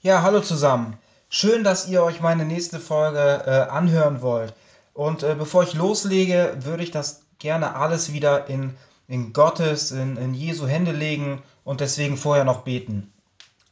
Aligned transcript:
Ja, 0.00 0.22
hallo 0.22 0.38
zusammen. 0.38 0.96
Schön, 1.28 1.64
dass 1.64 1.88
ihr 1.88 2.04
euch 2.04 2.20
meine 2.20 2.44
nächste 2.44 2.78
Folge 2.78 3.18
äh, 3.18 3.68
anhören 3.68 4.22
wollt. 4.22 4.54
Und 4.94 5.24
äh, 5.24 5.34
bevor 5.36 5.64
ich 5.64 5.74
loslege, 5.74 6.56
würde 6.60 6.84
ich 6.84 6.92
das 6.92 7.22
gerne 7.40 7.74
alles 7.74 8.12
wieder 8.12 8.46
in, 8.46 8.76
in 9.08 9.32
Gottes, 9.32 9.90
in, 9.90 10.16
in 10.16 10.34
Jesu 10.34 10.68
Hände 10.68 10.92
legen 10.92 11.42
und 11.64 11.80
deswegen 11.80 12.16
vorher 12.16 12.44
noch 12.44 12.60
beten. 12.60 13.12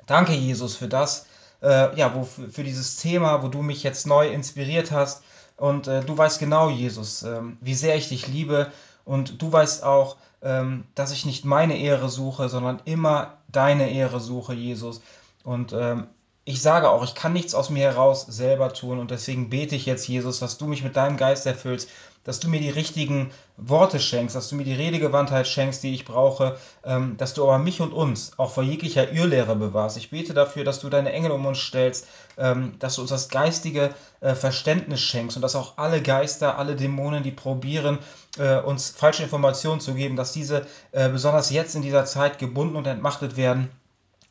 Danke, 0.06 0.32
Jesus, 0.32 0.74
für 0.74 0.88
das, 0.88 1.26
äh, 1.62 1.96
ja, 1.96 2.12
wo, 2.12 2.24
für, 2.24 2.64
dieses 2.64 2.96
Thema, 2.96 3.44
wo 3.44 3.48
du 3.48 3.62
mich 3.62 3.84
jetzt 3.84 4.08
neu 4.08 4.28
inspiriert 4.28 4.90
hast. 4.90 5.22
Und 5.56 5.86
äh, 5.86 6.02
du 6.02 6.18
weißt 6.18 6.40
genau, 6.40 6.70
Jesus, 6.70 7.22
ähm, 7.22 7.56
wie 7.60 7.76
sehr 7.76 7.94
ich 7.94 8.08
dich 8.08 8.26
liebe. 8.26 8.72
Und 9.04 9.40
du 9.40 9.52
weißt 9.52 9.84
auch, 9.84 10.16
ähm, 10.42 10.88
dass 10.96 11.12
ich 11.12 11.24
nicht 11.24 11.44
meine 11.44 11.78
Ehre 11.78 12.08
suche, 12.08 12.48
sondern 12.48 12.82
immer 12.84 13.34
deine 13.46 13.92
Ehre 13.92 14.18
suche, 14.18 14.54
Jesus. 14.54 15.00
Und 15.46 15.72
ähm, 15.72 16.08
ich 16.44 16.60
sage 16.60 16.90
auch, 16.90 17.04
ich 17.04 17.14
kann 17.14 17.32
nichts 17.32 17.54
aus 17.54 17.70
mir 17.70 17.84
heraus 17.84 18.26
selber 18.26 18.72
tun 18.72 18.98
und 18.98 19.12
deswegen 19.12 19.48
bete 19.48 19.76
ich 19.76 19.86
jetzt, 19.86 20.08
Jesus, 20.08 20.40
dass 20.40 20.58
du 20.58 20.66
mich 20.66 20.82
mit 20.82 20.96
deinem 20.96 21.16
Geist 21.16 21.46
erfüllst, 21.46 21.88
dass 22.24 22.40
du 22.40 22.48
mir 22.48 22.58
die 22.58 22.70
richtigen 22.70 23.30
Worte 23.56 24.00
schenkst, 24.00 24.34
dass 24.34 24.48
du 24.48 24.56
mir 24.56 24.64
die 24.64 24.74
Redegewandtheit 24.74 25.46
schenkst, 25.46 25.84
die 25.84 25.94
ich 25.94 26.04
brauche, 26.04 26.56
ähm, 26.82 27.16
dass 27.16 27.32
du 27.34 27.44
aber 27.44 27.58
mich 27.58 27.80
und 27.80 27.92
uns 27.92 28.36
auch 28.38 28.50
vor 28.50 28.64
jeglicher 28.64 29.12
Irrlehre 29.12 29.54
bewahrst. 29.54 29.96
Ich 29.98 30.10
bete 30.10 30.34
dafür, 30.34 30.64
dass 30.64 30.80
du 30.80 30.88
deine 30.88 31.12
Engel 31.12 31.30
um 31.30 31.46
uns 31.46 31.58
stellst, 31.58 32.08
ähm, 32.38 32.74
dass 32.80 32.96
du 32.96 33.02
uns 33.02 33.10
das 33.10 33.28
geistige 33.28 33.94
äh, 34.20 34.34
Verständnis 34.34 35.00
schenkst 35.00 35.36
und 35.36 35.42
dass 35.42 35.54
auch 35.54 35.78
alle 35.78 36.02
Geister, 36.02 36.58
alle 36.58 36.74
Dämonen, 36.74 37.22
die 37.22 37.30
probieren, 37.30 38.00
äh, 38.36 38.58
uns 38.58 38.90
falsche 38.90 39.22
Informationen 39.22 39.80
zu 39.80 39.94
geben, 39.94 40.16
dass 40.16 40.32
diese 40.32 40.66
äh, 40.90 41.08
besonders 41.08 41.50
jetzt 41.50 41.76
in 41.76 41.82
dieser 41.82 42.04
Zeit 42.04 42.40
gebunden 42.40 42.74
und 42.74 42.88
entmachtet 42.88 43.36
werden 43.36 43.70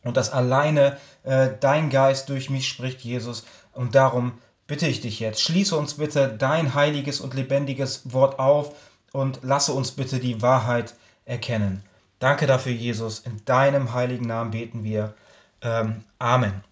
und 0.06 0.16
dass 0.16 0.32
alleine 0.32 0.98
äh, 1.24 1.50
dein 1.60 1.90
Geist 1.90 2.30
durch 2.30 2.50
mich 2.50 2.70
spricht, 2.70 3.02
Jesus. 3.02 3.44
Und 3.74 3.96
darum 3.96 4.34
bitte 4.68 4.88
ich 4.88 5.02
dich 5.02 5.20
jetzt, 5.20 5.42
schließe 5.42 5.76
uns 5.76 5.96
bitte 5.96 6.30
dein 6.30 6.74
heiliges 6.74 7.20
und 7.20 7.34
lebendiges 7.34 8.14
Wort 8.14 8.40
auf 8.40 8.74
und 9.12 9.40
lasse 9.42 9.74
uns 9.74 9.92
bitte 9.92 10.20
die 10.20 10.42
Wahrheit 10.42 10.96
erkennen. 11.26 11.84
Danke 12.20 12.48
dafür, 12.48 12.72
Jesus. 12.72 13.20
In 13.20 13.44
deinem 13.46 13.94
heiligen 13.94 14.28
Namen 14.28 14.52
beten 14.52 14.84
wir. 14.84 15.14
Ähm, 15.62 16.04
Amen. 16.20 16.64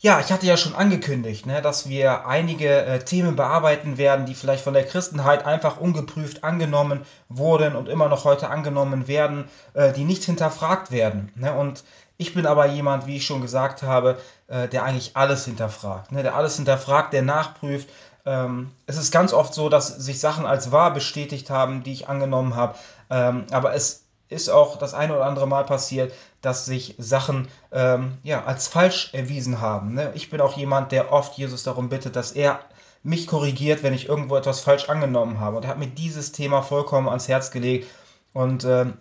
Ja, 0.00 0.20
ich 0.20 0.30
hatte 0.30 0.46
ja 0.46 0.56
schon 0.56 0.76
angekündigt, 0.76 1.44
ne, 1.44 1.60
dass 1.60 1.88
wir 1.88 2.24
einige 2.24 2.84
äh, 2.84 3.00
Themen 3.00 3.34
bearbeiten 3.34 3.98
werden, 3.98 4.26
die 4.26 4.36
vielleicht 4.36 4.62
von 4.62 4.72
der 4.72 4.86
Christenheit 4.86 5.44
einfach 5.44 5.80
ungeprüft 5.80 6.44
angenommen 6.44 7.04
wurden 7.28 7.74
und 7.74 7.88
immer 7.88 8.08
noch 8.08 8.22
heute 8.22 8.48
angenommen 8.48 9.08
werden, 9.08 9.48
äh, 9.74 9.92
die 9.92 10.04
nicht 10.04 10.22
hinterfragt 10.22 10.92
werden. 10.92 11.32
Ne? 11.34 11.52
Und 11.52 11.82
ich 12.16 12.32
bin 12.32 12.46
aber 12.46 12.66
jemand, 12.66 13.08
wie 13.08 13.16
ich 13.16 13.26
schon 13.26 13.42
gesagt 13.42 13.82
habe, 13.82 14.18
äh, 14.46 14.68
der 14.68 14.84
eigentlich 14.84 15.16
alles 15.16 15.46
hinterfragt, 15.46 16.12
ne? 16.12 16.22
der 16.22 16.36
alles 16.36 16.54
hinterfragt, 16.54 17.12
der 17.12 17.22
nachprüft. 17.22 17.88
Ähm, 18.24 18.70
es 18.86 18.98
ist 18.98 19.10
ganz 19.10 19.32
oft 19.32 19.52
so, 19.52 19.68
dass 19.68 19.88
sich 19.88 20.20
Sachen 20.20 20.46
als 20.46 20.70
wahr 20.70 20.94
bestätigt 20.94 21.50
haben, 21.50 21.82
die 21.82 21.92
ich 21.92 22.08
angenommen 22.08 22.54
habe, 22.54 22.76
ähm, 23.10 23.46
aber 23.50 23.74
es 23.74 24.04
ist 24.28 24.48
auch 24.48 24.76
das 24.76 24.94
eine 24.94 25.14
oder 25.14 25.24
andere 25.24 25.46
Mal 25.46 25.64
passiert, 25.64 26.12
dass 26.40 26.66
sich 26.66 26.94
Sachen 26.98 27.48
ähm, 27.72 28.18
ja, 28.22 28.44
als 28.44 28.68
falsch 28.68 29.10
erwiesen 29.12 29.60
haben. 29.60 29.94
Ne? 29.94 30.12
Ich 30.14 30.30
bin 30.30 30.40
auch 30.40 30.56
jemand, 30.56 30.92
der 30.92 31.12
oft 31.12 31.36
Jesus 31.38 31.62
darum 31.62 31.88
bittet, 31.88 32.16
dass 32.16 32.32
er 32.32 32.60
mich 33.02 33.26
korrigiert, 33.26 33.82
wenn 33.82 33.94
ich 33.94 34.08
irgendwo 34.08 34.36
etwas 34.36 34.60
falsch 34.60 34.88
angenommen 34.88 35.40
habe. 35.40 35.56
Und 35.56 35.64
er 35.64 35.70
hat 35.70 35.78
mir 35.78 35.86
dieses 35.86 36.32
Thema 36.32 36.62
vollkommen 36.62 37.08
ans 37.08 37.28
Herz 37.28 37.50
gelegt. 37.50 37.88
Und 38.32 38.64
ähm, 38.64 38.94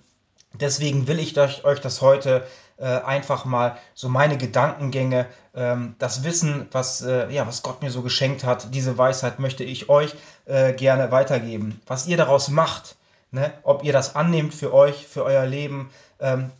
deswegen 0.53 1.08
will 1.08 1.19
ich 1.19 1.38
euch 1.38 1.81
das 1.81 2.02
heute 2.02 2.45
äh, 2.78 2.86
einfach 2.86 3.45
mal 3.45 3.78
so 3.95 4.08
meine 4.08 4.38
Gedankengänge, 4.38 5.28
ähm, 5.56 5.95
das 6.00 6.23
Wissen, 6.23 6.67
was, 6.72 7.02
äh, 7.02 7.30
ja, 7.31 7.47
was 7.47 7.64
Gott 7.64 7.81
mir 7.81 7.91
so 7.91 8.02
geschenkt 8.02 8.44
hat, 8.44 8.73
diese 8.73 8.97
Weisheit 8.97 9.39
möchte 9.39 9.64
ich 9.64 9.89
euch 9.89 10.14
äh, 10.45 10.73
gerne 10.73 11.12
weitergeben. 11.12 11.81
Was 11.88 12.07
ihr 12.07 12.18
daraus 12.18 12.50
macht, 12.50 12.97
Ne? 13.31 13.53
Ob 13.63 13.83
ihr 13.83 13.93
das 13.93 14.15
annehmt 14.15 14.53
für 14.53 14.73
euch, 14.73 15.05
für 15.07 15.23
euer 15.23 15.45
Leben, 15.45 15.89
ähm, 16.19 16.51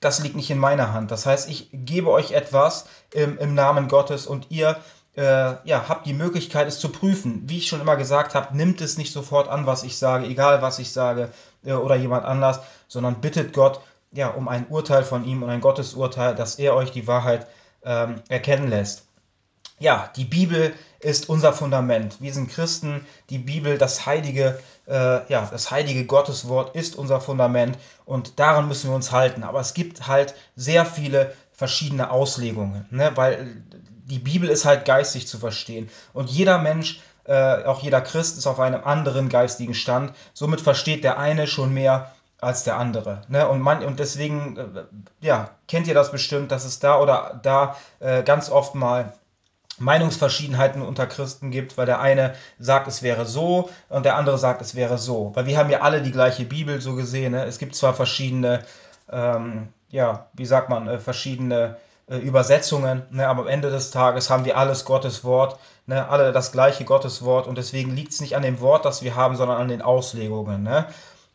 das 0.00 0.20
liegt 0.20 0.36
nicht 0.36 0.50
in 0.50 0.58
meiner 0.58 0.92
Hand. 0.92 1.10
Das 1.10 1.26
heißt, 1.26 1.48
ich 1.48 1.68
gebe 1.72 2.10
euch 2.10 2.32
etwas 2.32 2.86
im, 3.12 3.36
im 3.38 3.54
Namen 3.54 3.88
Gottes 3.88 4.26
und 4.26 4.46
ihr 4.50 4.76
äh, 5.16 5.22
ja, 5.64 5.88
habt 5.88 6.06
die 6.06 6.14
Möglichkeit, 6.14 6.68
es 6.68 6.78
zu 6.78 6.90
prüfen. 6.90 7.42
Wie 7.46 7.58
ich 7.58 7.66
schon 7.66 7.80
immer 7.80 7.96
gesagt 7.96 8.34
habe, 8.34 8.56
nimmt 8.56 8.80
es 8.80 8.96
nicht 8.96 9.12
sofort 9.12 9.48
an, 9.48 9.66
was 9.66 9.82
ich 9.82 9.98
sage, 9.98 10.26
egal 10.26 10.62
was 10.62 10.78
ich 10.78 10.92
sage 10.92 11.30
äh, 11.64 11.72
oder 11.72 11.96
jemand 11.96 12.24
anders, 12.24 12.60
sondern 12.86 13.20
bittet 13.20 13.52
Gott 13.52 13.80
ja, 14.12 14.28
um 14.28 14.48
ein 14.48 14.66
Urteil 14.68 15.04
von 15.04 15.24
ihm 15.24 15.42
und 15.42 15.50
ein 15.50 15.60
Gottesurteil, 15.60 16.34
dass 16.34 16.58
er 16.58 16.74
euch 16.74 16.92
die 16.92 17.06
Wahrheit 17.06 17.46
ähm, 17.84 18.22
erkennen 18.28 18.68
lässt 18.68 19.07
ja, 19.78 20.10
die 20.16 20.24
Bibel 20.24 20.74
ist 21.00 21.28
unser 21.28 21.52
Fundament. 21.52 22.20
Wir 22.20 22.32
sind 22.32 22.50
Christen. 22.50 23.06
Die 23.30 23.38
Bibel, 23.38 23.78
das 23.78 24.06
heilige, 24.06 24.58
äh, 24.86 25.30
ja, 25.30 25.48
das 25.50 25.70
heilige 25.70 26.04
Gotteswort 26.04 26.74
ist 26.74 26.96
unser 26.96 27.20
Fundament 27.20 27.78
und 28.04 28.38
daran 28.38 28.68
müssen 28.68 28.90
wir 28.90 28.96
uns 28.96 29.12
halten. 29.12 29.44
Aber 29.44 29.60
es 29.60 29.74
gibt 29.74 30.08
halt 30.08 30.34
sehr 30.56 30.84
viele 30.84 31.32
verschiedene 31.52 32.10
Auslegungen, 32.10 32.86
ne? 32.90 33.12
weil 33.16 33.62
die 34.04 34.18
Bibel 34.18 34.48
ist 34.48 34.64
halt 34.64 34.84
geistig 34.84 35.26
zu 35.26 35.38
verstehen 35.38 35.90
und 36.12 36.30
jeder 36.30 36.58
Mensch, 36.58 37.00
äh, 37.24 37.64
auch 37.64 37.82
jeder 37.82 38.00
Christ, 38.00 38.38
ist 38.38 38.46
auf 38.46 38.60
einem 38.60 38.82
anderen 38.84 39.28
geistigen 39.28 39.74
Stand. 39.74 40.12
Somit 40.34 40.60
versteht 40.60 41.04
der 41.04 41.18
eine 41.18 41.46
schon 41.46 41.74
mehr 41.74 42.12
als 42.40 42.62
der 42.64 42.76
andere. 42.76 43.22
Ne? 43.28 43.46
Und, 43.48 43.60
man, 43.60 43.84
und 43.84 43.98
deswegen, 43.98 44.56
äh, 44.56 44.84
ja, 45.20 45.50
kennt 45.66 45.88
ihr 45.88 45.94
das 45.94 46.10
bestimmt, 46.10 46.52
dass 46.52 46.64
es 46.64 46.78
da 46.78 47.00
oder 47.00 47.38
da 47.42 47.76
äh, 48.00 48.22
ganz 48.22 48.50
oft 48.50 48.74
mal 48.74 49.12
Meinungsverschiedenheiten 49.78 50.82
unter 50.82 51.06
Christen 51.06 51.50
gibt, 51.50 51.76
weil 51.78 51.86
der 51.86 52.00
eine 52.00 52.34
sagt, 52.58 52.88
es 52.88 53.02
wäre 53.02 53.26
so 53.26 53.70
und 53.88 54.04
der 54.04 54.16
andere 54.16 54.38
sagt, 54.38 54.60
es 54.60 54.74
wäre 54.74 54.98
so. 54.98 55.32
Weil 55.34 55.46
wir 55.46 55.58
haben 55.58 55.70
ja 55.70 55.80
alle 55.80 56.02
die 56.02 56.12
gleiche 56.12 56.44
Bibel 56.44 56.80
so 56.80 56.94
gesehen. 56.94 57.32
Ne? 57.32 57.44
Es 57.44 57.58
gibt 57.58 57.74
zwar 57.74 57.94
verschiedene, 57.94 58.64
ähm, 59.10 59.68
ja, 59.90 60.26
wie 60.34 60.46
sagt 60.46 60.68
man, 60.68 60.88
äh, 60.88 60.98
verschiedene 60.98 61.76
äh, 62.08 62.16
Übersetzungen, 62.16 63.02
ne? 63.10 63.28
aber 63.28 63.42
am 63.42 63.48
Ende 63.48 63.70
des 63.70 63.90
Tages 63.90 64.30
haben 64.30 64.44
wir 64.44 64.56
alles 64.56 64.84
Gottes 64.84 65.24
Wort, 65.24 65.58
ne? 65.86 66.08
alle 66.08 66.32
das 66.32 66.52
gleiche 66.52 66.84
Gottes 66.84 67.24
Wort 67.24 67.46
und 67.46 67.58
deswegen 67.58 67.94
liegt 67.94 68.12
es 68.12 68.20
nicht 68.20 68.36
an 68.36 68.42
dem 68.42 68.60
Wort, 68.60 68.84
das 68.84 69.02
wir 69.02 69.14
haben, 69.14 69.36
sondern 69.36 69.58
an 69.58 69.68
den 69.68 69.82
Auslegungen. 69.82 70.62
Ne? 70.62 70.86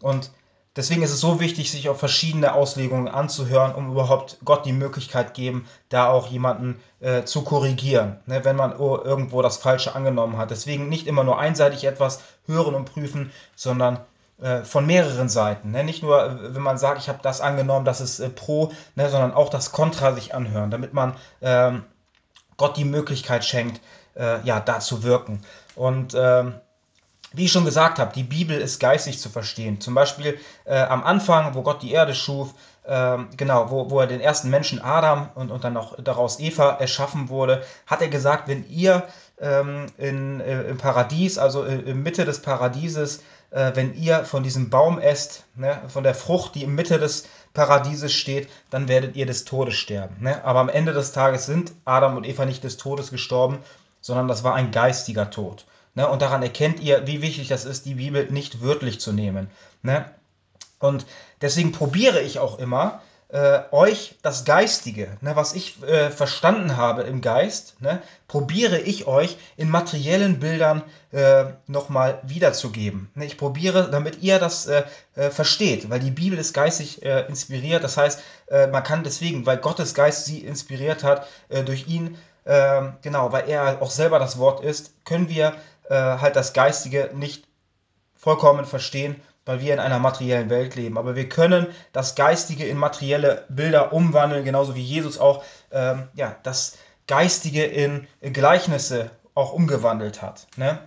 Und 0.02 0.32
Deswegen 0.76 1.04
ist 1.04 1.12
es 1.12 1.20
so 1.20 1.40
wichtig, 1.40 1.70
sich 1.70 1.88
auf 1.88 2.00
verschiedene 2.00 2.54
Auslegungen 2.54 3.08
anzuhören, 3.08 3.76
um 3.76 3.92
überhaupt 3.92 4.40
Gott 4.44 4.66
die 4.66 4.74
Möglichkeit 4.74 5.36
geben, 5.36 5.68
da 5.90 6.10
auch 6.10 6.28
jemanden 6.28 6.80
äh, 7.00 7.24
zu 7.26 7.44
korrigieren, 7.44 8.20
ne, 8.26 8.44
wenn 8.44 8.56
man 8.56 8.72
irgendwo 8.80 9.44
das 9.44 9.58
Falsche 9.58 9.94
angenommen 9.94 10.38
hat. 10.38 10.50
Deswegen 10.50 10.90
nicht 10.90 11.06
immer 11.06 11.24
nur 11.24 11.38
einseitig 11.38 11.84
etwas 11.84 12.22
hören 12.48 12.74
und 12.74 12.86
prüfen, 12.86 13.32
sondern 13.56 14.00
äh, 14.42 14.64
von 14.64 14.88
mehreren 14.88 15.30
Seiten. 15.30 15.72
Ne? 15.72 15.84
Nicht 15.84 16.02
nur, 16.02 16.26
äh, 16.26 16.56
wenn 16.56 16.62
man 16.64 16.80
sagt, 16.80 16.98
ich 17.00 17.08
habe 17.08 17.20
das 17.22 17.40
angenommen, 17.40 17.86
das 17.86 18.02
ist 18.02 18.20
äh, 18.20 18.30
pro, 18.30 18.72
ne, 18.96 19.10
sondern 19.10 19.34
auch 19.34 19.50
das 19.50 19.72
Kontra 19.72 20.14
sich 20.14 20.34
anhören, 20.34 20.72
damit 20.72 20.94
man 20.94 21.16
ähm, 21.42 21.84
Gott 22.58 22.78
die 22.78 22.86
Möglichkeit 22.86 23.46
schenkt, 23.46 23.80
äh, 24.16 24.42
ja, 24.44 24.60
da 24.60 24.80
zu 24.80 25.04
wirken. 25.04 25.44
Und 25.76 26.16
ähm, 26.18 26.56
wie 27.34 27.46
ich 27.46 27.52
schon 27.52 27.66
gesagt 27.66 28.00
habe, 28.00 28.14
die 28.14 28.24
Bibel 28.24 28.58
ist 28.60 28.80
geistig 28.80 29.20
zu 29.20 29.30
verstehen. 29.30 29.82
Zum 29.82 29.96
Beispiel 29.96 30.40
äh, 30.66 30.80
am 30.80 31.04
Anfang, 31.04 31.56
wo 31.56 31.64
Gott 31.64 31.82
die 31.82 31.92
Erde 31.92 32.16
schuf, 32.16 32.54
äh, 32.84 33.18
genau, 33.36 33.72
wo, 33.72 33.90
wo 33.90 34.00
er 34.00 34.08
den 34.08 34.22
ersten 34.22 34.50
Menschen 34.50 34.82
Adam 34.82 35.30
und, 35.36 35.52
und 35.52 35.64
dann 35.64 35.76
auch 35.76 35.96
daraus 36.02 36.40
Eva 36.40 36.72
erschaffen 36.72 37.30
wurde, 37.30 37.64
hat 37.88 38.02
er 38.02 38.10
gesagt, 38.10 38.48
wenn 38.48 38.68
ihr 38.70 39.04
ähm, 39.42 39.88
in, 39.98 40.40
äh, 40.42 40.64
im 40.64 40.78
Paradies, 40.78 41.38
also 41.38 41.64
äh, 41.64 41.76
in 41.76 42.04
Mitte 42.04 42.26
des 42.26 42.42
Paradieses, 42.42 43.24
äh, 43.52 43.72
wenn 43.76 43.96
ihr 43.96 44.26
von 44.26 44.44
diesem 44.44 44.70
Baum 44.70 45.00
esst, 45.00 45.44
ne, 45.56 45.82
von 45.88 46.04
der 46.04 46.16
Frucht, 46.16 46.56
die 46.56 46.64
in 46.64 46.76
Mitte 46.76 47.00
des 47.00 47.28
Paradieses 47.54 48.14
steht, 48.14 48.50
dann 48.70 48.88
werdet 48.88 49.16
ihr 49.16 49.26
des 49.26 49.46
Todes 49.46 49.76
sterben. 49.76 50.18
Ne? 50.22 50.44
Aber 50.44 50.60
am 50.60 50.70
Ende 50.70 50.94
des 50.94 51.12
Tages 51.12 51.46
sind 51.46 51.72
Adam 51.86 52.18
und 52.18 52.28
Eva 52.28 52.46
nicht 52.46 52.64
des 52.64 52.78
Todes 52.78 53.12
gestorben, 53.12 53.60
sondern 54.02 54.28
das 54.28 54.44
war 54.44 54.56
ein 54.56 54.72
geistiger 54.72 55.30
Tod. 55.30 55.66
Ne? 55.96 56.08
Und 56.08 56.22
daran 56.22 56.44
erkennt 56.44 56.80
ihr, 56.80 57.08
wie 57.08 57.22
wichtig 57.22 57.48
das 57.48 57.66
ist, 57.66 57.86
die 57.86 57.96
Bibel 57.96 58.32
nicht 58.32 58.62
wörtlich 58.62 59.00
zu 59.00 59.12
nehmen. 59.12 59.50
Ne? 59.82 60.06
Und 60.80 61.06
deswegen 61.42 61.72
probiere 61.72 62.22
ich 62.22 62.40
auch 62.40 62.60
immer, 62.60 63.02
äh, 63.34 63.62
euch 63.72 64.16
das 64.22 64.46
Geistige, 64.46 65.18
ne, 65.22 65.36
was 65.36 65.56
ich 65.56 65.82
äh, 65.82 66.12
verstanden 66.12 66.78
habe 66.78 67.02
im 67.02 67.22
Geist, 67.22 67.82
ne, 67.82 68.00
probiere 68.28 68.78
ich 68.78 69.08
euch 69.08 69.38
in 69.58 69.70
materiellen 69.70 70.40
Bildern 70.40 70.84
äh, 71.12 71.46
nochmal 71.66 72.20
wiederzugeben. 72.22 73.10
Ne, 73.16 73.26
ich 73.26 73.38
probiere, 73.38 73.90
damit 73.90 74.22
ihr 74.22 74.38
das 74.38 74.68
äh, 74.68 74.84
äh, 75.16 75.32
versteht, 75.32 75.90
weil 75.90 76.00
die 76.00 76.12
Bibel 76.12 76.38
ist 76.38 76.54
geistig 76.54 77.04
äh, 77.04 77.26
inspiriert. 77.28 77.84
Das 77.84 77.98
heißt, 77.98 78.20
man 78.72 78.84
kann 78.84 79.04
deswegen, 79.04 79.48
weil 79.48 79.58
Gottes 79.58 79.96
Geist 79.96 80.26
sie 80.26 80.40
inspiriert 80.40 81.04
hat, 81.04 81.26
durch 81.66 81.88
ihn, 81.88 82.18
äh, 82.46 82.82
genau, 83.02 83.32
weil 83.32 83.50
er 83.50 83.82
auch 83.82 83.90
selber 83.90 84.20
das 84.20 84.38
Wort 84.38 84.64
ist, 84.64 84.92
können 85.06 85.30
wir 85.30 85.54
äh, 85.90 85.96
halt 85.96 86.36
das 86.36 86.54
Geistige 86.54 87.12
nicht 87.14 87.48
vollkommen 88.16 88.66
verstehen, 88.66 89.22
weil 89.46 89.60
wir 89.60 89.74
in 89.74 89.80
einer 89.80 90.00
materiellen 90.00 90.50
Welt 90.50 90.76
leben. 90.76 90.98
Aber 90.98 91.16
wir 91.16 91.28
können 91.28 91.68
das 91.92 92.16
Geistige 92.16 92.66
in 92.66 92.78
materielle 92.78 93.46
Bilder 93.50 93.92
umwandeln, 93.92 94.46
genauso 94.46 94.76
wie 94.76 94.82
Jesus 94.82 95.20
auch 95.20 95.44
ähm, 95.72 96.08
ja, 96.16 96.36
das 96.44 96.78
Geistige 97.08 97.66
in 97.66 98.08
Gleichnisse 98.22 99.12
auch 99.36 99.52
umgewandelt 99.52 100.22
hat. 100.22 100.48
Ne? 100.56 100.80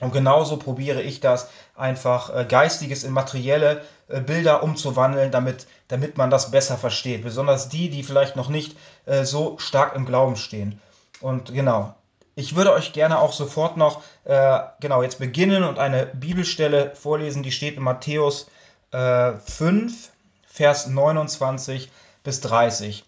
Und 0.00 0.12
genauso 0.12 0.56
probiere 0.56 1.02
ich 1.02 1.20
das, 1.20 1.48
einfach 1.76 2.34
äh, 2.34 2.44
Geistiges 2.44 3.04
in 3.04 3.12
materielle 3.12 3.82
äh, 4.08 4.20
Bilder 4.20 4.62
umzuwandeln, 4.62 5.30
damit, 5.30 5.66
damit 5.88 6.16
man 6.16 6.30
das 6.30 6.50
besser 6.50 6.76
versteht. 6.76 7.22
Besonders 7.22 7.68
die, 7.68 7.90
die 7.90 8.02
vielleicht 8.02 8.36
noch 8.36 8.48
nicht 8.48 8.76
äh, 9.06 9.24
so 9.24 9.58
stark 9.58 9.94
im 9.94 10.06
Glauben 10.06 10.36
stehen. 10.36 10.80
Und 11.20 11.52
genau, 11.52 11.94
ich 12.36 12.56
würde 12.56 12.72
euch 12.72 12.92
gerne 12.92 13.18
auch 13.18 13.32
sofort 13.32 13.76
noch, 13.76 14.02
äh, 14.24 14.60
genau, 14.80 15.02
jetzt 15.02 15.18
beginnen 15.18 15.64
und 15.64 15.78
eine 15.78 16.06
Bibelstelle 16.06 16.94
vorlesen, 16.94 17.42
die 17.42 17.52
steht 17.52 17.76
in 17.76 17.82
Matthäus 17.82 18.48
äh, 18.90 19.32
5, 19.32 20.10
Vers 20.46 20.86
29 20.86 21.90
bis 22.22 22.40
30. 22.40 23.04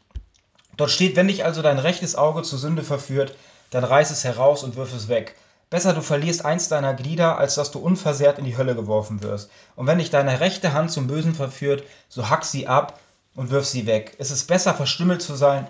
Dort 0.77 0.91
steht, 0.91 1.17
wenn 1.17 1.29
dich 1.29 1.45
also 1.45 1.63
dein 1.63 1.79
rechtes 1.79 2.17
Auge 2.17 2.43
zur 2.43 2.59
Sünde 2.59 2.83
verführt, 2.83 3.35
dann 3.71 3.85
reiß 3.85 4.11
es 4.11 4.25
heraus 4.25 4.63
und 4.63 4.77
wirf 4.77 4.95
es 4.95 5.09
weg. 5.09 5.35
Besser 5.71 5.95
du 5.95 6.01
verlierst 6.01 6.45
eins 6.45 6.69
deiner 6.69 6.95
Glieder, 6.95 7.39
als 7.39 7.57
dass 7.57 7.73
du 7.73 7.81
unversehrt 7.81 8.39
in 8.39 8.45
die 8.45 8.57
Hölle 8.57 8.77
geworfen 8.77 9.23
wirst. 9.23 9.51
Und 9.75 9.87
wenn 9.87 9.99
dich 9.99 10.11
deine 10.11 10.39
rechte 10.39 10.73
Hand 10.73 10.93
zum 10.93 11.09
Bösen 11.09 11.35
verführt, 11.35 11.83
so 12.09 12.29
hack 12.29 12.45
sie 12.45 12.69
ab 12.69 13.01
und 13.35 13.51
wirf 13.51 13.67
sie 13.67 13.87
weg. 13.87 14.15
Es 14.19 14.31
ist 14.31 14.47
besser, 14.47 14.75
verstümmelt 14.75 15.23
zu 15.23 15.35
sein, 15.35 15.67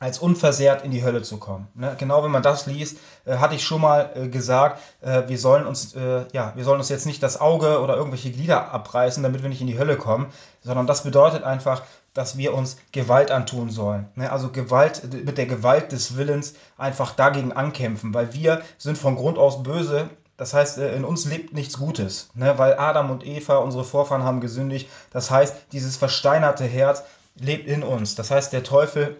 als 0.00 0.18
unversehrt 0.18 0.84
in 0.84 0.90
die 0.90 1.02
Hölle 1.02 1.22
zu 1.22 1.38
kommen. 1.38 1.68
Ne? 1.74 1.94
Genau 1.98 2.22
wenn 2.22 2.30
man 2.30 2.42
das 2.42 2.66
liest, 2.66 2.98
äh, 3.24 3.36
hatte 3.36 3.54
ich 3.54 3.64
schon 3.64 3.80
mal 3.80 4.10
äh, 4.14 4.28
gesagt, 4.28 4.80
äh, 5.00 5.22
wir 5.26 5.38
sollen 5.38 5.66
uns, 5.66 5.94
äh, 5.94 6.24
ja, 6.32 6.52
wir 6.54 6.64
sollen 6.64 6.78
uns 6.78 6.88
jetzt 6.88 7.06
nicht 7.06 7.22
das 7.22 7.40
Auge 7.40 7.80
oder 7.80 7.96
irgendwelche 7.96 8.30
Glieder 8.30 8.72
abreißen, 8.72 9.22
damit 9.22 9.42
wir 9.42 9.48
nicht 9.48 9.60
in 9.60 9.66
die 9.66 9.78
Hölle 9.78 9.96
kommen, 9.96 10.26
sondern 10.62 10.86
das 10.86 11.02
bedeutet 11.02 11.42
einfach, 11.42 11.82
dass 12.14 12.36
wir 12.36 12.54
uns 12.54 12.78
Gewalt 12.92 13.30
antun 13.30 13.70
sollen. 13.70 14.08
Ne? 14.14 14.30
Also 14.30 14.50
Gewalt, 14.50 15.02
mit 15.24 15.38
der 15.38 15.46
Gewalt 15.46 15.92
des 15.92 16.16
Willens 16.16 16.54
einfach 16.76 17.14
dagegen 17.14 17.52
ankämpfen, 17.52 18.14
weil 18.14 18.32
wir 18.34 18.62
sind 18.76 18.98
von 18.98 19.16
Grund 19.16 19.38
aus 19.38 19.62
böse. 19.62 20.10
Das 20.36 20.54
heißt, 20.54 20.78
äh, 20.78 20.94
in 20.94 21.04
uns 21.04 21.24
lebt 21.26 21.52
nichts 21.54 21.78
Gutes, 21.78 22.30
ne? 22.34 22.58
weil 22.58 22.78
Adam 22.78 23.10
und 23.10 23.26
Eva, 23.26 23.56
unsere 23.58 23.84
Vorfahren, 23.84 24.24
haben 24.24 24.40
gesündigt. 24.40 24.88
Das 25.12 25.30
heißt, 25.30 25.54
dieses 25.72 25.96
versteinerte 25.96 26.64
Herz 26.64 27.02
lebt 27.36 27.68
in 27.68 27.82
uns. 27.82 28.14
Das 28.14 28.30
heißt, 28.30 28.52
der 28.52 28.64
Teufel 28.64 29.16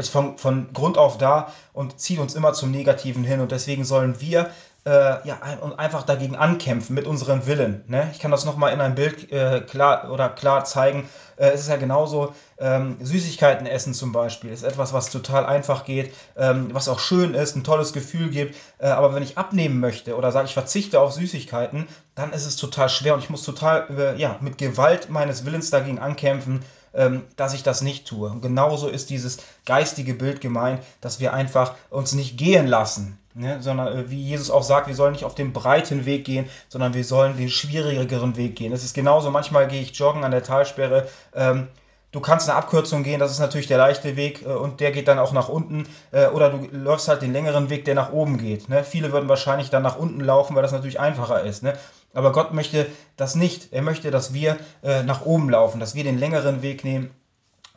ist 0.00 0.08
von, 0.08 0.38
von 0.38 0.72
Grund 0.72 0.98
auf 0.98 1.18
da 1.18 1.52
und 1.72 2.00
zieht 2.00 2.18
uns 2.18 2.34
immer 2.34 2.52
zum 2.52 2.70
Negativen 2.70 3.24
hin. 3.24 3.40
Und 3.40 3.52
deswegen 3.52 3.84
sollen 3.84 4.20
wir 4.20 4.50
äh, 4.86 5.26
ja, 5.26 5.38
einfach 5.76 6.04
dagegen 6.04 6.36
ankämpfen 6.36 6.94
mit 6.94 7.06
unserem 7.06 7.46
Willen. 7.46 7.84
Ne? 7.86 8.08
Ich 8.12 8.18
kann 8.18 8.30
das 8.30 8.46
nochmal 8.46 8.72
in 8.72 8.80
einem 8.80 8.94
Bild 8.94 9.30
äh, 9.30 9.60
klar 9.60 10.10
oder 10.10 10.30
klar 10.30 10.64
zeigen. 10.64 11.08
Äh, 11.36 11.50
es 11.50 11.60
ist 11.60 11.68
ja 11.68 11.76
genauso, 11.76 12.32
ähm, 12.58 12.96
Süßigkeiten 13.00 13.66
essen 13.66 13.92
zum 13.92 14.12
Beispiel 14.12 14.50
ist 14.50 14.62
etwas, 14.62 14.94
was 14.94 15.10
total 15.10 15.44
einfach 15.44 15.84
geht, 15.84 16.14
ähm, 16.36 16.70
was 16.72 16.88
auch 16.88 16.98
schön 16.98 17.34
ist, 17.34 17.56
ein 17.56 17.64
tolles 17.64 17.92
Gefühl 17.92 18.30
gibt. 18.30 18.56
Äh, 18.78 18.86
aber 18.86 19.14
wenn 19.14 19.22
ich 19.22 19.36
abnehmen 19.36 19.80
möchte 19.80 20.16
oder 20.16 20.32
sage, 20.32 20.46
ich 20.46 20.54
verzichte 20.54 20.98
auf 20.98 21.12
Süßigkeiten, 21.12 21.86
dann 22.14 22.32
ist 22.32 22.46
es 22.46 22.56
total 22.56 22.88
schwer 22.88 23.12
und 23.12 23.22
ich 23.22 23.30
muss 23.30 23.42
total 23.42 23.86
äh, 23.90 24.18
ja, 24.18 24.36
mit 24.40 24.56
Gewalt 24.56 25.10
meines 25.10 25.44
Willens 25.44 25.68
dagegen 25.68 25.98
ankämpfen, 25.98 26.64
ähm, 26.94 27.22
dass 27.36 27.54
ich 27.54 27.62
das 27.62 27.82
nicht 27.82 28.06
tue. 28.06 28.28
Und 28.28 28.42
genauso 28.42 28.88
ist 28.88 29.10
dieses 29.10 29.38
geistige 29.66 30.14
Bild 30.14 30.40
gemeint, 30.40 30.82
dass 31.00 31.20
wir 31.20 31.32
einfach 31.32 31.74
uns 31.90 32.12
nicht 32.12 32.36
gehen 32.36 32.66
lassen, 32.66 33.18
ne? 33.34 33.62
sondern 33.62 33.88
äh, 33.88 34.10
wie 34.10 34.22
Jesus 34.22 34.50
auch 34.50 34.62
sagt, 34.62 34.88
wir 34.88 34.94
sollen 34.94 35.12
nicht 35.12 35.24
auf 35.24 35.34
den 35.34 35.52
breiten 35.52 36.06
Weg 36.06 36.24
gehen, 36.24 36.48
sondern 36.68 36.94
wir 36.94 37.04
sollen 37.04 37.36
den 37.36 37.50
schwierigeren 37.50 38.36
Weg 38.36 38.56
gehen. 38.56 38.72
Es 38.72 38.84
ist 38.84 38.94
genauso, 38.94 39.30
manchmal 39.30 39.68
gehe 39.68 39.82
ich 39.82 39.94
joggen 39.96 40.24
an 40.24 40.30
der 40.30 40.42
Talsperre. 40.42 41.08
Ähm, 41.34 41.68
Du 42.12 42.18
kannst 42.18 42.48
eine 42.48 42.58
Abkürzung 42.58 43.04
gehen, 43.04 43.20
das 43.20 43.30
ist 43.30 43.38
natürlich 43.38 43.68
der 43.68 43.78
leichte 43.78 44.16
Weg 44.16 44.42
äh, 44.42 44.48
und 44.48 44.80
der 44.80 44.90
geht 44.90 45.06
dann 45.06 45.20
auch 45.20 45.32
nach 45.32 45.48
unten. 45.48 45.86
Äh, 46.10 46.26
oder 46.26 46.50
du 46.50 46.66
läufst 46.72 47.06
halt 47.06 47.22
den 47.22 47.32
längeren 47.32 47.70
Weg, 47.70 47.84
der 47.84 47.94
nach 47.94 48.12
oben 48.12 48.38
geht. 48.38 48.68
Ne? 48.68 48.82
Viele 48.82 49.12
würden 49.12 49.28
wahrscheinlich 49.28 49.70
dann 49.70 49.84
nach 49.84 49.96
unten 49.96 50.20
laufen, 50.20 50.56
weil 50.56 50.62
das 50.62 50.72
natürlich 50.72 50.98
einfacher 50.98 51.44
ist. 51.44 51.62
Ne? 51.62 51.74
Aber 52.12 52.32
Gott 52.32 52.52
möchte 52.52 52.86
das 53.16 53.34
nicht. 53.34 53.72
Er 53.72 53.82
möchte, 53.82 54.10
dass 54.10 54.34
wir 54.34 54.58
äh, 54.82 55.02
nach 55.02 55.24
oben 55.24 55.50
laufen, 55.50 55.80
dass 55.80 55.94
wir 55.94 56.04
den 56.04 56.18
längeren 56.18 56.62
Weg 56.62 56.84
nehmen, 56.84 57.10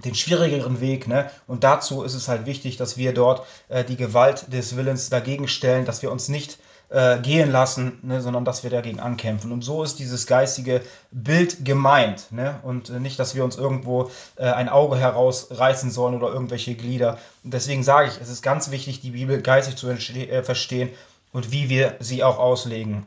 den 0.03 0.15
schwierigeren 0.15 0.81
Weg. 0.81 1.07
Ne? 1.07 1.29
Und 1.47 1.63
dazu 1.63 2.03
ist 2.03 2.15
es 2.15 2.27
halt 2.27 2.45
wichtig, 2.45 2.77
dass 2.77 2.97
wir 2.97 3.13
dort 3.13 3.45
äh, 3.69 3.83
die 3.83 3.95
Gewalt 3.95 4.51
des 4.51 4.75
Willens 4.75 5.09
dagegen 5.09 5.47
stellen, 5.47 5.85
dass 5.85 6.01
wir 6.01 6.11
uns 6.11 6.29
nicht 6.29 6.57
äh, 6.89 7.19
gehen 7.19 7.51
lassen, 7.51 7.99
ne? 8.01 8.21
sondern 8.21 8.43
dass 8.43 8.63
wir 8.63 8.69
dagegen 8.69 8.99
ankämpfen. 8.99 9.51
Und 9.51 9.63
so 9.63 9.83
ist 9.83 9.99
dieses 9.99 10.27
geistige 10.27 10.81
Bild 11.11 11.63
gemeint. 11.63 12.31
Ne? 12.31 12.59
Und 12.63 12.89
äh, 12.89 12.99
nicht, 12.99 13.19
dass 13.19 13.35
wir 13.35 13.43
uns 13.43 13.55
irgendwo 13.55 14.09
äh, 14.35 14.45
ein 14.45 14.69
Auge 14.69 14.97
herausreißen 14.97 15.91
sollen 15.91 16.15
oder 16.15 16.33
irgendwelche 16.33 16.75
Glieder. 16.75 17.19
Und 17.43 17.53
deswegen 17.53 17.83
sage 17.83 18.09
ich, 18.09 18.19
es 18.21 18.29
ist 18.29 18.41
ganz 18.41 18.71
wichtig, 18.71 19.01
die 19.01 19.11
Bibel 19.11 19.41
geistig 19.41 19.75
zu 19.75 19.89
äh, 19.89 20.43
verstehen 20.43 20.89
und 21.31 21.51
wie 21.51 21.69
wir 21.69 21.95
sie 21.99 22.23
auch 22.23 22.39
auslegen. 22.39 23.05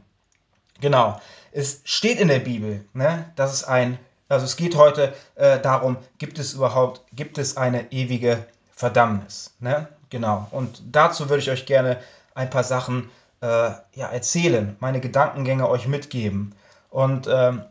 Genau. 0.81 1.21
Es 1.53 1.81
steht 1.85 2.21
in 2.21 2.29
der 2.29 2.41
Bibel, 2.41 2.85
ne, 2.93 3.33
dass 3.37 3.53
es 3.53 3.65
ein, 3.65 3.99
also 4.29 4.45
es 4.45 4.57
geht 4.57 4.77
heute 4.77 5.15
äh, 5.37 5.59
darum, 5.61 5.97
gibt 6.19 6.39
es 6.39 6.53
überhaupt, 6.53 7.01
gibt 7.15 7.39
es 7.39 7.57
eine 7.57 7.93
ewige 7.93 8.45
Verdammnis, 8.75 9.55
ne? 9.61 9.89
Genau. 10.11 10.47
Und 10.51 10.83
dazu 10.93 11.29
würde 11.29 11.43
ich 11.43 11.51
euch 11.51 11.67
gerne 11.67 11.99
ein 12.35 12.51
paar 12.51 12.63
Sachen 12.63 13.11
äh, 13.41 13.47
ja, 13.47 14.09
erzählen, 14.13 14.77
meine 14.81 15.01
Gedankengänge 15.01 15.69
euch 15.69 15.87
mitgeben. 15.89 16.55
Und 16.91 17.27
ähm, 17.27 17.63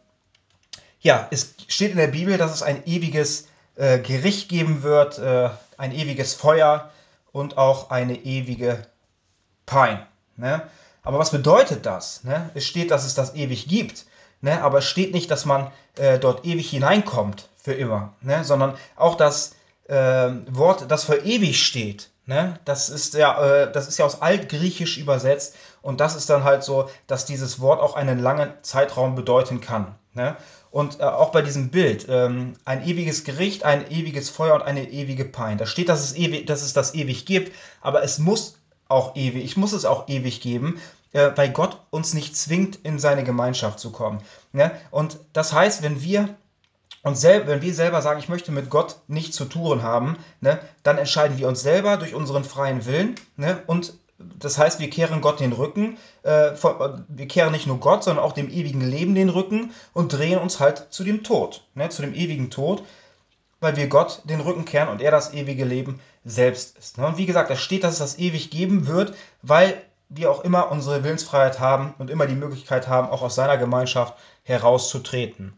ja, 1.00 1.28
es 1.32 1.54
steht 1.68 1.92
in 1.92 1.98
der 1.98 2.08
Bibel, 2.08 2.38
dass 2.38 2.54
es 2.54 2.64
ein 2.64 2.86
ewiges 2.86 3.48
äh, 3.76 4.00
Gericht 4.00 4.50
geben 4.50 4.84
wird, 4.84 5.20
äh, 5.20 5.50
ein 5.78 5.92
ewiges 5.92 6.34
Feuer 6.34 6.92
und 7.32 7.58
auch 7.58 7.92
eine 7.92 8.16
ewige 8.16 8.82
Pein. 9.66 10.06
Ne? 10.38 10.62
Aber 11.06 11.20
was 11.20 11.32
bedeutet 11.32 11.86
das? 11.86 12.24
Ne? 12.24 12.50
Es 12.56 12.66
steht, 12.66 12.92
dass 12.92 13.06
es 13.06 13.14
das 13.14 13.36
ewig 13.36 13.68
gibt, 13.68 14.06
ne? 14.42 14.62
aber 14.62 14.80
es 14.80 14.86
steht 14.86 15.14
nicht, 15.14 15.30
dass 15.32 15.46
man 15.46 15.72
äh, 15.98 16.20
dort 16.20 16.46
ewig 16.46 16.70
hineinkommt 16.70 17.48
für 17.56 17.74
immer, 17.74 18.14
ne? 18.22 18.44
sondern 18.44 18.76
auch 18.96 19.16
das 19.16 19.56
äh, 19.88 20.32
Wort, 20.50 20.90
das 20.90 21.06
für 21.06 21.18
ewig 21.18 21.64
steht. 21.64 22.10
Ne? 22.26 22.60
Das, 22.66 22.90
ist 22.90 23.14
ja, 23.14 23.40
äh, 23.44 23.72
das 23.72 23.88
ist 23.88 24.00
ja 24.00 24.06
aus 24.06 24.22
Altgriechisch 24.24 24.98
übersetzt 24.98 25.56
und 25.84 26.02
das 26.02 26.16
ist 26.16 26.30
dann 26.30 26.44
halt 26.44 26.64
so, 26.64 26.90
dass 27.06 27.26
dieses 27.26 27.60
Wort 27.60 27.80
auch 27.80 27.96
einen 27.96 28.18
langen 28.18 28.52
Zeitraum 28.64 29.14
bedeuten 29.14 29.62
kann. 29.62 29.94
Ne? 30.14 30.36
Und 30.72 31.00
äh, 31.00 31.04
auch 31.04 31.32
bei 31.32 31.44
diesem 31.44 31.70
Bild, 31.70 32.08
ähm, 32.10 32.54
ein 32.66 32.84
ewiges 32.84 33.26
Gericht, 33.26 33.64
ein 33.64 33.92
ewiges 33.92 34.32
Feuer 34.32 34.56
und 34.56 34.64
eine 34.64 34.90
ewige 34.90 35.24
Pein. 35.24 35.60
Da 35.60 35.68
steht, 35.68 35.88
dass 35.88 36.04
es, 36.04 36.16
ewig, 36.16 36.48
dass 36.48 36.64
es 36.64 36.74
das 36.74 36.96
ewig 36.96 37.28
gibt, 37.28 37.54
aber 37.82 38.02
es 38.02 38.18
muss 38.18 38.58
auch 38.88 39.16
ewig, 39.16 39.44
ich 39.44 39.58
muss 39.58 39.74
es 39.74 39.86
auch 39.86 40.08
ewig 40.08 40.42
geben, 40.42 40.80
äh, 41.14 41.32
weil 41.36 41.50
Gott 41.50 41.80
uns 41.90 42.14
nicht 42.14 42.36
zwingt, 42.36 42.78
in 42.84 43.00
seine 43.00 43.24
Gemeinschaft 43.24 43.80
zu 43.80 43.92
kommen. 43.92 44.22
Ne? 44.52 44.72
Und 44.92 45.18
das 45.34 45.54
heißt, 45.54 45.82
wenn 45.82 46.02
wir 46.02 46.36
und 47.06 47.22
wenn 47.22 47.62
wir 47.62 47.74
selber 47.76 48.02
sagen, 48.02 48.20
ich 48.20 48.30
möchte 48.30 48.52
mit 48.52 48.72
Gott 48.72 48.96
nichts 49.08 49.36
zu 49.36 49.46
tun 49.46 49.84
haben, 49.84 50.18
ne, 50.42 50.60
dann 50.82 50.98
entscheiden 50.98 51.38
wir 51.38 51.48
uns 51.48 51.62
selber 51.62 51.98
durch 51.98 52.16
unseren 52.16 52.44
freien 52.44 52.88
Willen. 52.88 53.14
Ne, 53.38 53.62
und 53.68 53.94
das 54.18 54.58
heißt, 54.58 54.80
wir 54.80 54.90
kehren 54.90 55.22
Gott 55.22 55.40
den 55.40 55.54
Rücken. 55.54 56.00
Äh, 56.24 56.56
von, 56.56 57.06
wir 57.08 57.28
kehren 57.28 57.52
nicht 57.52 57.68
nur 57.68 57.80
Gott, 57.80 58.04
sondern 58.04 58.26
auch 58.26 58.32
dem 58.34 58.50
ewigen 58.50 58.82
Leben 58.82 59.14
den 59.14 59.30
Rücken 59.30 59.72
und 59.94 60.14
drehen 60.14 60.40
uns 60.40 60.60
halt 60.60 60.88
zu 60.90 61.04
dem 61.04 61.24
Tod, 61.24 61.64
ne, 61.76 61.90
zu 61.90 62.02
dem 62.02 62.16
ewigen 62.16 62.50
Tod, 62.50 62.82
weil 63.60 63.76
wir 63.76 63.86
Gott 63.88 64.22
den 64.24 64.42
Rücken 64.42 64.66
kehren 64.66 64.90
und 64.90 65.00
er 65.00 65.12
das 65.12 65.32
ewige 65.32 65.64
Leben 65.64 66.00
selbst 66.26 66.78
ist. 66.78 66.98
Ne. 66.98 67.06
Und 67.06 67.18
wie 67.18 67.26
gesagt, 67.26 67.50
da 67.50 67.56
steht, 67.56 67.84
dass 67.84 67.94
es 67.94 68.00
das 68.00 68.20
ewig 68.20 68.50
geben 68.50 68.88
wird, 68.88 69.14
weil 69.42 69.82
wir 70.10 70.30
auch 70.32 70.44
immer 70.44 70.72
unsere 70.72 71.04
Willensfreiheit 71.04 71.60
haben 71.60 71.94
und 71.98 72.10
immer 72.10 72.26
die 72.26 72.36
Möglichkeit 72.36 72.88
haben, 72.88 73.10
auch 73.10 73.22
aus 73.22 73.36
seiner 73.36 73.58
Gemeinschaft 73.58 74.16
herauszutreten. 74.44 75.54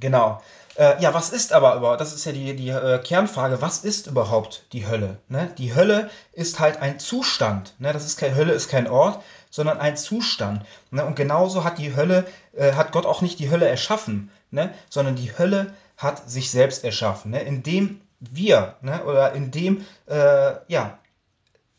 Genau. 0.00 0.40
Äh, 0.76 1.02
ja, 1.02 1.12
was 1.12 1.30
ist 1.30 1.52
aber 1.52 1.74
überhaupt? 1.74 2.00
Das 2.00 2.14
ist 2.14 2.24
ja 2.24 2.32
die, 2.32 2.54
die 2.54 2.68
äh, 2.68 2.98
Kernfrage. 3.02 3.60
Was 3.60 3.78
ist 3.78 4.06
überhaupt 4.06 4.64
die 4.72 4.86
Hölle? 4.86 5.18
Ne? 5.28 5.52
Die 5.58 5.74
Hölle 5.74 6.08
ist 6.32 6.60
halt 6.60 6.80
ein 6.80 7.00
Zustand. 7.00 7.74
Ne? 7.78 7.92
Das 7.92 8.04
ist 8.04 8.16
kein 8.16 8.36
Hölle 8.36 8.52
ist 8.52 8.68
kein 8.68 8.86
Ort, 8.86 9.22
sondern 9.50 9.78
ein 9.78 9.96
Zustand. 9.96 10.64
Ne? 10.90 11.04
Und 11.04 11.16
genauso 11.16 11.64
hat 11.64 11.78
die 11.78 11.96
Hölle, 11.96 12.26
äh, 12.56 12.74
hat 12.74 12.92
Gott 12.92 13.06
auch 13.06 13.22
nicht 13.22 13.40
die 13.40 13.50
Hölle 13.50 13.66
erschaffen, 13.66 14.30
ne? 14.50 14.72
sondern 14.88 15.16
die 15.16 15.36
Hölle 15.36 15.74
hat 15.96 16.30
sich 16.30 16.50
selbst 16.50 16.84
erschaffen, 16.84 17.32
ne? 17.32 17.42
indem 17.42 18.00
wir 18.20 18.76
ne? 18.82 19.04
oder 19.04 19.32
indem 19.32 19.84
äh, 20.06 20.54
ja 20.68 20.98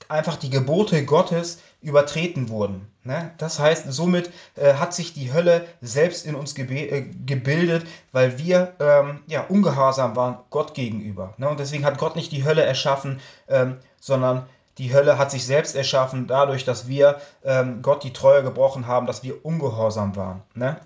einfach 0.07 0.37
die 0.37 0.49
Gebote 0.49 1.05
Gottes 1.05 1.59
übertreten 1.81 2.49
wurden. 2.49 2.87
Ne? 3.03 3.31
Das 3.37 3.59
heißt, 3.59 3.91
somit 3.91 4.31
äh, 4.55 4.73
hat 4.73 4.93
sich 4.93 5.13
die 5.13 5.31
Hölle 5.31 5.65
selbst 5.81 6.25
in 6.25 6.35
uns 6.35 6.57
äh, 6.57 7.01
gebildet, 7.25 7.85
weil 8.11 8.37
wir 8.37 8.73
ähm, 8.79 9.21
ja, 9.27 9.45
ungehorsam 9.47 10.15
waren 10.15 10.39
Gott 10.49 10.73
gegenüber. 10.73 11.33
Ne? 11.37 11.47
Und 11.47 11.59
deswegen 11.59 11.85
hat 11.85 11.97
Gott 11.97 12.15
nicht 12.15 12.31
die 12.31 12.43
Hölle 12.43 12.63
erschaffen, 12.63 13.21
ähm, 13.47 13.77
sondern 14.01 14.47
die 14.77 14.93
Hölle 14.93 15.17
hat 15.17 15.29
sich 15.31 15.45
selbst 15.45 15.75
erschaffen, 15.75 16.27
dadurch, 16.27 16.65
dass 16.65 16.87
wir 16.87 17.19
ähm, 17.43 17.81
Gott 17.81 18.03
die 18.03 18.13
Treue 18.13 18.43
gebrochen 18.43 18.87
haben, 18.87 19.07
dass 19.07 19.23
wir 19.23 19.45
ungehorsam 19.45 20.15
waren. 20.15 20.41
Ne? 20.55 20.77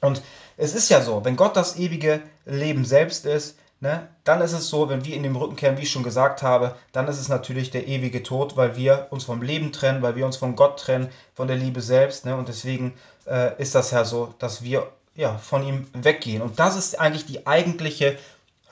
Und 0.00 0.22
es 0.56 0.74
ist 0.74 0.88
ja 0.90 1.00
so, 1.00 1.24
wenn 1.24 1.36
Gott 1.36 1.56
das 1.56 1.76
ewige 1.76 2.20
Leben 2.44 2.84
selbst 2.84 3.26
ist, 3.26 3.56
ne, 3.80 4.08
dann 4.24 4.40
ist 4.40 4.52
es 4.52 4.68
so, 4.68 4.88
wenn 4.88 5.04
wir 5.04 5.16
in 5.16 5.22
dem 5.22 5.36
Rücken 5.36 5.56
kehren, 5.56 5.78
wie 5.78 5.82
ich 5.82 5.90
schon 5.90 6.02
gesagt 6.02 6.42
habe, 6.42 6.74
dann 6.92 7.08
ist 7.08 7.18
es 7.18 7.28
natürlich 7.28 7.70
der 7.70 7.88
ewige 7.88 8.22
Tod, 8.22 8.56
weil 8.56 8.76
wir 8.76 9.08
uns 9.10 9.24
vom 9.24 9.42
Leben 9.42 9.72
trennen, 9.72 10.02
weil 10.02 10.16
wir 10.16 10.26
uns 10.26 10.36
von 10.36 10.56
Gott 10.56 10.78
trennen, 10.78 11.10
von 11.34 11.48
der 11.48 11.56
Liebe 11.56 11.80
selbst. 11.80 12.24
Ne, 12.26 12.36
und 12.36 12.48
deswegen 12.48 12.94
äh, 13.26 13.60
ist 13.60 13.74
das 13.74 13.90
ja 13.90 14.04
so, 14.04 14.34
dass 14.38 14.62
wir 14.62 14.88
ja, 15.14 15.36
von 15.38 15.66
ihm 15.66 15.86
weggehen. 15.92 16.42
Und 16.42 16.58
das 16.58 16.76
ist 16.76 16.98
eigentlich 16.98 17.26
die 17.26 17.46
eigentliche 17.46 18.16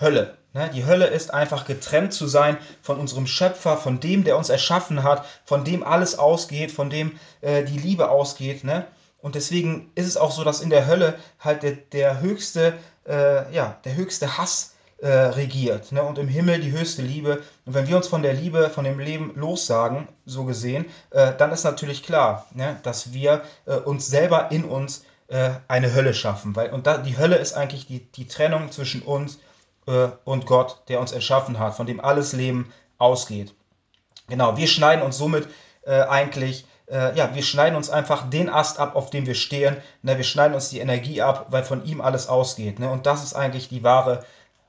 Hölle. 0.01 0.37
Ne? 0.55 0.71
Die 0.73 0.87
Hölle 0.87 1.07
ist 1.07 1.33
einfach 1.35 1.67
getrennt 1.67 2.13
zu 2.13 2.27
sein 2.27 2.57
von 2.81 2.99
unserem 2.99 3.27
Schöpfer, 3.27 3.77
von 3.77 4.01
dem, 4.01 4.25
der 4.25 4.37
uns 4.37 4.49
erschaffen 4.49 5.03
hat, 5.03 5.27
von 5.45 5.65
dem 5.65 5.83
alles 5.83 6.19
ausgeht, 6.19 6.73
von 6.73 6.91
dem 6.91 7.19
äh, 7.41 7.65
die 7.65 7.79
Liebe 7.79 8.09
ausgeht. 8.09 8.65
Ne? 8.65 8.87
Und 9.21 9.35
deswegen 9.35 9.91
ist 9.95 10.07
es 10.07 10.17
auch 10.17 10.31
so, 10.31 10.45
dass 10.45 10.61
in 10.61 10.71
der 10.71 10.87
Hölle 10.87 11.19
halt 11.41 11.63
der, 11.63 11.73
der 11.73 12.21
höchste, 12.21 12.75
äh, 13.07 13.53
ja, 13.53 13.77
der 13.85 13.97
höchste 13.97 14.39
Hass 14.39 14.75
äh, 14.99 15.09
regiert. 15.09 15.93
Ne? 15.93 16.03
Und 16.03 16.19
im 16.19 16.29
Himmel 16.29 16.61
die 16.61 16.73
höchste 16.73 17.03
Liebe. 17.03 17.43
Und 17.65 17.75
wenn 17.75 17.87
wir 17.87 17.97
uns 17.97 18.09
von 18.09 18.23
der 18.23 18.35
Liebe, 18.35 18.69
von 18.69 18.85
dem 18.85 18.99
Leben 18.99 19.33
lossagen, 19.37 20.09
so 20.27 20.45
gesehen, 20.45 20.87
äh, 21.11 21.33
dann 21.37 21.53
ist 21.53 21.65
natürlich 21.65 22.03
klar, 22.03 22.47
ne? 22.53 22.79
dass 22.83 23.13
wir 23.13 23.43
äh, 23.67 23.77
uns 23.77 24.09
selber 24.09 24.51
in 24.51 24.65
uns 24.65 25.05
äh, 25.29 25.51
eine 25.69 25.95
Hölle 25.95 26.15
schaffen. 26.15 26.57
Weil, 26.57 26.71
und 26.71 26.87
da, 26.87 26.99
die 26.99 27.17
Hölle 27.17 27.37
ist 27.37 27.55
eigentlich 27.55 27.87
die, 27.87 28.11
die 28.11 28.27
Trennung 28.27 28.73
zwischen 28.73 29.03
uns 29.03 29.39
äh, 29.87 30.09
und 30.25 30.47
Gott, 30.47 30.83
der 30.89 31.01
uns 31.01 31.13
erschaffen 31.13 31.59
hat, 31.59 31.75
von 31.75 31.87
dem 31.87 32.01
alles 32.01 32.33
Leben 32.33 32.73
ausgeht. 32.99 33.55
Genau, 34.29 34.57
wir 34.57 34.67
schneiden 34.67 35.05
uns 35.05 35.17
somit 35.17 35.47
äh, 35.83 36.03
eigentlich, 36.03 36.67
ja, 36.91 37.35
wir 37.35 37.43
schneiden 37.43 37.77
uns 37.77 37.91
einfach 37.91 38.31
den 38.31 38.49
Ast 38.49 38.79
ab, 38.79 38.97
auf 38.97 39.11
dem 39.11 39.27
wir 39.27 39.35
stehen. 39.35 39.77
Ne? 40.01 40.17
Wir 40.17 40.25
schneiden 40.25 40.55
uns 40.55 40.71
die 40.71 40.79
Energie 40.79 41.21
ab, 41.21 41.49
weil 41.51 41.63
von 41.63 41.85
ihm 41.85 42.01
alles 42.01 42.29
ausgeht. 42.31 42.79
Ne? 42.79 42.89
Und 42.91 43.05
das 43.05 43.23
ist 43.23 43.35
eigentlich 43.35 43.69
die 43.69 43.83
wahre 43.83 44.25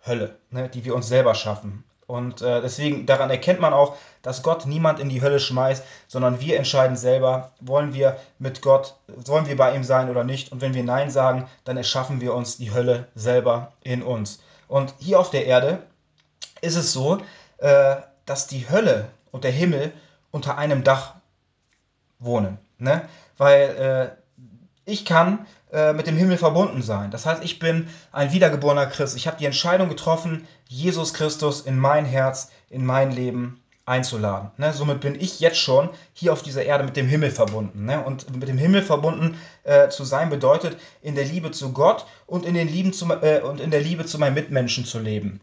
Hölle, 0.09 0.35
ne? 0.51 0.67
die 0.67 0.83
wir 0.83 0.93
uns 0.93 1.07
selber 1.07 1.33
schaffen. 1.35 1.85
Und 2.09 2.41
äh, 2.41 2.59
deswegen, 2.59 3.05
daran 3.05 3.29
erkennt 3.29 3.59
man 3.59 3.71
auch, 3.71 3.95
dass 4.23 4.41
Gott 4.41 4.65
niemand 4.65 4.99
in 4.99 5.09
die 5.09 5.21
Hölle 5.21 5.39
schmeißt, 5.39 5.83
sondern 6.07 6.39
wir 6.41 6.57
entscheiden 6.57 6.97
selber, 6.97 7.51
wollen 7.59 7.93
wir 7.93 8.17
mit 8.39 8.63
Gott, 8.63 8.95
wollen 9.07 9.45
wir 9.45 9.55
bei 9.55 9.75
ihm 9.75 9.83
sein 9.83 10.09
oder 10.09 10.23
nicht. 10.23 10.51
Und 10.51 10.59
wenn 10.59 10.73
wir 10.73 10.83
Nein 10.83 11.11
sagen, 11.11 11.47
dann 11.65 11.77
erschaffen 11.77 12.19
wir 12.19 12.33
uns 12.33 12.57
die 12.57 12.73
Hölle 12.73 13.07
selber 13.13 13.73
in 13.83 14.01
uns. 14.01 14.41
Und 14.67 14.95
hier 14.97 15.19
auf 15.19 15.29
der 15.29 15.45
Erde 15.45 15.83
ist 16.61 16.75
es 16.75 16.91
so, 16.91 17.19
äh, 17.59 17.97
dass 18.25 18.47
die 18.47 18.67
Hölle 18.67 19.09
und 19.31 19.43
der 19.43 19.51
Himmel 19.51 19.93
unter 20.31 20.57
einem 20.57 20.83
Dach 20.83 21.13
wohnen. 22.17 22.57
Ne? 22.79 23.07
Weil 23.37 24.15
äh, 24.87 24.91
ich 24.91 25.05
kann 25.05 25.45
äh, 25.71 25.93
mit 25.93 26.07
dem 26.07 26.17
Himmel 26.17 26.37
verbunden 26.37 26.81
sein. 26.81 27.11
Das 27.11 27.25
heißt, 27.25 27.43
ich 27.43 27.59
bin 27.59 27.87
ein 28.11 28.33
wiedergeborener 28.33 28.87
Christ. 28.87 29.15
Ich 29.15 29.27
habe 29.27 29.37
die 29.37 29.45
Entscheidung 29.45 29.89
getroffen, 29.89 30.47
Jesus 30.67 31.13
Christus 31.13 31.61
in 31.61 31.77
mein 31.77 32.05
Herz, 32.05 32.51
in 32.69 32.85
mein 32.85 33.11
Leben 33.11 33.61
einzuladen. 33.85 34.51
Ne? 34.57 34.71
Somit 34.71 35.01
bin 35.01 35.15
ich 35.19 35.39
jetzt 35.39 35.57
schon 35.57 35.89
hier 36.13 36.31
auf 36.31 36.43
dieser 36.43 36.63
Erde 36.63 36.83
mit 36.83 36.95
dem 36.95 37.07
Himmel 37.07 37.31
verbunden. 37.31 37.85
Ne? 37.85 38.03
Und 38.03 38.35
mit 38.35 38.47
dem 38.47 38.57
Himmel 38.57 38.83
verbunden 38.83 39.37
äh, 39.63 39.89
zu 39.89 40.03
sein 40.03 40.29
bedeutet, 40.29 40.77
in 41.01 41.15
der 41.15 41.25
Liebe 41.25 41.51
zu 41.51 41.73
Gott 41.73 42.05
und 42.27 42.45
in, 42.45 42.53
den 42.53 42.67
Lieben 42.67 42.93
zu, 42.93 43.05
äh, 43.21 43.41
und 43.41 43.59
in 43.59 43.71
der 43.71 43.81
Liebe 43.81 44.05
zu 44.05 44.19
meinen 44.19 44.35
Mitmenschen 44.35 44.85
zu 44.85 44.99
leben. 44.99 45.41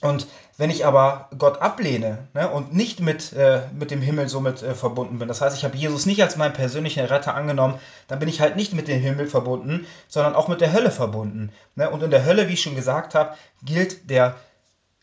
Und 0.00 0.26
wenn 0.56 0.70
ich 0.70 0.86
aber 0.86 1.28
Gott 1.38 1.60
ablehne 1.60 2.28
ne, 2.34 2.48
und 2.50 2.74
nicht 2.74 3.00
mit, 3.00 3.32
äh, 3.32 3.62
mit 3.72 3.90
dem 3.90 4.00
Himmel 4.00 4.28
somit 4.28 4.62
äh, 4.62 4.74
verbunden 4.74 5.18
bin, 5.18 5.28
das 5.28 5.40
heißt, 5.40 5.56
ich 5.56 5.64
habe 5.64 5.76
Jesus 5.76 6.06
nicht 6.06 6.22
als 6.22 6.36
meinen 6.36 6.54
persönlichen 6.54 7.04
Retter 7.04 7.34
angenommen, 7.34 7.78
dann 8.08 8.18
bin 8.18 8.28
ich 8.28 8.40
halt 8.40 8.56
nicht 8.56 8.72
mit 8.72 8.88
dem 8.88 9.00
Himmel 9.00 9.26
verbunden, 9.26 9.86
sondern 10.08 10.34
auch 10.34 10.48
mit 10.48 10.60
der 10.60 10.72
Hölle 10.72 10.90
verbunden. 10.90 11.50
Ne? 11.76 11.90
Und 11.90 12.02
in 12.02 12.10
der 12.10 12.24
Hölle, 12.24 12.48
wie 12.48 12.54
ich 12.54 12.62
schon 12.62 12.76
gesagt 12.76 13.14
habe, 13.14 13.36
gilt 13.62 14.10
der 14.10 14.36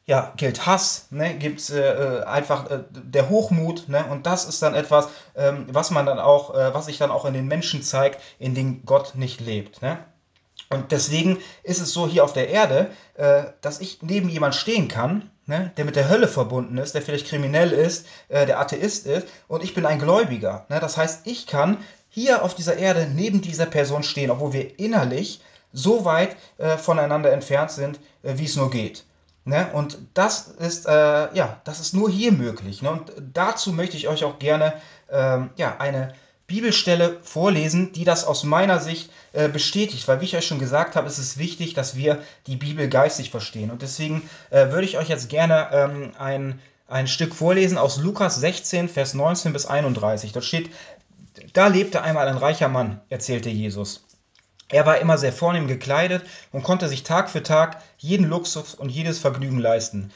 ja, 0.08 0.32
gilt 0.38 0.66
Hass, 0.66 1.08
ne, 1.12 1.38
gibt 1.38 1.70
äh, 1.70 2.22
äh, 2.22 2.24
einfach 2.24 2.72
äh, 2.72 2.84
der 2.92 3.30
Hochmut, 3.30 3.90
ne, 3.90 4.06
und 4.10 4.26
das 4.26 4.46
ist 4.46 4.62
dann 4.62 4.74
etwas, 4.74 5.10
ähm, 5.36 5.66
was 5.70 5.92
man 5.92 6.06
dann 6.06 6.18
auch, 6.18 6.56
äh, 6.56 6.74
was 6.74 6.86
sich 6.86 6.98
dann 6.98 7.12
auch 7.12 7.26
in 7.26 7.34
den 7.34 7.48
Menschen 7.48 7.84
zeigt, 7.84 8.22
in 8.40 8.56
denen 8.56 8.86
Gott 8.86 9.16
nicht 9.16 9.42
lebt, 9.42 9.82
ne. 9.82 10.00
Und 10.70 10.92
deswegen 10.92 11.38
ist 11.64 11.82
es 11.82 11.94
so 11.94 12.08
hier 12.08 12.24
auf 12.24 12.34
der 12.34 12.50
Erde, 12.50 12.92
äh, 13.16 13.44
dass 13.62 13.80
ich 13.80 14.00
neben 14.02 14.30
jemand 14.30 14.56
stehen 14.56 14.88
kann, 14.88 15.30
ne, 15.46 15.72
der 15.78 15.86
mit 15.86 15.96
der 15.96 16.10
Hölle 16.10 16.28
verbunden 16.28 16.78
ist, 16.78 16.94
der 16.94 17.02
vielleicht 17.02 17.28
kriminell 17.28 17.72
ist, 17.72 18.06
äh, 18.28 18.46
der 18.46 18.60
Atheist 18.60 19.08
ist, 19.08 19.28
und 19.48 19.64
ich 19.64 19.74
bin 19.74 19.86
ein 19.86 20.00
Gläubiger. 20.00 20.66
Ne? 20.70 20.80
Das 20.80 20.98
heißt, 20.98 21.26
ich 21.26 21.48
kann 21.48 21.78
hier 22.10 22.44
auf 22.44 22.56
dieser 22.56 22.78
Erde 22.78 23.08
neben 23.14 23.42
dieser 23.42 23.66
Person 23.66 24.04
stehen, 24.04 24.32
obwohl 24.32 24.54
wir 24.54 24.80
innerlich 24.80 25.42
so 25.72 26.06
weit 26.06 26.36
äh, 26.58 26.78
voneinander 26.78 27.32
entfernt 27.32 27.72
sind, 27.72 28.00
äh, 28.24 28.38
wie 28.38 28.46
es 28.46 28.56
nur 28.56 28.70
geht. 28.70 29.06
Ne? 29.46 29.70
Und 29.72 29.98
das 30.14 30.48
ist, 30.48 30.88
äh, 30.88 30.92
ja, 30.92 31.62
das 31.64 31.80
ist 31.80 31.94
nur 31.94 32.10
hier 32.10 32.34
möglich. 32.34 32.82
Ne? 32.82 32.92
Und 32.92 33.14
dazu 33.34 33.72
möchte 33.72 33.96
ich 33.96 34.10
euch 34.10 34.26
auch 34.26 34.40
gerne 34.40 34.74
ähm, 35.10 35.52
ja, 35.56 35.78
eine 35.80 36.14
Bibelstelle 36.48 37.20
vorlesen, 37.24 37.92
die 37.92 38.06
das 38.06 38.24
aus 38.24 38.46
meiner 38.46 38.80
Sicht 38.80 39.12
äh, 39.34 39.50
bestätigt. 39.50 40.08
Weil, 40.08 40.22
wie 40.22 40.26
ich 40.26 40.38
euch 40.38 40.48
schon 40.48 40.60
gesagt 40.60 40.96
habe, 40.96 41.08
ist 41.08 41.18
es 41.18 41.38
wichtig, 41.38 41.74
dass 41.74 41.96
wir 41.98 42.24
die 42.48 42.56
Bibel 42.56 42.88
geistig 42.88 43.32
verstehen. 43.32 43.70
Und 43.70 43.82
deswegen 43.82 44.28
äh, 44.50 44.72
würde 44.72 44.86
ich 44.86 44.98
euch 44.98 45.10
jetzt 45.10 45.30
gerne 45.30 45.70
ähm, 45.74 46.12
ein, 46.18 46.60
ein 46.88 47.08
Stück 47.08 47.36
vorlesen 47.36 47.78
aus 47.78 47.98
Lukas 47.98 48.38
16, 48.38 48.88
Vers 48.88 49.14
19 49.14 49.52
bis 49.52 49.66
31. 49.66 50.32
Dort 50.32 50.46
steht, 50.46 50.70
da 51.52 51.68
lebte 51.68 52.02
einmal 52.02 52.30
ein 52.30 52.38
reicher 52.38 52.70
Mann, 52.70 53.02
erzählte 53.10 53.50
Jesus. 53.50 54.06
Er 54.70 54.86
war 54.86 55.00
immer 55.00 55.18
sehr 55.18 55.34
vornehm 55.34 55.68
gekleidet 55.68 56.24
und 56.54 56.64
konnte 56.64 56.88
sich 56.88 57.04
Tag 57.04 57.30
für 57.30 57.44
Tag 57.44 57.82
jeden 57.98 58.28
Luxus 58.28 58.74
und 58.74 58.90
jedes 58.90 59.20
Vergnügen 59.20 59.60
leisten. 59.60 60.12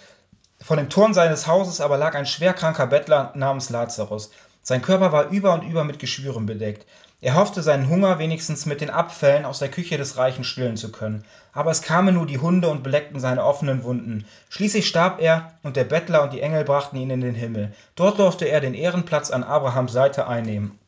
Von 0.61 0.77
den 0.77 0.89
Toren 0.89 1.13
seines 1.13 1.47
Hauses 1.47 1.81
aber 1.81 1.97
lag 1.97 2.15
ein 2.15 2.25
schwerkranker 2.25 2.87
Bettler 2.87 3.33
namens 3.35 3.69
Lazarus. 3.69 4.31
Sein 4.63 4.83
Körper 4.83 5.11
war 5.11 5.29
über 5.29 5.53
und 5.53 5.63
über 5.63 5.83
mit 5.83 5.97
Geschwüren 5.97 6.45
bedeckt. 6.45 6.85
Er 7.19 7.35
hoffte, 7.35 7.63
seinen 7.63 7.89
Hunger 7.89 8.19
wenigstens 8.19 8.65
mit 8.65 8.81
den 8.81 8.89
Abfällen 8.89 9.45
aus 9.45 9.59
der 9.59 9.69
Küche 9.69 9.97
des 9.97 10.17
Reichen 10.17 10.43
stillen 10.43 10.77
zu 10.77 10.91
können. 10.91 11.23
Aber 11.51 11.71
es 11.71 11.81
kamen 11.81 12.15
nur 12.15 12.27
die 12.27 12.39
Hunde 12.39 12.69
und 12.69 12.83
beleckten 12.83 13.19
seine 13.19 13.43
offenen 13.43 13.83
Wunden. 13.83 14.25
Schließlich 14.49 14.87
starb 14.87 15.21
er, 15.21 15.53
und 15.63 15.77
der 15.77 15.83
Bettler 15.83 16.23
und 16.23 16.33
die 16.33 16.41
Engel 16.41 16.63
brachten 16.63 16.97
ihn 16.97 17.09
in 17.09 17.21
den 17.21 17.35
Himmel. 17.35 17.73
Dort 17.95 18.19
durfte 18.19 18.45
er 18.45 18.59
den 18.59 18.73
Ehrenplatz 18.73 19.31
an 19.31 19.43
Abrahams 19.43 19.93
Seite 19.93 20.27
einnehmen. 20.27 20.79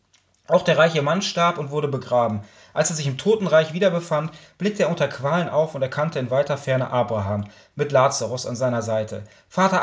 Auch 0.48 0.64
der 0.64 0.78
reiche 0.78 1.02
Mann 1.02 1.22
starb 1.22 1.58
und 1.58 1.72
wurde 1.72 1.88
begraben. 1.88 2.42
Als 2.74 2.90
er 2.90 2.96
sich 2.96 3.08
im 3.08 3.18
Totenreich 3.18 3.74
wieder 3.74 3.92
befand, 3.92 4.32
blickte 4.58 4.84
er 4.84 4.90
unter 4.90 5.08
Qualen 5.08 5.50
auf 5.50 5.74
und 5.74 5.82
erkannte 5.82 6.20
in 6.20 6.32
weiter 6.32 6.58
Ferne 6.58 6.90
Abraham 6.90 7.46
mit 7.76 7.92
Lazarus 7.92 8.46
an 8.46 8.56
seiner 8.56 8.82
Seite. 8.82 9.24
Vater, 9.48 9.82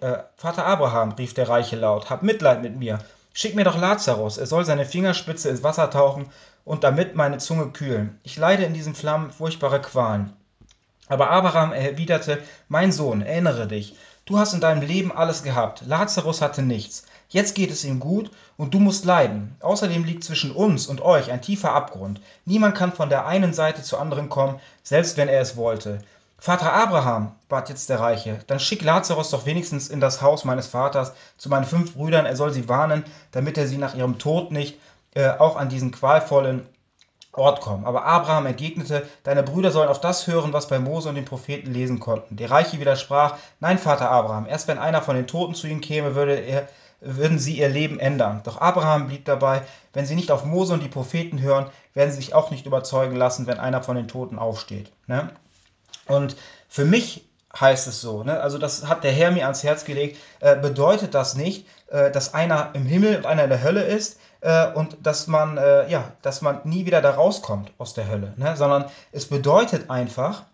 äh, 0.00 0.24
Vater 0.36 0.66
Abraham, 0.66 1.12
rief 1.12 1.34
der 1.34 1.48
Reiche 1.48 1.76
laut, 1.76 2.10
hab 2.10 2.22
Mitleid 2.22 2.62
mit 2.62 2.76
mir 2.76 2.98
Schick 3.34 3.54
mir 3.54 3.64
doch 3.64 3.78
Lazarus, 3.78 4.36
er 4.36 4.46
soll 4.46 4.64
seine 4.64 4.84
Fingerspitze 4.84 5.48
ins 5.48 5.62
Wasser 5.62 5.90
tauchen 5.90 6.30
und 6.64 6.84
damit 6.84 7.14
meine 7.14 7.38
Zunge 7.38 7.70
kühlen. 7.70 8.20
Ich 8.22 8.36
leide 8.36 8.64
in 8.64 8.74
diesen 8.74 8.94
Flammen 8.94 9.30
furchtbare 9.30 9.80
Qualen. 9.80 10.32
Aber 11.08 11.30
Abraham 11.30 11.72
erwiderte, 11.72 12.42
mein 12.68 12.92
Sohn, 12.92 13.22
erinnere 13.22 13.66
dich, 13.66 13.96
du 14.26 14.38
hast 14.38 14.54
in 14.54 14.60
deinem 14.60 14.82
Leben 14.82 15.12
alles 15.12 15.42
gehabt, 15.42 15.82
Lazarus 15.86 16.42
hatte 16.42 16.62
nichts. 16.62 17.04
Jetzt 17.28 17.54
geht 17.54 17.70
es 17.70 17.84
ihm 17.84 17.98
gut 17.98 18.30
und 18.58 18.74
du 18.74 18.78
musst 18.78 19.06
leiden. 19.06 19.56
Außerdem 19.60 20.04
liegt 20.04 20.22
zwischen 20.22 20.52
uns 20.52 20.86
und 20.86 21.00
euch 21.00 21.30
ein 21.30 21.40
tiefer 21.40 21.72
Abgrund. 21.72 22.20
Niemand 22.44 22.74
kann 22.74 22.92
von 22.92 23.08
der 23.08 23.26
einen 23.26 23.54
Seite 23.54 23.82
zur 23.82 24.00
anderen 24.02 24.28
kommen, 24.28 24.60
selbst 24.82 25.16
wenn 25.16 25.28
er 25.28 25.40
es 25.40 25.56
wollte. 25.56 25.98
Vater 26.44 26.72
Abraham, 26.72 27.36
bat 27.48 27.68
jetzt 27.68 27.88
der 27.88 28.00
Reiche, 28.00 28.40
dann 28.48 28.58
schick 28.58 28.82
Lazarus 28.82 29.30
doch 29.30 29.46
wenigstens 29.46 29.86
in 29.86 30.00
das 30.00 30.22
Haus 30.22 30.44
meines 30.44 30.66
Vaters 30.66 31.12
zu 31.38 31.48
meinen 31.48 31.66
fünf 31.66 31.94
Brüdern, 31.94 32.26
er 32.26 32.34
soll 32.34 32.52
sie 32.52 32.68
warnen, 32.68 33.04
damit 33.30 33.56
er 33.56 33.68
sie 33.68 33.78
nach 33.78 33.94
ihrem 33.94 34.18
Tod 34.18 34.50
nicht 34.50 34.76
äh, 35.14 35.28
auch 35.28 35.54
an 35.54 35.68
diesen 35.68 35.92
qualvollen 35.92 36.66
Ort 37.30 37.60
kommen. 37.60 37.84
Aber 37.84 38.06
Abraham 38.06 38.46
entgegnete, 38.46 39.06
deine 39.22 39.44
Brüder 39.44 39.70
sollen 39.70 39.88
auf 39.88 40.00
das 40.00 40.26
hören, 40.26 40.52
was 40.52 40.66
bei 40.66 40.80
Mose 40.80 41.10
und 41.10 41.14
den 41.14 41.26
Propheten 41.26 41.72
lesen 41.72 42.00
konnten. 42.00 42.34
Der 42.34 42.50
Reiche 42.50 42.80
widersprach, 42.80 43.36
nein, 43.60 43.78
Vater 43.78 44.10
Abraham, 44.10 44.46
erst 44.48 44.66
wenn 44.66 44.78
einer 44.78 45.00
von 45.00 45.14
den 45.14 45.28
Toten 45.28 45.54
zu 45.54 45.68
ihnen 45.68 45.80
käme, 45.80 46.16
würde 46.16 46.34
er, 46.34 46.68
würden 47.00 47.38
sie 47.38 47.56
ihr 47.56 47.68
Leben 47.68 48.00
ändern. 48.00 48.40
Doch 48.42 48.60
Abraham 48.60 49.06
blieb 49.06 49.26
dabei, 49.26 49.62
wenn 49.92 50.06
sie 50.06 50.16
nicht 50.16 50.32
auf 50.32 50.44
Mose 50.44 50.74
und 50.74 50.82
die 50.82 50.88
Propheten 50.88 51.40
hören, 51.40 51.70
werden 51.94 52.10
sie 52.10 52.16
sich 52.16 52.34
auch 52.34 52.50
nicht 52.50 52.66
überzeugen 52.66 53.14
lassen, 53.14 53.46
wenn 53.46 53.60
einer 53.60 53.84
von 53.84 53.94
den 53.94 54.08
Toten 54.08 54.40
aufsteht. 54.40 54.90
Ne? 55.06 55.30
Und 56.06 56.36
für 56.68 56.84
mich 56.84 57.24
heißt 57.58 57.86
es 57.86 58.00
so, 58.00 58.24
ne? 58.24 58.40
also 58.40 58.58
das 58.58 58.86
hat 58.86 59.04
der 59.04 59.12
Herr 59.12 59.30
mir 59.30 59.44
ans 59.44 59.62
Herz 59.62 59.84
gelegt, 59.84 60.18
äh, 60.40 60.56
bedeutet 60.56 61.14
das 61.14 61.34
nicht, 61.34 61.66
äh, 61.88 62.10
dass 62.10 62.34
einer 62.34 62.70
im 62.74 62.86
Himmel 62.86 63.16
und 63.16 63.26
einer 63.26 63.44
in 63.44 63.50
der 63.50 63.62
Hölle 63.62 63.82
ist 63.82 64.18
äh, 64.40 64.72
und 64.72 64.96
dass 65.02 65.26
man, 65.26 65.58
äh, 65.58 65.88
ja, 65.90 66.12
dass 66.22 66.40
man 66.40 66.60
nie 66.64 66.86
wieder 66.86 67.02
da 67.02 67.10
rauskommt 67.10 67.70
aus 67.78 67.92
der 67.94 68.08
Hölle, 68.08 68.32
ne? 68.36 68.56
sondern 68.56 68.86
es 69.12 69.26
bedeutet 69.26 69.90
einfach, 69.90 70.44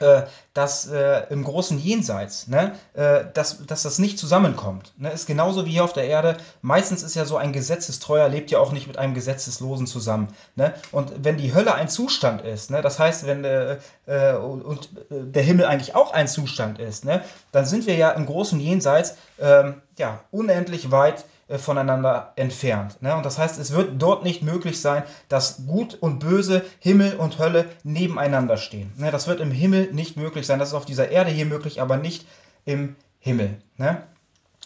äh, 0.00 0.22
dass 0.58 0.88
äh, 0.88 1.22
im 1.30 1.44
großen 1.44 1.78
Jenseits, 1.78 2.48
ne, 2.48 2.72
äh, 2.94 3.26
dass, 3.32 3.64
dass 3.64 3.84
das 3.84 4.00
nicht 4.00 4.18
zusammenkommt. 4.18 4.92
Ne, 4.96 5.08
ist 5.12 5.28
genauso 5.28 5.64
wie 5.66 5.70
hier 5.70 5.84
auf 5.84 5.92
der 5.92 6.08
Erde. 6.08 6.36
Meistens 6.62 7.04
ist 7.04 7.14
ja 7.14 7.24
so 7.26 7.36
ein 7.36 7.52
Gesetzestreuer 7.52 8.28
lebt 8.28 8.50
ja 8.50 8.58
auch 8.58 8.72
nicht 8.72 8.88
mit 8.88 8.98
einem 8.98 9.14
Gesetzeslosen 9.14 9.86
zusammen. 9.86 10.34
Ne? 10.56 10.74
Und 10.90 11.12
wenn 11.22 11.36
die 11.36 11.54
Hölle 11.54 11.76
ein 11.76 11.88
Zustand 11.88 12.40
ist, 12.40 12.72
ne, 12.72 12.82
das 12.82 12.98
heißt, 12.98 13.24
wenn 13.24 13.44
äh, 13.44 13.76
äh 14.06 14.34
und 14.34 14.88
äh, 15.12 15.30
der 15.30 15.44
Himmel 15.44 15.66
eigentlich 15.66 15.94
auch 15.94 16.12
ein 16.12 16.26
Zustand 16.26 16.80
ist, 16.80 17.04
ne, 17.04 17.22
dann 17.52 17.64
sind 17.64 17.86
wir 17.86 17.94
ja 17.94 18.10
im 18.10 18.26
großen 18.26 18.58
Jenseits 18.58 19.14
ähm, 19.38 19.80
ja, 19.96 20.24
unendlich 20.32 20.90
weit 20.90 21.24
äh, 21.48 21.56
voneinander 21.56 22.32
entfernt. 22.36 23.00
Ne? 23.00 23.16
Und 23.16 23.24
das 23.24 23.38
heißt, 23.38 23.58
es 23.58 23.72
wird 23.72 24.02
dort 24.02 24.22
nicht 24.22 24.42
möglich 24.42 24.82
sein, 24.82 25.02
dass 25.30 25.64
Gut 25.66 25.96
und 25.98 26.18
Böse, 26.18 26.62
Himmel 26.78 27.16
und 27.16 27.38
Hölle 27.38 27.64
nebeneinander 27.84 28.58
stehen. 28.58 28.92
Ne? 28.96 29.10
Das 29.10 29.28
wird 29.28 29.40
im 29.40 29.50
Himmel 29.50 29.90
nicht 29.92 30.18
möglich 30.18 30.46
sein. 30.48 30.58
Das 30.58 30.68
ist 30.68 30.74
auf 30.74 30.86
dieser 30.86 31.10
Erde 31.10 31.30
hier 31.30 31.46
möglich, 31.46 31.80
aber 31.80 31.96
nicht 31.96 32.26
im 32.64 32.96
Himmel. 33.20 33.62
Ne? 33.76 34.02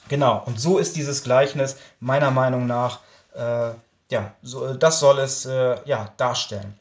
Genau, 0.09 0.43
und 0.47 0.59
so 0.59 0.79
ist 0.79 0.97
dieses 0.97 1.23
Gleichnis 1.23 1.77
meiner 2.01 2.31
Meinung 2.31 2.67
nach, 2.67 3.01
äh, 3.35 3.71
ja, 4.11 4.35
so, 4.43 4.75
das 4.75 5.01
soll 5.01 5.19
es 5.19 5.47
äh, 5.47 5.77
ja, 5.85 6.13
darstellen. 6.17 6.79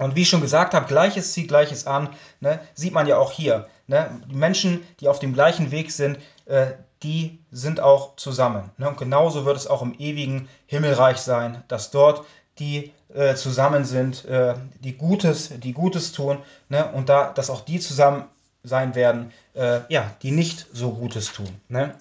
Und 0.00 0.16
wie 0.16 0.22
ich 0.22 0.30
schon 0.30 0.40
gesagt 0.40 0.72
habe, 0.72 0.86
Gleiches 0.86 1.32
zieht 1.34 1.48
Gleiches 1.48 1.86
an. 1.86 2.08
Ne? 2.40 2.58
Sieht 2.74 2.94
man 2.94 3.06
ja 3.06 3.18
auch 3.18 3.32
hier. 3.32 3.68
Ne? 3.86 4.22
Die 4.30 4.34
Menschen, 4.34 4.86
die 4.98 5.08
auf 5.08 5.18
dem 5.18 5.34
gleichen 5.34 5.70
Weg 5.70 5.92
sind, 5.92 6.18
äh, 6.46 6.72
die 7.02 7.38
sind 7.50 7.80
auch 7.80 8.16
zusammen. 8.16 8.70
Ne? 8.78 8.88
Und 8.88 8.96
genauso 8.96 9.44
wird 9.44 9.58
es 9.58 9.66
auch 9.66 9.82
im 9.82 9.94
ewigen 9.98 10.48
Himmelreich 10.66 11.18
sein, 11.18 11.62
dass 11.68 11.90
dort 11.90 12.24
die 12.58 12.92
äh, 13.14 13.34
zusammen 13.34 13.84
sind, 13.84 14.24
äh, 14.24 14.54
die 14.80 14.96
Gutes, 14.96 15.50
die 15.58 15.72
Gutes 15.72 16.12
tun, 16.12 16.38
ne? 16.68 16.90
und 16.92 17.08
da, 17.08 17.32
dass 17.32 17.50
auch 17.50 17.62
die 17.62 17.80
zusammen 17.80 18.24
sein 18.62 18.94
werden, 18.94 19.32
äh, 19.54 19.80
ja, 19.88 20.10
die 20.22 20.30
nicht 20.30 20.66
so 20.72 20.92
Gutes 20.92 21.32
tun. 21.32 21.48
Ne? 21.68 21.94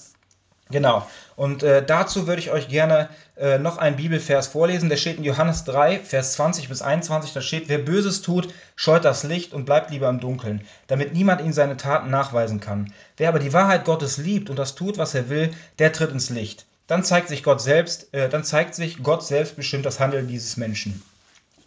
Genau. 0.71 1.07
Und 1.35 1.63
äh, 1.63 1.83
dazu 1.83 2.27
würde 2.27 2.41
ich 2.41 2.51
euch 2.51 2.67
gerne 2.67 3.09
äh, 3.37 3.57
noch 3.57 3.77
einen 3.79 3.95
Bibelvers 3.95 4.47
vorlesen. 4.47 4.89
Der 4.89 4.97
steht 4.97 5.17
in 5.17 5.23
Johannes 5.23 5.63
3, 5.63 5.97
Vers 5.99 6.33
20 6.33 6.69
bis 6.69 6.83
21. 6.83 7.33
Da 7.33 7.41
steht, 7.41 7.69
wer 7.69 7.79
Böses 7.79 8.21
tut, 8.21 8.53
scheut 8.75 9.03
das 9.03 9.23
Licht 9.23 9.53
und 9.53 9.65
bleibt 9.65 9.89
lieber 9.89 10.09
im 10.09 10.19
Dunkeln, 10.19 10.61
damit 10.85 11.13
niemand 11.13 11.41
ihm 11.41 11.53
seine 11.53 11.75
Taten 11.75 12.11
nachweisen 12.11 12.59
kann. 12.59 12.93
Wer 13.17 13.29
aber 13.29 13.39
die 13.39 13.53
Wahrheit 13.53 13.83
Gottes 13.83 14.17
liebt 14.17 14.51
und 14.51 14.59
das 14.59 14.75
tut, 14.75 14.99
was 14.99 15.15
er 15.15 15.29
will, 15.29 15.51
der 15.79 15.91
tritt 15.91 16.11
ins 16.11 16.29
Licht. 16.29 16.67
Dann 16.89 17.03
zeigt 17.03 17.29
sich 17.29 17.43
Gott 17.43 17.61
selbst, 17.61 18.13
äh, 18.15 18.29
dann 18.29 18.43
zeigt 18.43 18.73
sich 18.73 19.03
Gott 19.03 19.23
selbst 19.23 19.55
bestimmt 19.55 19.85
das 19.85 19.99
Handeln 19.99 20.27
dieses 20.27 20.57
Menschen. 20.57 21.01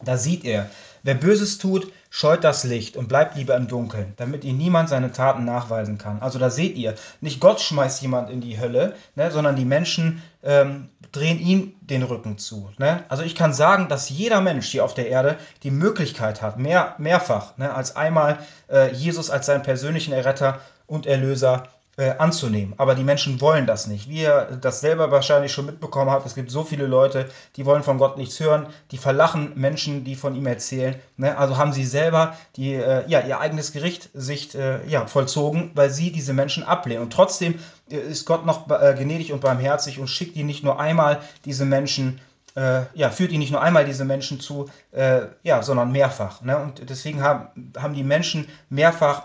Da 0.05 0.17
sieht 0.17 0.45
er, 0.45 0.69
wer 1.05 1.15
Böses 1.15 1.59
tut, 1.59 1.93
scheut 2.11 2.43
das 2.43 2.65
Licht 2.65 2.97
und 2.97 3.07
bleibt 3.07 3.37
lieber 3.37 3.57
im 3.57 3.69
Dunkeln, 3.69 4.15
damit 4.17 4.43
ihm 4.43 4.59
niemand 4.59 4.89
seine 4.89 5.13
Taten 5.13 5.45
nachweisen 5.45 5.97
kann. 5.97 6.21
Also 6.21 6.41
da 6.41 6.51
seht 6.51 6.77
ihr, 6.77 6.97
nicht 7.21 7.39
Gott 7.39 7.61
schmeißt 7.61 8.03
jemand 8.03 8.31
in 8.31 8.41
die 8.41 8.59
Hölle, 8.59 8.97
ne, 9.15 9.31
sondern 9.31 9.55
die 9.55 9.65
Menschen 9.65 10.25
ähm, 10.43 10.89
drehen 11.13 11.39
ihm 11.39 11.73
den 11.81 12.03
Rücken 12.03 12.37
zu. 12.39 12.71
Ne? 12.79 13.05
Also 13.09 13.23
ich 13.23 13.37
kann 13.37 13.55
sagen, 13.55 13.89
dass 13.89 14.09
jeder 14.09 14.41
Mensch 14.41 14.67
hier 14.67 14.85
auf 14.85 14.95
der 14.95 15.07
Erde 15.07 15.39
die 15.63 15.71
Möglichkeit 15.71 16.43
hat, 16.43 16.59
mehr, 16.59 16.97
mehrfach, 16.99 17.57
ne, 17.59 17.73
als 17.73 17.95
einmal 17.95 18.41
äh, 18.69 18.93
Jesus 18.93 19.31
als 19.31 19.47
seinen 19.47 19.63
persönlichen 19.63 20.13
Erretter 20.13 20.61
und 20.89 21.07
Erlöser 21.07 21.69
äh, 21.97 22.11
anzunehmen. 22.17 22.75
Aber 22.79 22.95
die 22.95 23.05
Menschen 23.05 23.41
wollen 23.41 23.67
das 23.67 23.87
nicht. 23.87 24.09
Wie 24.09 24.23
ihr 24.23 24.59
das 24.61 24.81
selber 24.81 25.11
wahrscheinlich 25.11 25.53
schon 25.53 25.67
mitbekommen 25.67 26.11
habt, 26.11 26.25
es 26.25 26.35
gibt 26.35 26.51
so 26.51 26.65
viele 26.65 26.87
Leute, 26.87 27.29
die 27.57 27.67
wollen 27.67 27.83
von 27.83 27.99
Gott 27.99 28.17
nichts 28.17 28.41
hören, 28.41 28.67
die 28.91 28.97
verlachen 28.97 29.53
Menschen, 29.57 30.03
die 30.05 30.15
von 30.15 30.35
ihm 30.35 30.47
erzählen. 30.47 30.95
Ne? 31.19 31.37
Also 31.37 31.59
haben 31.59 31.73
sie 31.73 31.85
selber 31.85 32.37
die, 32.57 32.75
äh, 32.75 33.07
ja, 33.09 33.21
ihr 33.21 33.41
eigenes 33.41 33.73
Gericht 33.73 34.09
sich 34.15 34.55
äh, 34.55 34.87
ja, 34.89 35.07
vollzogen, 35.07 35.71
weil 35.75 35.91
sie 35.91 36.13
diese 36.13 36.33
Menschen 36.33 36.63
ablehnen. 36.63 37.03
Und 37.03 37.13
trotzdem 37.13 37.59
äh, 37.91 37.97
ist 37.97 38.25
Gott 38.25 38.47
noch 38.47 38.71
äh, 38.71 38.95
gnädig 38.99 39.33
und 39.33 39.43
barmherzig 39.43 39.99
und 39.99 40.09
schickt 40.09 40.37
ihnen 40.37 40.47
nicht 40.47 40.65
nur 40.65 40.81
einmal 40.81 41.21
diese 41.45 41.67
Menschen 41.67 42.21
äh, 42.55 42.83
ja, 42.93 43.09
führt 43.09 43.33
ihn 43.33 43.39
nicht 43.39 43.51
nur 43.51 43.63
einmal 43.63 43.87
diese 43.87 44.05
Menschen 44.05 44.39
zu, 44.39 44.69
äh, 44.91 45.23
ja, 45.43 45.63
sondern 45.63 45.91
mehrfach. 45.91 46.43
Ne? 46.43 46.59
Und 46.59 46.89
deswegen 46.91 47.23
haben, 47.23 47.73
haben 47.79 47.95
die 47.95 48.05
Menschen 48.05 48.47
mehrfach 48.69 49.23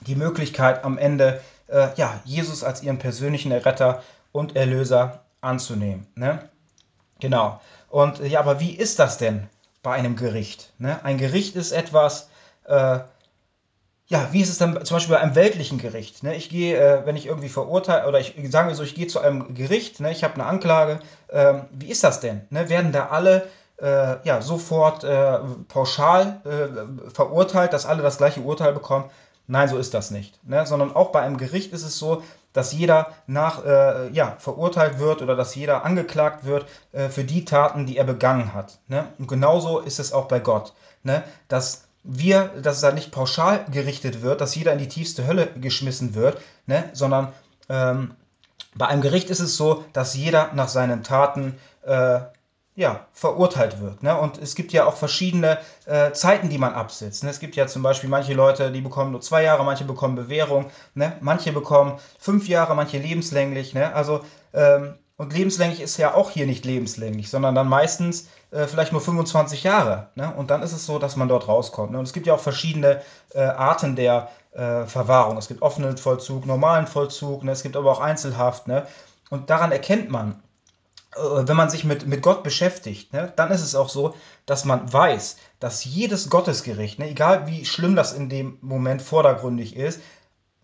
die 0.00 0.14
Möglichkeit, 0.14 0.84
am 0.84 0.96
Ende 0.96 1.40
äh, 1.68 1.88
ja, 1.96 2.20
Jesus 2.24 2.64
als 2.64 2.82
ihren 2.82 2.98
persönlichen 2.98 3.52
Retter 3.52 4.02
und 4.32 4.56
Erlöser 4.56 5.20
anzunehmen. 5.40 6.06
Ne? 6.14 6.48
Genau. 7.20 7.60
Und 7.88 8.20
ja, 8.20 8.40
aber 8.40 8.60
wie 8.60 8.72
ist 8.72 8.98
das 8.98 9.18
denn 9.18 9.48
bei 9.82 9.92
einem 9.92 10.16
Gericht? 10.16 10.72
Ne? 10.78 11.02
Ein 11.04 11.18
Gericht 11.18 11.56
ist 11.56 11.72
etwas, 11.72 12.28
äh, 12.64 13.00
ja, 14.08 14.28
wie 14.32 14.40
ist 14.40 14.50
es 14.50 14.58
dann 14.58 14.84
zum 14.84 14.96
Beispiel 14.96 15.14
bei 15.14 15.20
einem 15.20 15.34
weltlichen 15.34 15.78
Gericht? 15.78 16.22
Ne? 16.22 16.36
Ich 16.36 16.48
gehe, 16.48 16.76
äh, 16.76 17.06
wenn 17.06 17.16
ich 17.16 17.26
irgendwie 17.26 17.48
verurteile, 17.48 18.06
oder 18.06 18.20
ich 18.20 18.34
sagen 18.50 18.68
wir 18.68 18.74
so, 18.74 18.82
ich 18.82 18.94
gehe 18.94 19.06
zu 19.06 19.20
einem 19.20 19.54
Gericht, 19.54 20.00
ne? 20.00 20.12
ich 20.12 20.24
habe 20.24 20.34
eine 20.34 20.46
Anklage. 20.46 21.00
Ähm, 21.30 21.62
wie 21.70 21.90
ist 21.90 22.04
das 22.04 22.20
denn? 22.20 22.42
Ne? 22.50 22.68
Werden 22.68 22.92
da 22.92 23.08
alle 23.08 23.48
äh, 23.80 24.16
ja, 24.24 24.40
sofort 24.40 25.04
äh, 25.04 25.38
pauschal 25.68 26.40
äh, 26.44 27.10
verurteilt, 27.12 27.72
dass 27.72 27.86
alle 27.86 28.02
das 28.02 28.18
gleiche 28.18 28.40
Urteil 28.40 28.72
bekommen? 28.72 29.10
Nein, 29.48 29.68
so 29.68 29.78
ist 29.78 29.94
das 29.94 30.10
nicht. 30.10 30.38
Ne? 30.44 30.66
Sondern 30.66 30.94
auch 30.94 31.12
bei 31.12 31.20
einem 31.20 31.36
Gericht 31.36 31.72
ist 31.72 31.84
es 31.84 31.98
so, 31.98 32.22
dass 32.52 32.72
jeder 32.72 33.12
nach, 33.26 33.64
äh, 33.64 34.08
ja, 34.10 34.36
verurteilt 34.38 34.98
wird 34.98 35.22
oder 35.22 35.36
dass 35.36 35.54
jeder 35.54 35.84
angeklagt 35.84 36.44
wird 36.44 36.66
äh, 36.92 37.08
für 37.08 37.24
die 37.24 37.44
Taten, 37.44 37.86
die 37.86 37.96
er 37.96 38.04
begangen 38.04 38.54
hat. 38.54 38.78
Ne? 38.88 39.06
Und 39.18 39.28
genauso 39.28 39.80
ist 39.80 40.00
es 40.00 40.12
auch 40.12 40.26
bei 40.26 40.40
Gott. 40.40 40.72
Ne? 41.02 41.22
Dass 41.48 41.84
wir, 42.02 42.50
dass 42.62 42.76
es 42.76 42.80
da 42.80 42.92
nicht 42.92 43.12
pauschal 43.12 43.66
gerichtet 43.70 44.22
wird, 44.22 44.40
dass 44.40 44.54
jeder 44.54 44.72
in 44.72 44.78
die 44.78 44.88
tiefste 44.88 45.26
Hölle 45.26 45.48
geschmissen 45.60 46.14
wird, 46.14 46.40
ne? 46.66 46.88
sondern 46.92 47.32
ähm, 47.68 48.14
bei 48.74 48.86
einem 48.86 49.02
Gericht 49.02 49.30
ist 49.30 49.40
es 49.40 49.56
so, 49.56 49.84
dass 49.92 50.14
jeder 50.14 50.52
nach 50.54 50.68
seinen 50.68 51.02
Taten 51.02 51.58
äh, 51.82 52.20
ja, 52.76 53.06
verurteilt 53.14 53.80
wird. 53.80 54.02
Ne? 54.02 54.16
Und 54.18 54.36
es 54.38 54.54
gibt 54.54 54.72
ja 54.72 54.84
auch 54.84 54.96
verschiedene 54.96 55.58
äh, 55.86 56.12
Zeiten, 56.12 56.50
die 56.50 56.58
man 56.58 56.74
absitzt. 56.74 57.24
Ne? 57.24 57.30
Es 57.30 57.40
gibt 57.40 57.56
ja 57.56 57.66
zum 57.66 57.82
Beispiel 57.82 58.10
manche 58.10 58.34
Leute, 58.34 58.70
die 58.70 58.82
bekommen 58.82 59.12
nur 59.12 59.22
zwei 59.22 59.42
Jahre, 59.42 59.64
manche 59.64 59.84
bekommen 59.84 60.14
Bewährung, 60.14 60.66
ne? 60.94 61.16
manche 61.20 61.52
bekommen 61.52 61.98
fünf 62.18 62.48
Jahre, 62.48 62.74
manche 62.76 62.98
lebenslänglich. 62.98 63.72
Ne? 63.72 63.94
Also, 63.94 64.20
ähm, 64.52 64.94
und 65.16 65.32
lebenslänglich 65.32 65.80
ist 65.80 65.96
ja 65.96 66.12
auch 66.12 66.30
hier 66.30 66.44
nicht 66.44 66.66
lebenslänglich, 66.66 67.30
sondern 67.30 67.54
dann 67.54 67.68
meistens 67.68 68.28
äh, 68.50 68.66
vielleicht 68.66 68.92
nur 68.92 69.00
25 69.00 69.64
Jahre. 69.64 70.08
Ne? 70.14 70.34
Und 70.36 70.50
dann 70.50 70.60
ist 70.60 70.72
es 70.72 70.84
so, 70.84 70.98
dass 70.98 71.16
man 71.16 71.28
dort 71.28 71.48
rauskommt. 71.48 71.92
Ne? 71.92 71.98
Und 71.98 72.04
es 72.04 72.12
gibt 72.12 72.26
ja 72.26 72.34
auch 72.34 72.40
verschiedene 72.40 73.00
äh, 73.32 73.40
Arten 73.40 73.96
der 73.96 74.28
äh, 74.52 74.84
Verwahrung. 74.84 75.38
Es 75.38 75.48
gibt 75.48 75.62
offenen 75.62 75.96
Vollzug, 75.96 76.44
normalen 76.44 76.86
Vollzug, 76.86 77.42
ne? 77.42 77.52
es 77.52 77.62
gibt 77.62 77.76
aber 77.76 77.90
auch 77.90 78.00
Einzelhaft. 78.00 78.68
Ne? 78.68 78.86
Und 79.30 79.48
daran 79.48 79.72
erkennt 79.72 80.10
man, 80.10 80.42
wenn 81.16 81.56
man 81.56 81.70
sich 81.70 81.84
mit, 81.84 82.06
mit 82.06 82.22
Gott 82.22 82.42
beschäftigt, 82.42 83.12
ne, 83.12 83.32
dann 83.36 83.50
ist 83.50 83.62
es 83.62 83.74
auch 83.74 83.88
so, 83.88 84.14
dass 84.44 84.64
man 84.64 84.92
weiß, 84.92 85.36
dass 85.60 85.84
jedes 85.84 86.30
Gottesgericht, 86.30 86.98
ne, 86.98 87.10
egal 87.10 87.46
wie 87.46 87.64
schlimm 87.64 87.96
das 87.96 88.12
in 88.12 88.28
dem 88.28 88.58
Moment 88.60 89.02
vordergründig 89.02 89.76
ist, 89.76 90.00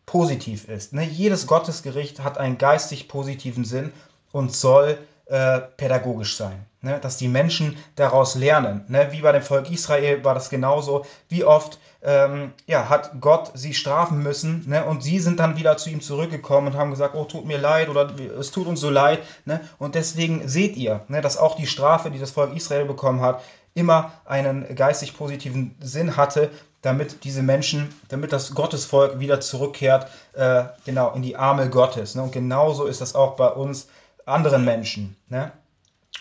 positiv 0.07 0.69
ist. 0.69 0.93
Ne? 0.93 1.05
Jedes 1.05 1.47
Gottesgericht 1.47 2.23
hat 2.23 2.39
einen 2.39 2.59
geistig 2.59 3.09
positiven 3.09 3.65
Sinn 3.65 3.93
und 4.33 4.55
soll 4.55 4.99
äh, 5.27 5.61
pädagogisch 5.61 6.37
sein. 6.37 6.67
Ne? 6.83 6.99
Dass 7.01 7.17
die 7.17 7.29
Menschen 7.29 7.77
daraus 7.97 8.35
lernen. 8.35 8.85
Ne? 8.89 9.09
Wie 9.13 9.23
bei 9.23 9.33
dem 9.33 9.43
Volk 9.43 9.71
Israel 9.71 10.25
war 10.25 10.35
das 10.35 10.51
genauso. 10.51 11.07
Wie 11.29 11.45
oft 11.45 11.79
ähm, 12.03 12.53
ja, 12.67 12.89
hat 12.89 13.21
Gott 13.21 13.53
sie 13.55 13.75
strafen 13.75 14.23
müssen 14.23 14.65
ne? 14.69 14.85
und 14.85 15.03
sie 15.03 15.21
sind 15.21 15.39
dann 15.41 15.57
wieder 15.57 15.77
zu 15.77 15.91
ihm 15.91 16.01
zurückgekommen 16.01 16.69
und 16.69 16.77
haben 16.77 16.91
gesagt, 16.91 17.15
oh, 17.15 17.25
tut 17.25 17.47
mir 17.47 17.59
leid 17.59 17.89
oder 17.89 18.11
es 18.39 18.51
tut 18.51 18.67
uns 18.67 18.81
so 18.81 18.91
leid. 18.91 19.21
Ne? 19.45 19.61
Und 19.79 19.95
deswegen 19.95 20.49
seht 20.49 20.77
ihr, 20.77 21.03
ne, 21.09 21.21
dass 21.21 21.39
auch 21.39 21.55
die 21.55 21.67
Strafe, 21.67 22.11
die 22.11 22.19
das 22.19 22.33
Volk 22.33 22.57
Israel 22.57 22.85
bekommen 22.85 23.21
hat, 23.21 23.43
immer 23.75 24.13
einen 24.25 24.75
geistig 24.75 25.17
positiven 25.17 25.77
Sinn 25.81 26.17
hatte, 26.17 26.51
damit 26.83 27.25
diese 27.25 27.43
Menschen, 27.43 27.95
damit 28.09 28.33
das 28.33 28.55
Gottesvolk 28.55 29.21
wieder 29.21 29.41
zurückkehrt, 29.41 30.09
äh, 30.33 30.65
genau, 30.85 31.13
in 31.13 31.23
die 31.23 31.37
Arme 31.37 31.71
Gottes. 31.71 32.17
Ne? 32.17 32.23
Und 32.23 32.33
genauso 32.33 32.87
ist 32.87 33.01
das 33.01 33.15
auch 33.15 33.37
bei 33.37 33.49
uns 33.49 33.89
anderen 34.27 34.65
Menschen. 34.65 35.17
Ne? 35.29 35.53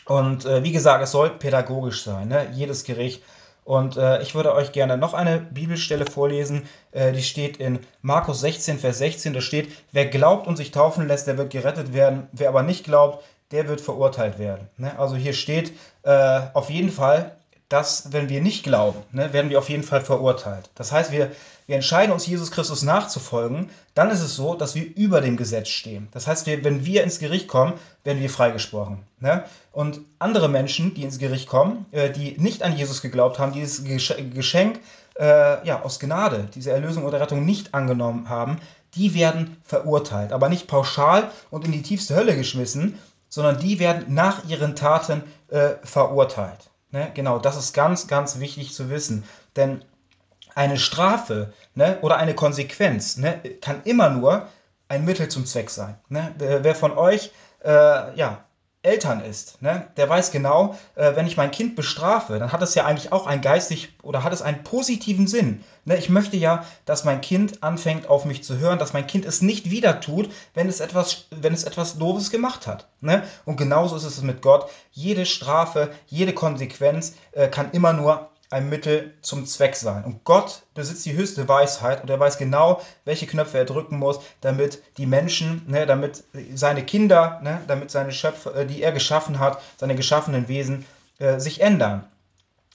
Und 0.05 0.45
äh, 0.45 0.63
wie 0.63 0.71
gesagt, 0.71 1.03
es 1.03 1.11
soll 1.11 1.29
pädagogisch 1.29 2.03
sein, 2.03 2.27
ne? 2.27 2.49
jedes 2.53 2.83
Gericht. 2.83 3.23
Und 3.63 3.95
äh, 3.95 4.21
ich 4.21 4.33
würde 4.33 4.55
euch 4.55 4.71
gerne 4.71 4.97
noch 4.97 5.13
eine 5.13 5.39
Bibelstelle 5.39 6.05
vorlesen, 6.05 6.67
äh, 6.91 7.11
die 7.11 7.21
steht 7.21 7.57
in 7.57 7.79
Markus 8.01 8.41
16, 8.41 8.79
Vers 8.79 8.97
16. 8.97 9.33
Da 9.33 9.41
steht, 9.41 9.71
wer 9.91 10.07
glaubt 10.07 10.47
und 10.47 10.57
sich 10.57 10.71
taufen 10.71 11.07
lässt, 11.07 11.27
der 11.27 11.37
wird 11.37 11.51
gerettet 11.51 11.93
werden. 11.93 12.27
Wer 12.31 12.49
aber 12.49 12.63
nicht 12.63 12.83
glaubt, 12.83 13.23
der 13.51 13.67
wird 13.67 13.81
verurteilt 13.81 14.39
werden. 14.39 14.67
Ne? 14.77 14.97
Also 14.97 15.15
hier 15.15 15.33
steht 15.33 15.73
äh, 16.03 16.41
auf 16.53 16.69
jeden 16.69 16.91
Fall, 16.91 17.37
dass 17.71 18.11
wenn 18.11 18.27
wir 18.27 18.41
nicht 18.41 18.63
glauben, 18.63 18.99
ne, 19.13 19.31
werden 19.31 19.49
wir 19.49 19.57
auf 19.57 19.69
jeden 19.69 19.83
Fall 19.83 20.01
verurteilt. 20.01 20.69
Das 20.75 20.91
heißt, 20.91 21.11
wir, 21.13 21.31
wir 21.67 21.75
entscheiden 21.75 22.11
uns, 22.11 22.27
Jesus 22.27 22.51
Christus 22.51 22.83
nachzufolgen, 22.83 23.69
dann 23.93 24.11
ist 24.11 24.19
es 24.19 24.35
so, 24.35 24.55
dass 24.55 24.75
wir 24.75 24.83
über 24.97 25.21
dem 25.21 25.37
Gesetz 25.37 25.69
stehen. 25.69 26.09
Das 26.11 26.27
heißt, 26.27 26.47
wir, 26.47 26.65
wenn 26.65 26.85
wir 26.85 27.03
ins 27.03 27.19
Gericht 27.19 27.47
kommen, 27.47 27.73
werden 28.03 28.21
wir 28.21 28.29
freigesprochen. 28.29 29.03
Ne? 29.21 29.45
Und 29.71 30.01
andere 30.19 30.49
Menschen, 30.49 30.93
die 30.95 31.03
ins 31.03 31.17
Gericht 31.17 31.47
kommen, 31.47 31.85
äh, 31.91 32.09
die 32.09 32.37
nicht 32.37 32.61
an 32.61 32.75
Jesus 32.75 33.01
geglaubt 33.01 33.39
haben, 33.39 33.53
dieses 33.53 33.85
Geschenk 33.85 34.81
äh, 35.17 35.65
ja, 35.65 35.81
aus 35.81 36.01
Gnade 36.01 36.49
diese 36.53 36.71
Erlösung 36.71 37.05
oder 37.05 37.21
Rettung 37.21 37.45
nicht 37.45 37.73
angenommen 37.73 38.27
haben, 38.27 38.57
die 38.95 39.13
werden 39.13 39.55
verurteilt. 39.63 40.33
Aber 40.33 40.49
nicht 40.49 40.67
pauschal 40.67 41.31
und 41.49 41.63
in 41.63 41.71
die 41.71 41.83
tiefste 41.83 42.15
Hölle 42.15 42.35
geschmissen, 42.35 42.99
sondern 43.29 43.59
die 43.59 43.79
werden 43.79 44.13
nach 44.13 44.43
ihren 44.49 44.75
Taten 44.75 45.23
äh, 45.47 45.75
verurteilt. 45.83 46.70
Ne? 46.91 47.11
Genau, 47.13 47.39
das 47.39 47.57
ist 47.57 47.73
ganz, 47.73 48.07
ganz 48.07 48.39
wichtig 48.39 48.73
zu 48.73 48.89
wissen. 48.89 49.23
Denn 49.55 49.83
eine 50.55 50.77
Strafe 50.77 51.53
ne, 51.75 51.97
oder 52.01 52.17
eine 52.17 52.35
Konsequenz 52.35 53.17
ne, 53.17 53.39
kann 53.61 53.81
immer 53.83 54.09
nur 54.09 54.47
ein 54.87 55.05
Mittel 55.05 55.29
zum 55.29 55.45
Zweck 55.45 55.69
sein. 55.69 55.97
Ne? 56.09 56.33
Wer 56.37 56.75
von 56.75 56.91
euch 56.97 57.31
äh, 57.63 58.15
ja, 58.15 58.43
Eltern 58.83 59.23
ist, 59.23 59.61
ne, 59.61 59.87
der 59.95 60.09
weiß 60.09 60.31
genau, 60.31 60.75
äh, 60.95 61.15
wenn 61.15 61.27
ich 61.27 61.37
mein 61.37 61.51
Kind 61.51 61.75
bestrafe, 61.75 62.39
dann 62.39 62.51
hat 62.51 62.63
es 62.63 62.73
ja 62.73 62.83
eigentlich 62.83 63.11
auch 63.11 63.27
einen 63.27 63.43
geistig 63.43 63.93
oder 64.01 64.23
hat 64.23 64.33
es 64.33 64.41
einen 64.41 64.63
positiven 64.63 65.27
Sinn. 65.27 65.63
Ne? 65.85 65.97
Ich 65.97 66.09
möchte 66.09 66.35
ja, 66.35 66.65
dass 66.85 67.03
mein 67.03 67.21
Kind 67.21 67.61
anfängt, 67.61 68.09
auf 68.09 68.25
mich 68.25 68.43
zu 68.43 68.57
hören, 68.57 68.79
dass 68.79 68.93
mein 68.93 69.05
Kind 69.05 69.25
es 69.25 69.43
nicht 69.43 69.69
wieder 69.69 69.99
tut, 69.99 70.31
wenn 70.55 70.67
es 70.67 70.79
etwas, 70.79 71.27
wenn 71.29 71.53
es 71.53 71.63
etwas 71.63 71.99
Doofes 71.99 72.31
gemacht 72.31 72.65
hat. 72.65 72.87
Ne? 73.01 73.21
Und 73.45 73.57
genauso 73.57 73.95
ist 73.95 74.03
es 74.03 74.23
mit 74.23 74.41
Gott. 74.41 74.67
Jede 74.91 75.27
Strafe, 75.27 75.91
jede 76.07 76.33
Konsequenz 76.33 77.13
äh, 77.33 77.49
kann 77.49 77.69
immer 77.73 77.93
nur 77.93 78.30
ein 78.51 78.69
Mittel 78.69 79.13
zum 79.21 79.45
Zweck 79.45 79.75
sein. 79.75 80.03
Und 80.03 80.23
Gott 80.25 80.63
besitzt 80.73 81.05
die 81.05 81.13
höchste 81.13 81.47
Weisheit 81.47 82.01
und 82.01 82.09
er 82.09 82.19
weiß 82.19 82.37
genau, 82.37 82.81
welche 83.05 83.25
Knöpfe 83.25 83.57
er 83.57 83.65
drücken 83.65 83.97
muss, 83.97 84.19
damit 84.41 84.83
die 84.97 85.05
Menschen, 85.05 85.63
ne, 85.67 85.85
damit 85.85 86.23
seine 86.53 86.83
Kinder, 86.83 87.39
ne, 87.41 87.61
damit 87.67 87.91
seine 87.91 88.11
Schöpfer, 88.11 88.55
äh, 88.55 88.65
die 88.65 88.83
er 88.83 88.91
geschaffen 88.91 89.39
hat, 89.39 89.61
seine 89.77 89.95
geschaffenen 89.95 90.49
Wesen 90.49 90.85
äh, 91.19 91.39
sich 91.39 91.61
ändern. 91.61 92.03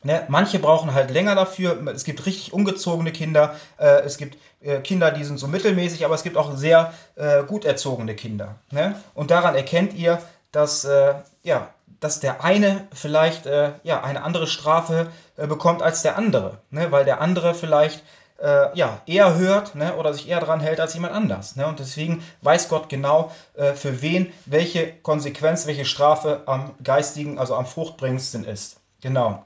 Ne, 0.03 0.25
manche 0.29 0.59
brauchen 0.59 0.95
halt 0.95 1.11
länger 1.11 1.35
dafür. 1.35 1.79
Es 1.89 2.05
gibt 2.05 2.25
richtig 2.25 2.53
ungezogene 2.53 3.13
Kinder. 3.13 3.57
Äh, 3.79 4.01
es 4.01 4.17
gibt 4.17 4.39
äh, 4.63 4.81
Kinder, 4.81 5.11
die 5.11 5.25
sind 5.25 5.39
so 5.39 5.47
mittelmäßig, 5.47 6.05
aber 6.07 6.15
es 6.15 6.23
gibt 6.23 6.39
auch 6.39 6.57
sehr 6.57 6.95
äh, 7.17 7.43
gut 7.43 7.65
erzogene 7.67 8.15
Kinder. 8.15 8.57
Ne? 8.71 8.99
Und 9.15 9.31
daran 9.31 9.55
erkennt 9.55 9.93
ihr, 9.93 10.23
dass 10.53 10.85
äh, 10.85 11.15
ja, 11.43 11.69
dass 12.01 12.21
der 12.21 12.45
eine 12.45 12.87
vielleicht 12.93 13.47
äh, 13.47 13.73
ja, 13.83 14.03
eine 14.03 14.23
andere 14.23 14.47
Strafe 14.47 15.11
äh, 15.37 15.47
bekommt 15.47 15.83
als 15.83 16.03
der 16.03 16.17
andere, 16.17 16.59
ne? 16.71 16.93
weil 16.93 17.05
der 17.05 17.21
andere 17.21 17.55
vielleicht 17.55 18.03
äh, 18.39 18.77
ja, 18.77 19.01
eher 19.07 19.37
hört 19.37 19.75
ne? 19.75 19.97
oder 19.97 20.13
sich 20.13 20.29
eher 20.29 20.41
daran 20.41 20.61
hält 20.61 20.81
als 20.81 20.95
jemand 20.95 21.15
anders. 21.15 21.57
Ne? 21.57 21.67
Und 21.67 21.79
deswegen 21.79 22.23
weiß 22.43 22.69
Gott 22.69 22.89
genau, 22.89 23.33
äh, 23.55 23.73
für 23.73 24.03
wen 24.03 24.33
welche 24.45 24.93
Konsequenz, 24.93 25.67
welche 25.67 25.85
Strafe 25.85 26.43
am 26.47 26.75
geistigen, 26.83 27.39
also 27.39 27.55
am 27.55 27.67
fruchtbringendsten 27.67 28.45
ist. 28.45 28.81
Genau. 29.01 29.45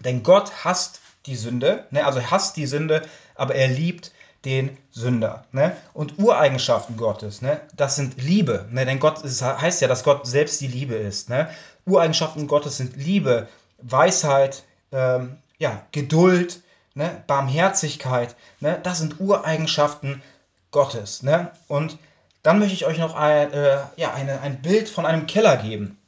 Denn 0.00 0.22
Gott 0.22 0.64
hasst 0.64 1.00
die 1.26 1.36
Sünde, 1.36 1.86
ne? 1.90 2.04
also 2.06 2.18
er 2.18 2.30
hasst 2.30 2.56
die 2.56 2.66
Sünde, 2.66 3.02
aber 3.34 3.54
er 3.54 3.68
liebt 3.68 4.12
den 4.44 4.76
Sünder. 4.90 5.44
Ne? 5.52 5.76
Und 5.94 6.18
Ureigenschaften 6.18 6.96
Gottes, 6.96 7.42
ne? 7.42 7.60
das 7.76 7.96
sind 7.96 8.20
Liebe. 8.20 8.66
Ne? 8.70 8.84
Denn 8.84 8.98
Gott 8.98 9.24
es 9.24 9.42
heißt 9.42 9.80
ja, 9.80 9.88
dass 9.88 10.04
Gott 10.04 10.26
selbst 10.26 10.60
die 10.60 10.66
Liebe 10.66 10.94
ist. 10.94 11.28
Ne? 11.28 11.48
Ureigenschaften 11.86 12.46
Gottes 12.46 12.76
sind 12.76 12.96
Liebe, 12.96 13.48
Weisheit, 13.78 14.64
ähm, 14.92 15.38
ja, 15.58 15.82
Geduld, 15.92 16.62
ne? 16.94 17.22
Barmherzigkeit. 17.26 18.36
Ne? 18.60 18.78
Das 18.82 18.98
sind 18.98 19.20
Ureigenschaften 19.20 20.22
Gottes. 20.70 21.22
Ne? 21.22 21.50
Und 21.68 21.98
dann 22.42 22.58
möchte 22.58 22.74
ich 22.74 22.86
euch 22.86 22.98
noch 22.98 23.14
ein, 23.14 23.52
äh, 23.52 23.78
ja, 23.96 24.12
eine, 24.12 24.40
ein 24.40 24.62
Bild 24.62 24.88
von 24.88 25.06
einem 25.06 25.26
Keller 25.26 25.56
geben. 25.56 25.98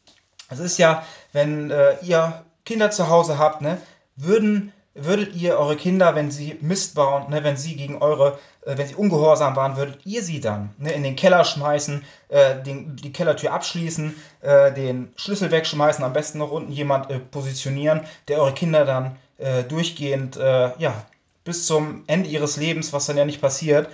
Es 0.51 0.59
ist 0.59 0.79
ja, 0.79 1.05
wenn 1.33 1.71
äh, 1.71 1.97
ihr 2.03 2.45
Kinder 2.65 2.91
zu 2.91 3.09
Hause 3.09 3.39
habt, 3.39 3.61
ne, 3.61 3.81
würden 4.17 4.73
würdet 4.95 5.35
ihr 5.35 5.59
eure 5.59 5.77
Kinder, 5.77 6.15
wenn 6.15 6.31
sie 6.31 6.57
Mist 6.61 6.95
bauen, 6.95 7.31
ne, 7.31 7.43
wenn 7.43 7.57
sie 7.57 7.77
gegen 7.77 8.01
eure, 8.01 8.39
äh, 8.65 8.77
wenn 8.79 8.87
sie 8.87 8.95
ungehorsam 8.95 9.57
waren, 9.57 9.77
würdet 9.77 10.07
ihr 10.07 10.23
sie 10.23 10.41
dann 10.41 10.75
ne, 10.79 10.93
in 10.93 11.03
den 11.03 11.17
Keller 11.17 11.45
schmeißen, 11.45 12.05
äh, 12.29 12.63
den, 12.63 12.97
die 12.97 13.13
Kellertür 13.13 13.53
abschließen, 13.53 14.15
äh, 14.41 14.73
den 14.73 15.13
Schlüssel 15.17 15.51
wegschmeißen, 15.51 16.05
am 16.05 16.13
besten 16.13 16.39
noch 16.39 16.51
unten 16.51 16.73
jemand 16.73 17.11
äh, 17.11 17.19
positionieren, 17.19 18.03
der 18.29 18.41
eure 18.41 18.55
Kinder 18.55 18.85
dann 18.85 19.17
äh, 19.39 19.65
durchgehend, 19.65 20.37
äh, 20.37 20.71
ja, 20.79 20.95
bis 21.43 21.67
zum 21.67 22.05
Ende 22.07 22.29
ihres 22.31 22.57
Lebens, 22.57 22.93
was 22.93 23.05
dann 23.05 23.19
ja 23.19 23.27
nicht 23.27 23.43
passiert, 23.43 23.91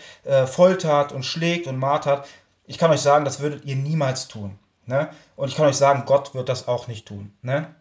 foltert 0.47 1.11
und 1.11 1.25
schlägt 1.25 1.67
und 1.67 1.79
martert. 1.79 2.29
Ich 2.69 2.79
kann 2.79 2.93
euch 2.93 3.01
sagen, 3.01 3.25
das 3.25 3.41
würdet 3.41 3.65
ihr 3.65 3.75
niemals 3.75 4.29
tun. 4.29 4.57
Ne? 4.87 5.09
Und 5.35 5.49
ich 5.49 5.57
kann 5.57 5.67
euch 5.67 5.77
sagen, 5.77 6.05
Gott 6.07 6.33
wird 6.33 6.49
das 6.49 6.69
auch 6.69 6.87
nicht 6.87 7.07
tun. 7.07 7.33
Ne? 7.43 7.75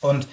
Und 0.00 0.28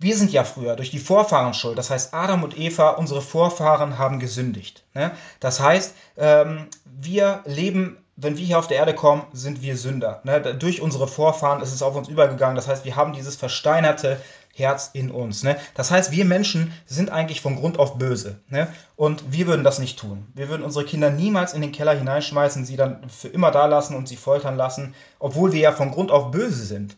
wir 0.00 0.16
sind 0.16 0.32
ja 0.32 0.44
früher 0.44 0.76
durch 0.76 0.90
die 0.90 0.98
Vorfahren 0.98 1.52
schuld. 1.52 1.76
Das 1.76 1.90
heißt, 1.90 2.14
Adam 2.14 2.42
und 2.42 2.58
Eva, 2.58 2.90
unsere 2.90 3.20
Vorfahren, 3.20 3.98
haben 3.98 4.18
gesündigt. 4.18 4.82
Ne? 4.94 5.12
Das 5.40 5.60
heißt, 5.60 5.94
ähm, 6.16 6.68
wir 6.84 7.42
leben, 7.44 7.98
wenn 8.16 8.38
wir 8.38 8.44
hier 8.44 8.58
auf 8.58 8.66
der 8.66 8.78
Erde 8.78 8.94
kommen, 8.94 9.24
sind 9.32 9.60
wir 9.60 9.76
Sünder. 9.76 10.20
Ne? 10.24 10.40
Durch 10.40 10.80
unsere 10.80 11.06
Vorfahren 11.06 11.62
ist 11.62 11.72
es 11.72 11.82
auf 11.82 11.96
uns 11.96 12.08
übergegangen. 12.08 12.56
Das 12.56 12.66
heißt, 12.66 12.86
wir 12.86 12.96
haben 12.96 13.12
dieses 13.12 13.36
versteinerte 13.36 14.18
Herz 14.54 14.90
in 14.94 15.10
uns. 15.10 15.42
Ne? 15.42 15.56
Das 15.74 15.90
heißt, 15.90 16.12
wir 16.12 16.24
Menschen 16.24 16.72
sind 16.86 17.10
eigentlich 17.10 17.42
von 17.42 17.56
Grund 17.56 17.78
auf 17.78 17.98
böse. 17.98 18.40
Und 18.96 19.22
wir 19.30 19.46
würden 19.46 19.64
das 19.64 19.78
nicht 19.78 19.98
tun. 19.98 20.26
Wir 20.34 20.48
würden 20.48 20.62
unsere 20.62 20.86
Kinder 20.86 21.10
niemals 21.10 21.52
in 21.52 21.60
den 21.60 21.72
Keller 21.72 21.94
hineinschmeißen, 21.94 22.64
sie 22.64 22.76
dann 22.76 23.08
für 23.10 23.28
immer 23.28 23.50
da 23.50 23.66
lassen 23.66 23.94
und 23.94 24.08
sie 24.08 24.16
foltern 24.16 24.56
lassen, 24.56 24.94
obwohl 25.18 25.52
wir 25.52 25.60
ja 25.60 25.72
von 25.72 25.90
Grund 25.90 26.10
auf 26.10 26.30
böse 26.30 26.64
sind. 26.64 26.96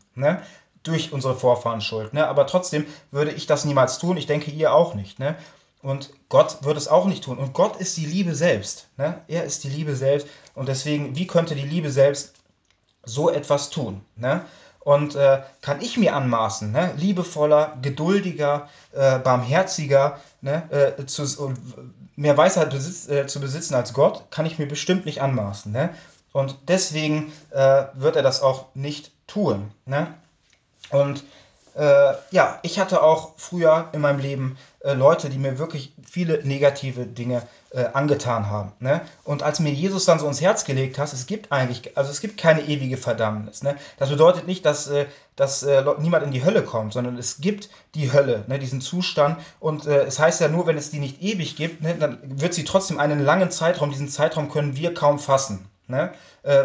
Durch 0.83 1.13
unsere 1.13 1.37
Vorfahren 1.37 1.81
schuld. 1.81 2.13
Ne? 2.13 2.27
Aber 2.27 2.47
trotzdem 2.47 2.87
würde 3.11 3.31
ich 3.31 3.47
das 3.47 3.65
niemals 3.65 3.99
tun. 3.99 4.17
Ich 4.17 4.27
denke, 4.27 4.51
ihr 4.51 4.75
auch 4.75 4.95
nicht. 4.95 5.19
Ne? 5.19 5.37
Und 5.83 6.11
Gott 6.29 6.59
wird 6.63 6.77
es 6.77 6.89
auch 6.89 7.07
nicht 7.07 7.25
tun. 7.25 7.39
Und 7.39 7.55
Gott 7.55 7.77
ist 7.77 7.97
die 7.97 8.07
Liebe 8.07 8.35
selbst. 8.35 8.89
Ne? 8.97 9.21
Er 9.29 9.45
ist 9.45 9.65
die 9.65 9.69
Liebe 9.69 9.97
selbst. 9.97 10.27
Und 10.55 10.69
deswegen, 10.69 11.17
wie 11.17 11.27
könnte 11.27 11.55
die 11.55 11.63
Liebe 11.63 11.91
selbst 11.91 12.35
so 13.05 13.31
etwas 13.31 13.71
tun? 13.71 14.01
Ne? 14.17 14.45
Und 14.81 15.15
äh, 15.15 15.43
kann 15.61 15.81
ich 15.81 15.97
mir 15.97 16.15
anmaßen, 16.15 16.73
ne? 16.73 16.93
liebevoller, 16.97 17.79
geduldiger, 17.83 18.69
äh, 18.93 19.19
barmherziger, 19.21 20.19
ne? 20.41 20.97
äh, 20.99 21.07
zu, 21.07 21.55
mehr 22.17 22.37
Weisheit 22.37 22.71
besitz, 22.71 23.09
äh, 23.09 23.27
zu 23.27 23.41
besitzen 23.41 23.75
als 23.75 23.93
Gott, 23.93 24.31
kann 24.31 24.47
ich 24.47 24.59
mir 24.59 24.67
bestimmt 24.67 25.07
nicht 25.07 25.23
anmaßen. 25.23 25.71
Ne? 25.71 25.91
Und 26.33 26.57
deswegen 26.67 27.33
äh, 27.51 27.85
wird 27.95 28.17
er 28.17 28.23
das 28.23 28.43
auch 28.43 28.75
nicht 28.75 29.13
tun. 29.27 29.71
Ne? 29.87 30.15
Und 30.91 31.25
äh, 31.75 32.15
ja, 32.31 32.59
ich 32.63 32.79
hatte 32.79 33.03
auch 33.03 33.33
früher 33.37 33.89
in 33.93 34.01
meinem 34.03 34.19
Leben 34.19 34.59
äh, 34.81 34.93
Leute, 34.93 35.31
die 35.31 35.39
mir 35.39 35.59
wirklich 35.59 35.95
viele 36.05 36.45
negative 36.45 37.07
Dinge 37.07 37.43
äh, 37.71 37.87
angetan 37.95 38.51
haben. 38.51 38.73
Ne? 38.81 39.01
Und 39.25 39.43
als 39.43 39.59
mir 39.59 39.73
Jesus 39.73 40.05
dann 40.05 40.19
so 40.19 40.29
ins 40.29 40.43
Herz 40.43 40.65
gelegt 40.65 40.99
hat, 40.99 41.11
es 41.13 41.27
gibt 41.27 41.51
eigentlich, 41.51 41.97
also 41.97 42.11
es 42.11 42.21
gibt 42.21 42.37
keine 42.37 42.63
ewige 42.63 42.99
Verdammnis. 42.99 43.63
Ne? 43.63 43.77
Das 43.99 44.11
bedeutet 44.11 44.47
nicht, 44.47 44.67
dass, 44.67 44.89
äh, 44.89 45.07
dass 45.35 45.63
äh, 45.63 45.83
niemand 45.99 46.25
in 46.25 46.33
die 46.33 46.45
Hölle 46.45 46.63
kommt, 46.63 46.93
sondern 46.93 47.17
es 47.17 47.41
gibt 47.41 47.71
die 47.95 48.13
Hölle, 48.13 48.45
ne? 48.49 48.59
diesen 48.59 48.83
Zustand. 48.83 49.39
Und 49.59 49.87
äh, 49.87 50.05
es 50.05 50.19
heißt 50.19 50.43
ja 50.43 50.49
nur, 50.49 50.67
wenn 50.67 50.77
es 50.77 50.91
die 50.91 50.99
nicht 50.99 51.23
ewig 51.23 51.57
gibt, 51.57 51.81
ne, 51.81 51.95
dann 51.95 52.19
wird 52.23 52.53
sie 52.53 52.65
trotzdem 52.65 52.99
einen 52.99 53.25
langen 53.25 53.51
Zeitraum, 53.51 53.91
diesen 53.91 54.09
Zeitraum 54.09 54.51
können 54.51 54.77
wir 54.77 54.93
kaum 54.93 55.19
fassen, 55.19 55.67
ne? 55.87 56.13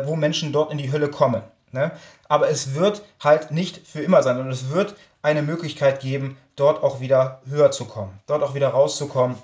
wo 0.06 0.16
Menschen 0.16 0.52
dort 0.52 0.72
in 0.72 0.80
die 0.80 0.92
Hölle 0.92 1.08
kommen. 1.08 1.44
Ne? 1.72 1.92
Aber 2.28 2.50
es 2.50 2.76
wird 2.76 3.04
halt 3.24 3.52
nicht 3.52 3.86
für 3.88 4.02
immer 4.02 4.24
sein, 4.24 4.36
sondern 4.38 4.54
es 4.54 4.70
wird 4.70 4.96
eine 5.22 5.42
Möglichkeit 5.42 6.00
geben, 6.00 6.38
dort 6.56 6.84
auch 6.84 7.00
wieder 7.00 7.42
höher 7.50 7.72
zu 7.72 7.86
kommen, 7.86 8.20
dort 8.26 8.44
auch 8.44 8.56
wieder 8.56 8.70
rauszukommen. 8.70 9.38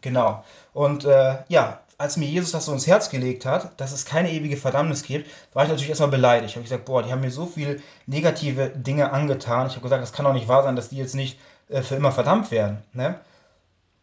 Genau. 0.00 0.44
Und 0.72 1.04
äh, 1.04 1.38
ja, 1.48 1.80
als 1.98 2.16
mir 2.16 2.26
Jesus 2.26 2.52
das 2.52 2.64
so 2.64 2.72
ins 2.72 2.86
Herz 2.86 3.10
gelegt 3.10 3.44
hat, 3.44 3.78
dass 3.78 3.92
es 3.92 4.06
keine 4.06 4.32
ewige 4.32 4.56
Verdammnis 4.56 5.02
gibt, 5.02 5.30
war 5.52 5.64
ich 5.64 5.68
natürlich 5.68 5.90
erstmal 5.90 6.10
beleidigt. 6.10 6.50
Ich 6.50 6.56
habe 6.56 6.64
gesagt, 6.64 6.86
boah, 6.86 7.02
die 7.02 7.12
haben 7.12 7.20
mir 7.20 7.30
so 7.30 7.44
viele 7.44 7.80
negative 8.06 8.70
Dinge 8.70 9.12
angetan. 9.12 9.66
Ich 9.66 9.74
habe 9.74 9.82
gesagt, 9.82 10.02
das 10.02 10.12
kann 10.12 10.24
doch 10.24 10.32
nicht 10.32 10.48
wahr 10.48 10.62
sein, 10.62 10.76
dass 10.76 10.88
die 10.88 10.96
jetzt 10.96 11.14
nicht 11.14 11.38
äh, 11.68 11.82
für 11.82 11.96
immer 11.96 12.10
verdammt 12.10 12.50
werden. 12.50 12.82
Ne? 12.94 13.20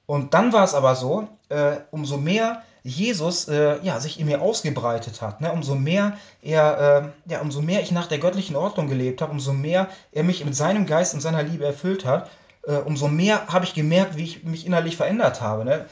Und 0.05 0.35
dann 0.35 0.53
war 0.53 0.63
es 0.63 0.75
aber 0.75 0.95
so, 0.95 1.27
äh, 1.49 1.77
umso 1.89 2.17
mehr 2.17 2.61
Jesus 2.87 3.49
äh, 3.49 3.79
ja, 3.83 3.99
sich 3.99 4.17
in 4.17 4.27
mir 4.27 4.41
ausgebreitet 4.41 5.21
hat, 5.21 5.41
ne? 5.41 5.51
umso 5.51 5.75
mehr 5.75 6.17
er, 6.41 7.13
äh, 7.27 7.31
ja, 7.31 7.41
umso 7.41 7.61
mehr 7.61 7.81
ich 7.81 7.91
nach 7.91 8.07
der 8.07 8.17
göttlichen 8.17 8.55
Ordnung 8.55 8.87
gelebt 8.87 9.21
habe, 9.21 9.33
umso 9.33 9.51
mehr 9.51 9.89
er 10.13 10.23
mich 10.23 10.45
mit 10.45 10.55
seinem 10.55 10.85
Geist 10.85 11.13
und 11.13 11.19
seiner 11.19 11.43
Liebe 11.43 11.65
erfüllt 11.65 12.05
hat, 12.05 12.29
äh, 12.65 12.75
umso 12.77 13.09
mehr 13.09 13.47
habe 13.47 13.65
ich 13.65 13.73
gemerkt, 13.73 14.15
wie 14.15 14.23
ich 14.23 14.43
mich 14.45 14.65
innerlich 14.65 14.95
verändert 14.95 15.41
habe. 15.41 15.65
Ne? 15.65 15.85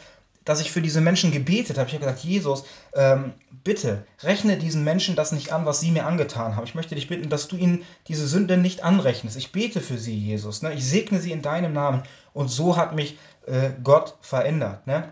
Dass 0.45 0.61
ich 0.61 0.71
für 0.71 0.81
diese 0.81 1.01
Menschen 1.01 1.33
gebetet 1.33 1.77
habe. 1.77 1.87
Ich 1.87 1.95
habe 1.95 2.05
gesagt, 2.05 2.23
Jesus, 2.23 2.63
ähm, 2.93 3.33
bitte 3.63 4.05
rechne 4.21 4.57
diesen 4.57 4.85
Menschen 4.85 5.17
das 5.17 5.33
nicht 5.33 5.51
an, 5.51 5.65
was 5.65 5.81
sie 5.81 5.91
mir 5.91 6.05
angetan 6.05 6.55
haben. 6.55 6.65
Ich 6.65 6.75
möchte 6.75 6.95
dich 6.95 7.09
bitten, 7.09 7.29
dass 7.29 7.49
du 7.49 7.57
ihnen 7.57 7.83
diese 8.07 8.27
Sünde 8.27 8.55
nicht 8.55 8.85
anrechnest. 8.85 9.35
Ich 9.35 9.51
bete 9.51 9.81
für 9.81 9.97
sie, 9.97 10.17
Jesus. 10.17 10.61
Ne? 10.61 10.73
Ich 10.73 10.87
segne 10.87 11.19
sie 11.19 11.33
in 11.33 11.41
deinem 11.41 11.73
Namen. 11.73 12.03
Und 12.33 12.47
so 12.47 12.77
hat 12.77 12.95
mich 12.95 13.17
äh, 13.47 13.71
Gott 13.83 14.15
verändert. 14.21 14.87
Ne? 14.87 15.11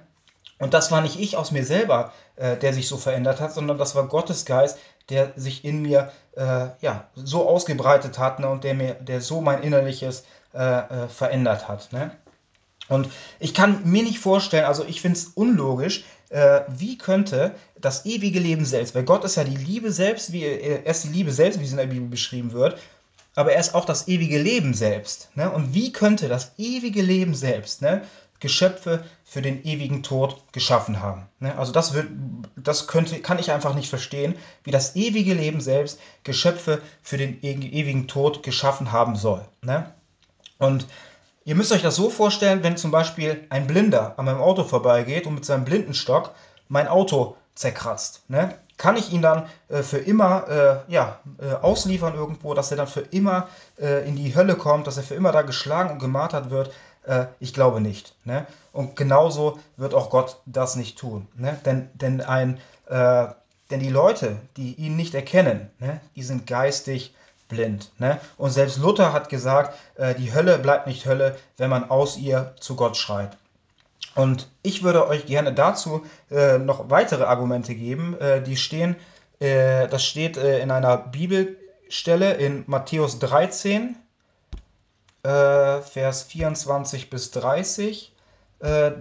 Und 0.64 0.74
das 0.74 0.92
war 0.92 1.02
nicht 1.02 1.20
ich 1.20 1.36
aus 1.36 1.52
mir 1.52 1.66
selber, 1.66 2.14
äh, 2.38 2.56
der 2.56 2.74
sich 2.74 2.88
so 2.88 2.96
verändert 2.96 3.42
hat, 3.42 3.54
sondern 3.54 3.78
das 3.78 3.96
war 3.96 4.08
Gottes 4.08 4.46
Geist, 4.46 4.78
der 5.10 5.34
sich 5.36 5.66
in 5.66 5.82
mir 5.82 6.10
äh, 6.38 6.68
ja, 6.80 7.10
so 7.16 7.50
ausgebreitet 7.50 8.18
hat 8.18 8.40
ne, 8.40 8.48
und 8.48 8.64
der, 8.64 8.74
mir, 8.74 8.94
der 8.94 9.20
so 9.20 9.42
mein 9.42 9.62
Innerliches 9.62 10.24
äh, 10.54 10.60
äh 10.60 11.08
verändert 11.10 11.68
hat. 11.68 11.92
Ne? 11.92 12.12
Und 12.88 13.10
ich 13.40 13.54
kann 13.54 13.82
mir 13.84 14.04
nicht 14.04 14.20
vorstellen, 14.20 14.64
also 14.64 14.86
ich 14.86 15.02
finde 15.02 15.20
es 15.20 15.26
unlogisch, 15.36 16.06
äh, 16.30 16.62
wie 16.70 16.98
könnte 16.98 17.54
das 17.76 18.06
ewige 18.06 18.40
Leben 18.40 18.64
selbst, 18.64 18.96
weil 18.96 19.04
Gott 19.04 19.26
ist 19.26 19.36
ja 19.36 19.44
die 19.44 19.58
Liebe 19.58 19.92
selbst, 19.92 20.32
wie 20.32 20.46
er 20.46 20.86
ist 20.86 21.04
die 21.04 21.10
Liebe 21.10 21.34
selbst, 21.34 21.60
wie 21.60 21.66
es 21.66 21.72
in 21.72 21.78
der 21.78 21.88
Bibel 21.88 22.08
beschrieben 22.08 22.54
wird, 22.54 22.80
aber 23.36 23.52
er 23.52 23.60
ist 23.60 23.76
auch 23.76 23.86
das 23.86 24.08
ewige 24.08 24.42
Leben 24.42 24.74
selbst. 24.74 25.30
Ne? 25.36 25.52
Und 25.52 25.74
wie 25.74 25.92
könnte 25.92 26.30
das 26.30 26.54
ewige 26.58 27.02
Leben 27.02 27.36
selbst 27.36 27.82
ne, 27.82 28.04
Geschöpfe 28.44 29.06
für 29.24 29.42
den 29.42 29.64
ewigen 29.64 30.04
Tod 30.04 30.44
geschaffen 30.52 31.00
haben? 31.00 31.28
Ne? 31.40 31.58
Also 31.58 31.72
das, 31.72 31.94
wird, 31.94 32.08
das 32.58 32.88
könnte, 32.88 33.20
kann 33.20 33.40
ich 33.40 33.52
einfach 33.52 33.74
nicht 33.74 33.90
verstehen, 33.90 34.36
wie 34.66 34.72
das 34.72 34.98
ewige 34.98 35.34
Leben 35.34 35.62
selbst 35.62 35.98
Geschöpfe 36.24 36.82
für 37.02 37.18
den 37.18 37.42
ewigen 37.42 38.10
Tod 38.10 38.44
geschaffen 38.44 38.92
haben 38.92 39.16
soll. 39.16 39.46
Ne? 39.62 39.92
Und 40.60 40.86
Ihr 41.46 41.56
müsst 41.56 41.74
euch 41.74 41.82
das 41.82 41.98
so 41.98 42.10
vorstellen, 42.10 42.64
wenn 42.64 42.78
zum 42.78 42.92
Beispiel 42.92 43.46
ein 43.50 43.68
Blinder 43.68 44.14
an 44.18 44.26
meinem 44.26 44.42
Auto 44.42 44.64
vorbeigeht 44.64 45.28
und 45.28 45.36
mit 45.36 45.46
seinem 45.46 45.66
Blindenstock 45.66 46.32
mein 46.70 46.88
Auto 46.88 47.36
zerkratzt. 47.54 48.22
Ne? 48.30 48.56
Kann 48.78 48.96
ich 48.96 49.12
ihn 49.12 49.22
dann 49.22 49.50
äh, 49.68 49.84
für 49.84 49.98
immer 49.98 50.48
äh, 50.88 50.92
ja, 50.92 51.20
äh, 51.40 51.54
ausliefern 51.54 52.16
irgendwo, 52.16 52.54
dass 52.54 52.72
er 52.72 52.78
dann 52.78 52.88
für 52.88 53.02
immer 53.02 53.50
äh, 53.78 54.08
in 54.08 54.16
die 54.16 54.34
Hölle 54.36 54.56
kommt, 54.56 54.88
dass 54.88 54.98
er 54.98 55.04
für 55.04 55.16
immer 55.16 55.34
da 55.34 55.42
geschlagen 55.42 55.92
und 55.92 56.00
gemartert 56.00 56.50
wird? 56.50 56.72
Äh, 57.06 57.26
ich 57.40 57.54
glaube 57.54 57.82
nicht. 57.82 58.16
Ne? 58.26 58.46
Und 58.72 58.96
genauso 58.96 59.60
wird 59.78 59.94
auch 59.94 60.10
Gott 60.10 60.38
das 60.46 60.76
nicht 60.76 60.98
tun. 60.98 61.28
Ne? 61.36 61.58
Denn, 61.66 61.90
denn, 61.94 62.22
ein, 62.22 62.60
äh, 62.88 63.28
denn 63.72 63.80
die 63.80 63.90
Leute, 63.90 64.38
die 64.58 64.74
ihn 64.76 64.96
nicht 64.96 65.14
erkennen, 65.14 65.70
ne? 65.80 66.00
die 66.16 66.24
sind 66.24 66.48
geistig 66.48 67.14
blind. 67.48 67.92
Ne? 68.00 68.20
Und 68.38 68.52
selbst 68.52 68.78
Luther 68.78 69.14
hat 69.14 69.30
gesagt, 69.30 69.78
äh, 69.96 70.16
die 70.16 70.34
Hölle 70.34 70.58
bleibt 70.60 70.88
nicht 70.88 71.06
Hölle, 71.06 71.38
wenn 71.58 71.70
man 71.70 71.90
aus 71.90 72.18
ihr 72.18 72.56
zu 72.60 72.76
Gott 72.76 72.98
schreit. 72.98 73.38
Und 74.16 74.48
ich 74.62 74.84
würde 74.84 75.08
euch 75.08 75.26
gerne 75.26 75.54
dazu 75.54 76.06
äh, 76.30 76.58
noch 76.58 76.90
weitere 76.90 77.24
Argumente 77.24 77.76
geben. 77.76 78.20
Äh, 78.20 78.42
die 78.42 78.58
stehen, 78.58 78.96
äh, 79.40 79.88
das 79.88 80.06
steht 80.06 80.38
äh, 80.38 80.62
in 80.62 80.72
einer 80.72 80.98
Bibelstelle 80.98 82.34
in 82.34 82.64
Matthäus 82.68 83.20
13, 83.20 83.96
äh, 85.24 85.82
Vers 85.82 86.24
24 86.24 87.10
bis 87.10 87.32
30 87.32 88.12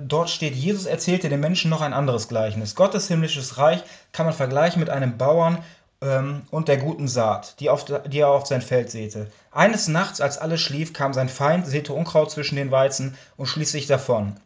dort 0.08 0.28
steht, 0.28 0.56
Jesus 0.56 0.86
erzählte 0.86 1.28
den 1.28 1.38
Menschen 1.38 1.70
noch 1.70 1.82
ein 1.82 1.92
anderes 1.92 2.26
Gleichnis. 2.26 2.74
Gottes 2.74 3.06
himmlisches 3.06 3.58
Reich 3.58 3.84
kann 4.10 4.26
man 4.26 4.34
vergleichen 4.34 4.80
mit 4.80 4.90
einem 4.90 5.18
Bauern 5.18 5.62
ähm, 6.02 6.42
und 6.50 6.68
der 6.68 6.78
guten 6.78 7.08
Saat, 7.08 7.60
die, 7.60 7.70
auf, 7.70 7.84
die 7.84 8.18
er 8.18 8.28
auf 8.28 8.46
sein 8.46 8.60
Feld 8.60 8.90
säte. 8.90 9.28
Eines 9.52 9.88
Nachts, 9.88 10.20
als 10.20 10.36
alles 10.36 10.60
schlief, 10.60 10.92
kam 10.92 11.12
sein 11.12 11.28
Feind, 11.28 11.66
säte 11.66 11.92
Unkraut 11.92 12.30
zwischen 12.30 12.56
den 12.56 12.72
Weizen 12.72 13.16
und 13.36 13.46
schließlich 13.46 13.86
davon. 13.86 14.36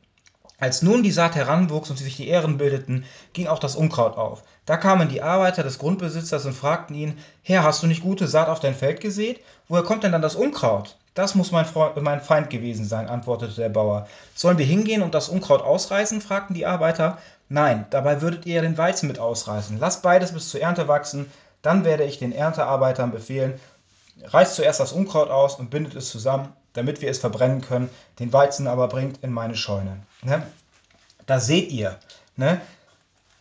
Als 0.59 0.83
nun 0.83 1.03
die 1.03 1.12
Saat 1.12 1.35
heranwuchs 1.35 1.91
und 1.91 1.97
sich 1.97 2.17
die 2.17 2.29
Ähren 2.29 2.59
bildeten, 2.59 3.05
ging 3.33 3.47
auch 3.47 3.59
das 3.59 3.77
Unkraut 3.77 4.17
auf. 4.17 4.43
Da 4.65 4.77
kamen 4.77 5.09
die 5.09 5.23
Arbeiter 5.23 5.62
des 5.62 5.79
Grundbesitzers 5.79 6.47
und 6.47 6.55
fragten 6.55 6.95
ihn, 6.95 7.19
Herr, 7.43 7.62
hast 7.62 7.83
du 7.83 7.87
nicht 7.87 8.03
gute 8.03 8.27
Saat 8.27 8.49
auf 8.49 8.61
dein 8.61 8.75
Feld 8.75 9.01
gesät? 9.01 9.41
Woher 9.69 9.83
kommt 9.83 10.03
denn 10.05 10.12
dann 10.12 10.23
das 10.23 10.35
Unkraut? 10.35 10.97
Das 11.17 11.35
muss 11.35 11.51
mein, 11.51 11.65
Freund, 11.65 11.97
mein 12.03 12.21
Feind 12.21 12.51
gewesen 12.51 12.85
sein, 12.85 13.09
antwortete 13.09 13.55
der 13.55 13.71
Bauer. 13.71 14.07
Sollen 14.35 14.59
wir 14.59 14.67
hingehen 14.67 15.01
und 15.01 15.15
das 15.15 15.31
Unkraut 15.31 15.63
ausreißen? 15.63 16.21
fragten 16.21 16.55
die 16.55 16.67
Arbeiter. 16.67 17.17
Nein, 17.49 17.87
dabei 17.89 18.21
würdet 18.21 18.45
ihr 18.45 18.61
den 18.61 18.77
Weizen 18.77 19.09
mit 19.09 19.19
ausreißen. 19.19 19.79
Lasst 19.81 20.03
beides 20.03 20.33
bis 20.33 20.51
zur 20.51 20.61
Ernte 20.61 20.89
wachsen, 20.89 21.33
dann 21.63 21.87
werde 21.87 22.05
ich 22.05 22.19
den 22.19 22.33
Erntearbeitern 22.33 23.13
befehlen, 23.13 23.59
reißt 24.25 24.57
zuerst 24.57 24.79
das 24.79 24.93
Unkraut 24.93 25.31
aus 25.31 25.55
und 25.55 25.71
bindet 25.71 25.95
es 25.95 26.11
zusammen, 26.11 26.53
damit 26.75 27.01
wir 27.01 27.09
es 27.09 27.19
verbrennen 27.19 27.63
können, 27.63 27.89
den 28.19 28.31
Weizen 28.35 28.67
aber 28.67 28.87
bringt 28.87 29.25
in 29.25 29.33
meine 29.33 29.57
Scheune. 29.57 30.03
Ne? 30.23 30.43
Da 31.25 31.41
seht 31.41 31.73
ihr, 31.73 31.97
ne? 32.37 32.61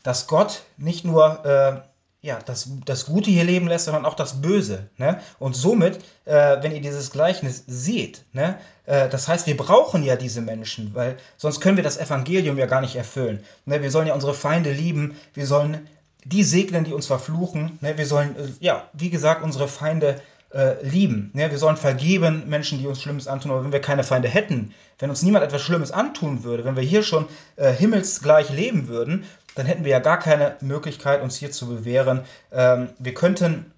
dass 0.02 0.28
Gott 0.28 0.64
nicht 0.78 1.04
nur 1.04 1.44
äh, 1.46 1.82
ja, 2.26 2.40
das, 2.44 2.68
das 2.86 3.06
Gute 3.06 3.30
hier 3.30 3.44
leben 3.44 3.68
lässt, 3.68 3.86
sondern 3.86 4.06
auch 4.06 4.16
das 4.16 4.42
Böse. 4.42 4.90
Ne? 4.98 5.20
Und 5.38 5.56
somit, 5.56 6.00
äh, 6.26 6.58
wenn 6.62 6.72
ihr 6.72 6.82
dieses 6.82 7.12
Gleichnis 7.12 7.64
seht, 7.68 8.24
ne? 8.34 8.58
Äh, 8.88 9.10
das 9.10 9.28
heißt, 9.28 9.46
wir 9.46 9.56
brauchen 9.56 10.04
ja 10.04 10.16
diese 10.16 10.42
Menschen, 10.42 10.96
weil 10.96 11.18
sonst 11.38 11.62
können 11.62 11.78
wir 11.78 11.84
das 11.84 11.98
Evangelium 11.98 12.58
ja 12.58 12.66
gar 12.66 12.82
nicht 12.82 12.96
erfüllen. 12.96 13.44
Ne? 13.66 13.84
Wir 13.84 13.92
sollen 13.92 14.08
ja 14.08 14.16
unsere 14.16 14.34
Feinde 14.34 14.72
lieben, 14.72 15.16
wir 15.36 15.46
sollen 15.46 15.88
die 16.24 16.44
segnen, 16.44 16.84
die 16.84 16.94
uns 16.94 17.06
verfluchen. 17.06 17.78
Ne? 17.82 17.96
Wir 17.96 18.08
sollen, 18.08 18.36
äh, 18.36 18.48
ja, 18.60 18.90
wie 18.94 19.12
gesagt, 19.12 19.44
unsere 19.44 19.68
Feinde 19.68 20.20
äh, 20.52 20.84
lieben. 20.84 21.30
Ne? 21.34 21.52
Wir 21.52 21.60
sollen 21.60 21.78
vergeben 21.78 22.50
Menschen, 22.50 22.80
die 22.80 22.88
uns 22.88 23.04
Schlimmes 23.04 23.28
antun. 23.28 23.52
Aber 23.52 23.64
wenn 23.64 23.72
wir 23.72 23.82
keine 23.82 24.04
Feinde 24.04 24.30
hätten, 24.30 24.74
wenn 24.98 25.12
uns 25.12 25.22
niemand 25.22 25.46
etwas 25.46 25.62
Schlimmes 25.62 25.92
antun 25.92 26.44
würde, 26.44 26.66
wenn 26.66 26.76
wir 26.76 26.84
hier 26.84 27.04
schon 27.04 27.28
äh, 27.56 27.72
himmelsgleich 27.72 28.50
leben 28.50 28.88
würden, 28.88 29.26
dann 29.56 29.66
hätten 29.66 29.84
wir 29.84 29.92
ja 29.92 30.00
gar 30.00 30.20
keine 30.20 30.56
Möglichkeit, 30.62 31.22
uns 31.22 31.38
hier 31.38 31.52
zu 31.52 31.68
bewähren. 31.68 32.26
Ähm, 32.52 32.90
wir 33.00 33.14
könnten 33.14 33.72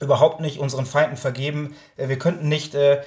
überhaupt 0.00 0.40
nicht 0.40 0.58
unseren 0.58 0.86
Feinden 0.86 1.16
vergeben. 1.16 1.76
Äh, 1.96 2.08
wir 2.08 2.18
könnten 2.18 2.48
nicht 2.48 2.74
äh, 2.74 3.02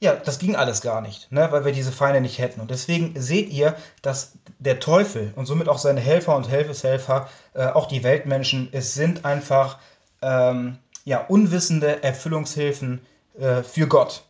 ja, 0.00 0.14
das 0.14 0.38
ging 0.38 0.54
alles 0.54 0.80
gar 0.80 1.00
nicht, 1.00 1.32
ne, 1.32 1.50
weil 1.50 1.64
wir 1.64 1.72
diese 1.72 1.90
Feinde 1.90 2.20
nicht 2.20 2.38
hätten. 2.38 2.60
Und 2.60 2.70
deswegen 2.70 3.20
seht 3.20 3.50
ihr, 3.50 3.74
dass 4.00 4.32
der 4.58 4.78
Teufel 4.78 5.32
und 5.34 5.46
somit 5.46 5.68
auch 5.68 5.78
seine 5.78 6.00
Helfer 6.00 6.36
und 6.36 6.48
Helfeshelfer, 6.48 7.28
äh, 7.54 7.66
auch 7.66 7.86
die 7.86 8.04
Weltmenschen, 8.04 8.68
es 8.70 8.94
sind 8.94 9.24
einfach 9.24 9.78
ähm, 10.22 10.78
ja, 11.04 11.24
unwissende 11.26 12.02
Erfüllungshilfen 12.02 13.00
äh, 13.40 13.62
für 13.62 13.88
Gott. 13.88 14.24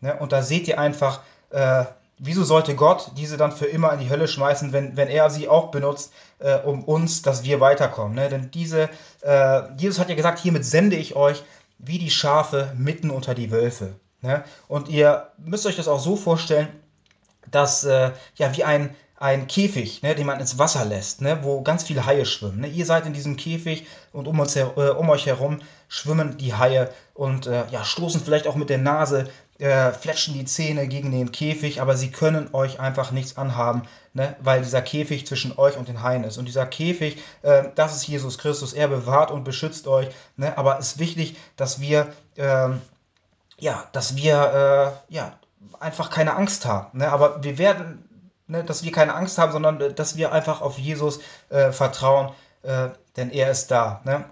Ne? 0.00 0.16
Und 0.18 0.32
da 0.32 0.42
seht 0.42 0.66
ihr 0.66 0.80
einfach, 0.80 1.20
äh, 1.50 1.84
wieso 2.24 2.44
sollte 2.44 2.76
Gott 2.76 3.10
diese 3.16 3.36
dann 3.36 3.50
für 3.50 3.66
immer 3.66 3.92
in 3.92 3.98
die 3.98 4.08
Hölle 4.08 4.28
schmeißen, 4.28 4.72
wenn, 4.72 4.96
wenn 4.96 5.08
er 5.08 5.28
sie 5.28 5.48
auch 5.48 5.72
benutzt, 5.72 6.12
äh, 6.38 6.56
um 6.58 6.84
uns, 6.84 7.22
dass 7.22 7.42
wir 7.42 7.60
weiterkommen. 7.60 8.14
Ne? 8.14 8.28
Denn 8.28 8.50
diese, 8.52 8.88
äh, 9.22 9.62
Jesus 9.76 9.98
hat 9.98 10.08
ja 10.08 10.14
gesagt, 10.14 10.38
hiermit 10.38 10.64
sende 10.64 10.96
ich 10.96 11.16
euch 11.16 11.42
wie 11.78 11.98
die 11.98 12.10
Schafe 12.10 12.72
mitten 12.76 13.10
unter 13.10 13.34
die 13.34 13.50
Wölfe. 13.50 13.94
Ne? 14.20 14.44
Und 14.68 14.88
ihr 14.88 15.32
müsst 15.36 15.66
euch 15.66 15.74
das 15.74 15.88
auch 15.88 15.98
so 15.98 16.14
vorstellen, 16.14 16.68
dass, 17.50 17.82
äh, 17.82 18.12
ja, 18.36 18.56
wie 18.56 18.62
ein, 18.62 18.94
ein 19.16 19.48
Käfig, 19.48 20.02
ne, 20.02 20.14
den 20.14 20.26
man 20.26 20.40
ins 20.40 20.58
Wasser 20.58 20.84
lässt, 20.84 21.20
ne, 21.20 21.40
wo 21.42 21.62
ganz 21.62 21.82
viele 21.84 22.06
Haie 22.06 22.24
schwimmen. 22.24 22.60
Ne? 22.60 22.68
Ihr 22.68 22.86
seid 22.86 23.04
in 23.06 23.12
diesem 23.12 23.36
Käfig 23.36 23.86
und 24.12 24.28
um, 24.28 24.38
uns, 24.38 24.54
äh, 24.54 24.62
um 24.62 25.10
euch 25.10 25.26
herum 25.26 25.60
schwimmen 25.88 26.38
die 26.38 26.54
Haie 26.54 26.88
und 27.14 27.46
äh, 27.46 27.64
ja, 27.70 27.84
stoßen 27.84 28.20
vielleicht 28.20 28.46
auch 28.46 28.54
mit 28.54 28.70
der 28.70 28.78
Nase, 28.78 29.28
äh, 29.62 29.92
fletschen 29.92 30.34
die 30.34 30.44
Zähne 30.44 30.88
gegen 30.88 31.10
den 31.10 31.32
Käfig, 31.32 31.80
aber 31.80 31.96
sie 31.96 32.10
können 32.10 32.50
euch 32.52 32.80
einfach 32.80 33.10
nichts 33.12 33.36
anhaben, 33.36 33.82
ne, 34.12 34.36
weil 34.40 34.62
dieser 34.62 34.82
Käfig 34.82 35.26
zwischen 35.26 35.56
euch 35.58 35.76
und 35.76 35.88
den 35.88 36.02
Haien 36.02 36.24
ist. 36.24 36.38
Und 36.38 36.46
dieser 36.46 36.66
Käfig, 36.66 37.22
äh, 37.42 37.64
das 37.74 37.96
ist 37.96 38.06
Jesus 38.06 38.38
Christus, 38.38 38.72
er 38.72 38.88
bewahrt 38.88 39.30
und 39.30 39.44
beschützt 39.44 39.86
euch. 39.86 40.08
Ne, 40.36 40.56
aber 40.58 40.78
es 40.78 40.92
ist 40.92 40.98
wichtig, 40.98 41.36
dass 41.56 41.80
wir 41.80 42.12
ähm, 42.36 42.80
ja, 43.62 43.84
dass 43.92 44.16
wir 44.16 45.02
äh, 45.08 45.14
ja, 45.14 45.38
einfach 45.78 46.10
keine 46.10 46.34
Angst 46.34 46.66
haben. 46.66 46.98
Ne? 46.98 47.10
Aber 47.12 47.44
wir 47.44 47.58
werden, 47.58 48.08
ne, 48.48 48.64
dass 48.64 48.82
wir 48.82 48.90
keine 48.90 49.14
Angst 49.14 49.38
haben, 49.38 49.52
sondern 49.52 49.80
äh, 49.80 49.94
dass 49.94 50.16
wir 50.16 50.32
einfach 50.32 50.60
auf 50.60 50.78
Jesus 50.78 51.20
äh, 51.48 51.70
vertrauen, 51.70 52.32
äh, 52.62 52.88
denn 53.16 53.30
er 53.30 53.52
ist 53.52 53.70
da. 53.70 54.00
Ne? 54.04 54.24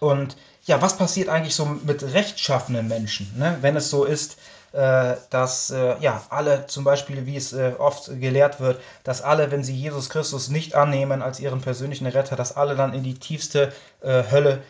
Und 0.00 0.38
ja, 0.68 0.80
was 0.80 0.96
passiert 0.96 1.28
eigentlich 1.28 1.54
so 1.54 1.64
mit 1.64 2.02
rechtschaffenen 2.02 2.86
Menschen, 2.86 3.32
ne? 3.36 3.58
wenn 3.60 3.76
es 3.76 3.90
so 3.90 4.04
ist, 4.04 4.38
äh, 4.72 5.16
dass 5.30 5.70
äh, 5.70 5.96
ja 6.00 6.22
alle 6.30 6.66
zum 6.66 6.84
Beispiel, 6.84 7.26
wie 7.26 7.36
es 7.36 7.54
oft 7.78 8.06
gelehrt 8.20 8.60
wird, 8.60 8.80
dass 9.02 9.22
alle, 9.22 9.50
wenn 9.50 9.64
sie 9.64 9.74
Jesus 9.74 10.10
Christus 10.10 10.48
nicht 10.48 10.74
annehmen 10.74 11.22
als 11.22 11.40
ihren 11.40 11.60
persönlichen 11.60 12.06
Retter, 12.06 12.36
dass 12.36 12.56
alle 12.56 12.76
dann 12.76 12.94
in 12.94 13.02
die 13.02 13.14
tiefste 13.14 13.72
Hölle 14.02 14.62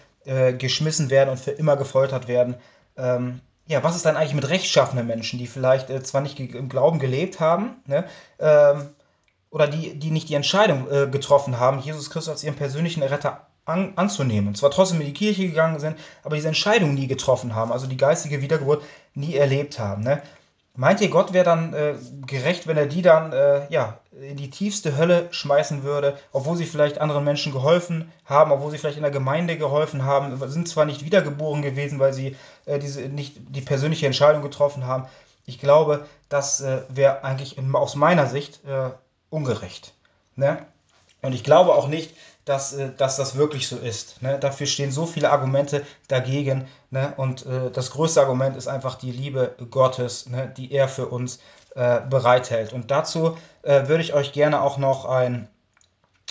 geschmissen 0.58 1.08
werden 1.08 1.30
und 1.30 1.40
für 1.40 1.52
immer 1.52 1.76
gefoltert 1.76 2.28
werden. 2.28 2.56
Ähm, 2.98 3.40
ja, 3.68 3.84
was 3.84 3.96
ist 3.96 4.06
dann 4.06 4.16
eigentlich 4.16 4.34
mit 4.34 4.48
rechtschaffenen 4.48 5.06
Menschen, 5.06 5.38
die 5.38 5.46
vielleicht 5.46 5.90
äh, 5.90 6.02
zwar 6.02 6.22
nicht 6.22 6.40
im 6.40 6.68
Glauben 6.68 6.98
gelebt 6.98 7.38
haben, 7.38 7.76
ne, 7.86 8.04
ähm, 8.40 8.88
oder 9.50 9.68
die, 9.68 9.98
die 9.98 10.10
nicht 10.10 10.28
die 10.28 10.34
Entscheidung 10.34 10.90
äh, 10.90 11.06
getroffen 11.06 11.60
haben, 11.60 11.80
Jesus 11.80 12.10
Christus 12.10 12.30
als 12.30 12.44
ihren 12.44 12.56
persönlichen 12.56 13.02
Retter 13.02 13.46
an, 13.68 13.92
anzunehmen. 13.96 14.54
Zwar 14.54 14.70
trotzdem 14.70 15.00
in 15.00 15.06
die 15.06 15.14
Kirche 15.14 15.46
gegangen 15.46 15.80
sind, 15.80 15.96
aber 16.24 16.36
diese 16.36 16.48
Entscheidung 16.48 16.94
nie 16.94 17.06
getroffen 17.06 17.54
haben, 17.54 17.72
also 17.72 17.86
die 17.86 17.96
geistige 17.96 18.42
Wiedergeburt 18.42 18.82
nie 19.14 19.36
erlebt 19.36 19.78
haben. 19.78 20.02
Ne? 20.02 20.22
Meint 20.74 21.00
ihr, 21.00 21.10
Gott 21.10 21.32
wäre 21.32 21.44
dann 21.44 21.74
äh, 21.74 21.94
gerecht, 22.24 22.68
wenn 22.68 22.76
er 22.76 22.86
die 22.86 23.02
dann 23.02 23.32
äh, 23.32 23.66
ja, 23.68 23.98
in 24.12 24.36
die 24.36 24.48
tiefste 24.48 24.96
Hölle 24.96 25.26
schmeißen 25.32 25.82
würde, 25.82 26.16
obwohl 26.32 26.56
sie 26.56 26.66
vielleicht 26.66 27.00
anderen 27.00 27.24
Menschen 27.24 27.52
geholfen 27.52 28.12
haben, 28.24 28.52
obwohl 28.52 28.70
sie 28.70 28.78
vielleicht 28.78 28.96
in 28.96 29.02
der 29.02 29.10
Gemeinde 29.10 29.58
geholfen 29.58 30.04
haben, 30.04 30.38
sind 30.48 30.68
zwar 30.68 30.84
nicht 30.84 31.04
wiedergeboren 31.04 31.62
gewesen, 31.62 31.98
weil 31.98 32.12
sie 32.12 32.36
äh, 32.64 32.78
diese, 32.78 33.02
nicht 33.02 33.34
die 33.48 33.60
persönliche 33.60 34.06
Entscheidung 34.06 34.40
getroffen 34.40 34.86
haben. 34.86 35.06
Ich 35.46 35.58
glaube, 35.58 36.06
das 36.28 36.60
äh, 36.60 36.82
wäre 36.88 37.24
eigentlich 37.24 37.58
in, 37.58 37.74
aus 37.74 37.96
meiner 37.96 38.26
Sicht 38.26 38.64
äh, 38.64 38.90
ungerecht. 39.30 39.94
Ne? 40.36 40.64
Und 41.22 41.34
ich 41.34 41.42
glaube 41.42 41.74
auch 41.74 41.88
nicht, 41.88 42.14
dass, 42.48 42.72
äh, 42.72 42.90
dass 42.96 43.16
das 43.16 43.36
wirklich 43.36 43.68
so 43.68 43.76
ist. 43.76 44.22
Ne? 44.22 44.38
Dafür 44.38 44.66
stehen 44.66 44.90
so 44.90 45.06
viele 45.06 45.30
Argumente 45.30 45.84
dagegen. 46.08 46.66
Ne? 46.90 47.12
Und 47.16 47.46
äh, 47.46 47.70
das 47.70 47.90
größte 47.90 48.20
Argument 48.20 48.56
ist 48.56 48.68
einfach 48.68 48.94
die 48.96 49.12
Liebe 49.12 49.54
Gottes, 49.70 50.28
ne? 50.28 50.52
die 50.56 50.72
er 50.72 50.88
für 50.88 51.08
uns 51.08 51.40
äh, 51.74 52.00
bereithält. 52.00 52.72
Und 52.72 52.90
dazu 52.90 53.36
äh, 53.62 53.88
würde 53.88 54.02
ich 54.02 54.14
euch 54.14 54.32
gerne 54.32 54.62
auch 54.62 54.78
noch 54.78 55.04
ein 55.04 55.48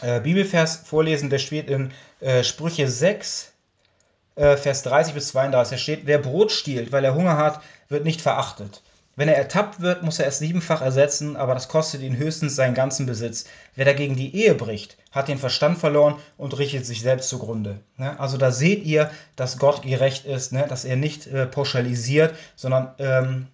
äh, 0.02 0.20
Bibelvers 0.20 0.78
vorlesen, 0.78 1.30
der 1.30 1.40
steht 1.40 1.70
in 1.70 1.92
äh, 2.20 2.44
Sprüche 2.44 2.88
6, 2.88 3.54
äh, 4.36 4.58
Vers 4.58 4.84
30 4.84 5.14
bis 5.14 5.30
32. 5.30 5.72
Da 5.72 5.78
steht, 5.78 6.02
wer 6.06 6.20
Brot 6.20 6.52
stiehlt, 6.52 6.92
weil 6.92 7.06
er 7.06 7.16
Hunger 7.16 7.38
hat, 7.38 7.62
wird 7.90 8.06
nicht 8.06 8.22
verachtet. 8.22 8.82
Wenn 9.18 9.30
er 9.30 9.36
ertappt 9.36 9.82
wird, 9.82 10.04
muss 10.04 10.20
er 10.20 10.28
es 10.28 10.38
siebenfach 10.38 10.84
ersetzen, 10.84 11.38
aber 11.38 11.56
das 11.56 11.70
kostet 11.70 12.02
ihn 12.02 12.18
höchstens 12.18 12.56
seinen 12.56 12.76
ganzen 12.76 13.08
Besitz. 13.08 13.46
Wer 13.74 13.84
dagegen 13.84 14.16
die 14.16 14.36
Ehe 14.36 14.54
bricht, 14.54 14.96
hat 15.12 15.28
den 15.28 15.40
Verstand 15.40 15.80
verloren 15.80 16.18
und 16.38 16.56
richtet 16.60 16.86
sich 16.86 17.02
selbst 17.02 17.28
zugrunde. 17.28 17.80
Ne? 17.98 18.18
Also 18.20 18.38
da 18.38 18.52
seht 18.52 18.84
ihr, 18.84 19.10
dass 19.36 19.58
Gott 19.58 19.82
gerecht 19.82 20.26
ist, 20.26 20.54
ne? 20.54 20.68
dass 20.70 20.86
er 20.86 20.98
nicht 20.98 21.26
äh, 21.26 21.48
pauschalisiert, 21.48 22.36
sondern 22.56 22.94
ähm, 23.00 23.48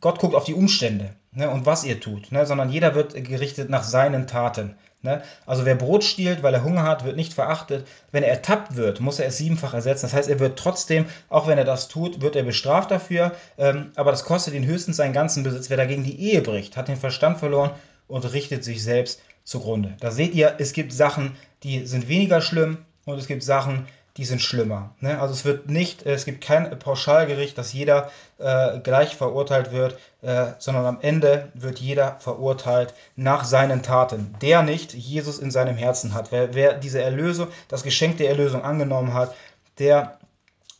Gott 0.00 0.20
guckt 0.20 0.36
auf 0.36 0.44
die 0.44 0.54
Umstände 0.54 1.12
ne? 1.32 1.50
und 1.50 1.66
was 1.66 1.84
ihr 1.84 2.00
tut, 2.00 2.32
ne? 2.32 2.46
sondern 2.46 2.70
jeder 2.70 2.94
wird 2.94 3.14
gerichtet 3.24 3.70
nach 3.70 3.82
seinen 3.82 4.26
Taten. 4.26 4.76
Ne? 5.02 5.22
Also 5.46 5.64
wer 5.64 5.76
Brot 5.76 6.02
stiehlt, 6.02 6.42
weil 6.42 6.54
er 6.54 6.64
Hunger 6.64 6.82
hat, 6.82 7.04
wird 7.04 7.16
nicht 7.16 7.32
verachtet. 7.32 7.86
Wenn 8.10 8.24
er 8.24 8.30
ertappt 8.30 8.74
wird, 8.74 9.00
muss 9.00 9.20
er 9.20 9.26
es 9.26 9.38
siebenfach 9.38 9.72
ersetzen. 9.72 10.06
Das 10.06 10.12
heißt, 10.12 10.28
er 10.28 10.40
wird 10.40 10.58
trotzdem, 10.58 11.06
auch 11.28 11.46
wenn 11.46 11.58
er 11.58 11.64
das 11.64 11.88
tut, 11.88 12.20
wird 12.20 12.34
er 12.34 12.42
bestraft 12.42 12.90
dafür. 12.90 13.32
Ähm, 13.58 13.92
aber 13.94 14.10
das 14.10 14.24
kostet 14.24 14.54
ihn 14.54 14.66
höchstens 14.66 14.96
seinen 14.96 15.12
ganzen 15.12 15.44
Besitz. 15.44 15.70
Wer 15.70 15.76
dagegen 15.76 16.02
die 16.02 16.20
Ehe 16.20 16.42
bricht, 16.42 16.76
hat 16.76 16.88
den 16.88 16.96
Verstand 16.96 17.38
verloren 17.38 17.70
und 18.08 18.32
richtet 18.32 18.64
sich 18.64 18.82
selbst 18.82 19.22
zugrunde. 19.44 19.96
Da 20.00 20.10
seht 20.10 20.34
ihr, 20.34 20.56
es 20.58 20.72
gibt 20.72 20.92
Sachen, 20.92 21.36
die 21.62 21.86
sind 21.86 22.08
weniger 22.08 22.40
schlimm 22.40 22.78
und 23.04 23.18
es 23.18 23.26
gibt 23.26 23.42
Sachen, 23.42 23.86
die 24.18 24.24
sind 24.24 24.42
schlimmer. 24.42 24.90
Ne? 25.00 25.20
Also 25.20 25.32
es 25.32 25.44
wird 25.44 25.70
nicht, 25.70 26.04
es 26.04 26.24
gibt 26.24 26.42
kein 26.42 26.76
Pauschalgericht, 26.76 27.56
dass 27.56 27.72
jeder 27.72 28.10
äh, 28.38 28.80
gleich 28.80 29.14
verurteilt 29.14 29.70
wird, 29.70 29.96
äh, 30.22 30.52
sondern 30.58 30.86
am 30.86 30.98
Ende 31.00 31.50
wird 31.54 31.78
jeder 31.78 32.16
verurteilt 32.18 32.94
nach 33.14 33.44
seinen 33.44 33.82
Taten. 33.84 34.34
Der 34.42 34.62
nicht 34.62 34.92
Jesus 34.92 35.38
in 35.38 35.52
seinem 35.52 35.76
Herzen 35.76 36.14
hat. 36.14 36.32
Wer, 36.32 36.52
wer 36.54 36.74
diese 36.74 37.00
Erlösung, 37.00 37.46
das 37.68 37.84
Geschenk 37.84 38.18
der 38.18 38.28
Erlösung 38.28 38.64
angenommen 38.64 39.14
hat, 39.14 39.34
der 39.78 40.18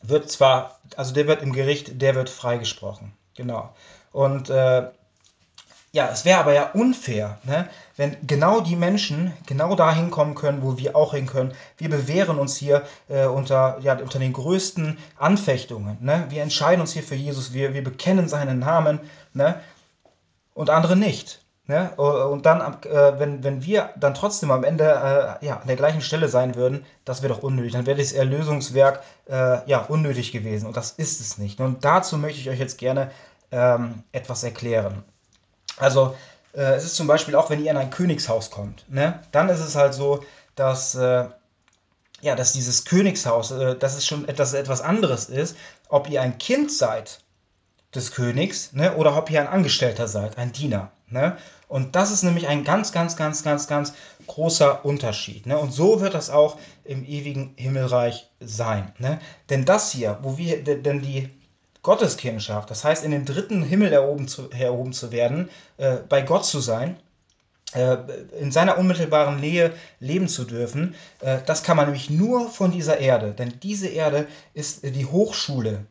wird 0.01 0.29
zwar, 0.29 0.77
also 0.97 1.13
der 1.13 1.27
wird 1.27 1.41
im 1.41 1.53
Gericht, 1.53 2.01
der 2.01 2.15
wird 2.15 2.29
freigesprochen. 2.29 3.13
Genau. 3.35 3.73
Und 4.11 4.49
äh, 4.49 4.89
ja, 5.91 6.09
es 6.11 6.23
wäre 6.23 6.39
aber 6.39 6.53
ja 6.53 6.71
unfair, 6.71 7.39
ne? 7.43 7.67
wenn 7.97 8.15
genau 8.25 8.61
die 8.61 8.75
Menschen 8.75 9.33
genau 9.47 9.75
dahin 9.75 10.11
kommen 10.11 10.35
können, 10.35 10.61
wo 10.61 10.77
wir 10.77 10.95
auch 10.95 11.13
hin 11.13 11.25
können. 11.25 11.53
Wir 11.77 11.89
bewähren 11.89 12.37
uns 12.37 12.55
hier 12.55 12.83
äh, 13.07 13.25
unter, 13.25 13.79
ja, 13.81 13.97
unter 13.97 14.19
den 14.19 14.33
größten 14.33 14.99
Anfechtungen. 15.17 15.97
Ne? 16.01 16.25
Wir 16.29 16.43
entscheiden 16.43 16.81
uns 16.81 16.93
hier 16.93 17.03
für 17.03 17.15
Jesus, 17.15 17.53
wir, 17.53 17.73
wir 17.73 17.83
bekennen 17.83 18.27
seinen 18.27 18.59
Namen 18.59 18.99
ne? 19.33 19.59
und 20.53 20.69
andere 20.69 20.95
nicht. 20.95 21.41
Ne? 21.65 21.91
Und 21.97 22.45
dann, 22.45 22.61
äh, 22.83 23.19
wenn, 23.19 23.43
wenn 23.43 23.63
wir 23.63 23.89
dann 23.95 24.13
trotzdem 24.13 24.51
am 24.51 24.63
Ende 24.63 24.85
äh, 25.41 25.45
ja, 25.45 25.57
an 25.57 25.67
der 25.67 25.75
gleichen 25.75 26.01
Stelle 26.01 26.27
sein 26.27 26.55
würden, 26.55 26.85
das 27.05 27.23
wäre 27.23 27.33
doch 27.33 27.43
unnötig. 27.43 27.73
Dann 27.73 27.85
wäre 27.85 27.97
das 27.97 28.11
Erlösungswerk 28.11 29.03
äh, 29.27 29.67
ja, 29.67 29.79
unnötig 29.87 30.31
gewesen. 30.31 30.67
Und 30.67 30.77
das 30.77 30.91
ist 30.91 31.19
es 31.19 31.39
nicht. 31.39 31.59
Und 31.59 31.83
dazu 31.83 32.17
möchte 32.17 32.39
ich 32.39 32.49
euch 32.49 32.59
jetzt 32.59 32.77
gerne 32.77 33.11
ähm, 33.51 34.03
etwas 34.11 34.43
erklären. 34.43 35.03
Also 35.79 36.15
äh, 36.53 36.75
es 36.75 36.83
ist 36.83 36.95
zum 36.95 37.07
Beispiel 37.07 37.35
auch, 37.35 37.49
wenn 37.49 37.63
ihr 37.63 37.71
in 37.71 37.77
ein 37.77 37.89
Königshaus 37.89 38.51
kommt, 38.51 38.85
ne? 38.89 39.19
dann 39.31 39.49
ist 39.49 39.61
es 39.61 39.75
halt 39.75 39.93
so, 39.93 40.23
dass, 40.55 40.93
äh, 40.93 41.25
ja, 42.21 42.35
dass 42.35 42.53
dieses 42.53 42.85
Königshaus, 42.85 43.51
äh, 43.51 43.75
dass 43.75 43.95
es 43.95 44.05
schon 44.05 44.27
etwas, 44.27 44.53
etwas 44.53 44.81
anderes 44.81 45.25
ist, 45.25 45.55
ob 45.87 46.09
ihr 46.09 46.21
ein 46.21 46.37
Kind 46.37 46.71
seid 46.71 47.21
des 47.95 48.11
Königs 48.11 48.73
ne? 48.73 48.95
oder 48.95 49.17
ob 49.17 49.31
ihr 49.31 49.39
ein 49.39 49.47
Angestellter 49.47 50.07
seid, 50.07 50.37
ein 50.37 50.51
Diener. 50.51 50.91
Ne? 51.07 51.37
Und 51.67 51.95
das 51.95 52.11
ist 52.11 52.23
nämlich 52.23 52.47
ein 52.47 52.63
ganz, 52.63 52.91
ganz, 52.91 53.15
ganz, 53.15 53.43
ganz, 53.43 53.67
ganz 53.67 53.93
großer 54.27 54.85
Unterschied. 54.85 55.45
Ne? 55.45 55.57
Und 55.57 55.71
so 55.71 56.01
wird 56.01 56.13
das 56.13 56.29
auch 56.29 56.57
im 56.83 57.05
ewigen 57.05 57.53
Himmelreich 57.55 58.29
sein. 58.39 58.91
Ne? 58.97 59.19
Denn 59.49 59.65
das 59.65 59.91
hier, 59.91 60.19
wo 60.21 60.37
wir, 60.37 60.63
denn 60.63 61.01
die 61.01 61.29
Gotteskindschaft, 61.81 62.69
das 62.69 62.83
heißt 62.83 63.03
in 63.03 63.11
den 63.11 63.25
dritten 63.25 63.63
Himmel 63.63 63.93
erhoben 63.93 64.27
zu, 64.27 64.49
erhoben 64.51 64.93
zu 64.93 65.11
werden, 65.11 65.49
äh, 65.77 65.97
bei 66.07 66.21
Gott 66.21 66.45
zu 66.45 66.59
sein, 66.59 66.97
äh, 67.73 67.97
in 68.39 68.51
seiner 68.51 68.77
unmittelbaren 68.77 69.39
Nähe 69.39 69.73
leben 69.99 70.27
zu 70.27 70.43
dürfen, 70.43 70.95
äh, 71.21 71.39
das 71.45 71.63
kann 71.63 71.77
man 71.77 71.85
nämlich 71.85 72.09
nur 72.09 72.49
von 72.49 72.71
dieser 72.71 72.99
Erde, 72.99 73.31
denn 73.31 73.53
diese 73.61 73.87
Erde 73.87 74.27
ist 74.53 74.83
die 74.83 75.05
Hochschule 75.05 75.85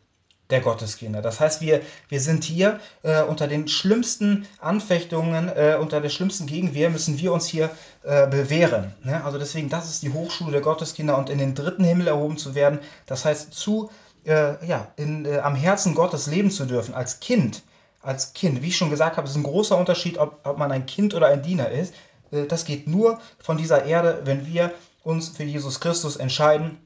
der 0.51 0.61
Gotteskinder. 0.61 1.20
Das 1.20 1.40
heißt, 1.40 1.61
wir, 1.61 1.83
wir 2.09 2.20
sind 2.20 2.42
hier 2.42 2.81
äh, 3.03 3.22
unter 3.22 3.46
den 3.46 3.68
schlimmsten 3.68 4.46
Anfechtungen, 4.61 5.48
äh, 5.48 5.77
unter 5.79 6.01
der 6.01 6.09
schlimmsten 6.09 6.46
Gegenwehr 6.46 6.90
müssen 6.90 7.18
wir 7.18 7.33
uns 7.33 7.46
hier 7.46 7.70
äh, 8.03 8.27
bewähren. 8.27 8.94
Ne? 9.05 9.22
Also 9.24 9.38
deswegen, 9.38 9.68
das 9.68 9.90
ist 9.90 10.03
die 10.03 10.12
Hochschule 10.12 10.53
der 10.53 10.61
Gotteskinder 10.62 11.18
und 11.18 11.29
in 11.29 11.38
den 11.38 11.55
dritten 11.55 11.85
Himmel 11.85 12.09
erhoben 12.09 12.38
zu 12.38 12.55
werden, 12.55 12.79
das 13.07 13.24
heißt 13.24 13.53
zu 13.53 13.90
äh, 14.24 14.64
ja, 14.66 14.88
in, 14.96 15.24
äh, 15.24 15.38
am 15.38 15.54
Herzen 15.54 15.94
Gottes 15.94 16.26
leben 16.26 16.50
zu 16.50 16.66
dürfen, 16.66 16.94
als 16.94 17.20
Kind, 17.20 17.62
als 18.02 18.33
Kind. 18.33 18.62
Wie 18.62 18.68
ich 18.68 18.76
schon 18.76 18.90
gesagt 18.90 19.16
habe, 19.16 19.28
ist 19.28 19.37
ein 19.37 19.42
großer 19.42 19.76
Unterschied, 19.76 20.18
ob, 20.18 20.40
ob 20.44 20.59
man 20.59 20.72
ein 20.72 20.87
Kind 20.87 21.14
oder 21.14 21.28
ein 21.28 21.42
Diener 21.42 21.70
ist. 21.70 21.94
Äh, 22.31 22.46
das 22.46 22.64
geht 22.64 22.87
nur 22.88 23.20
von 23.38 23.57
dieser 23.57 23.85
Erde, 23.85 24.22
wenn 24.24 24.46
wir 24.46 24.72
uns 25.04 25.28
für 25.28 25.44
Jesus 25.44 25.81
Christus 25.81 26.16
entscheiden 26.16 26.78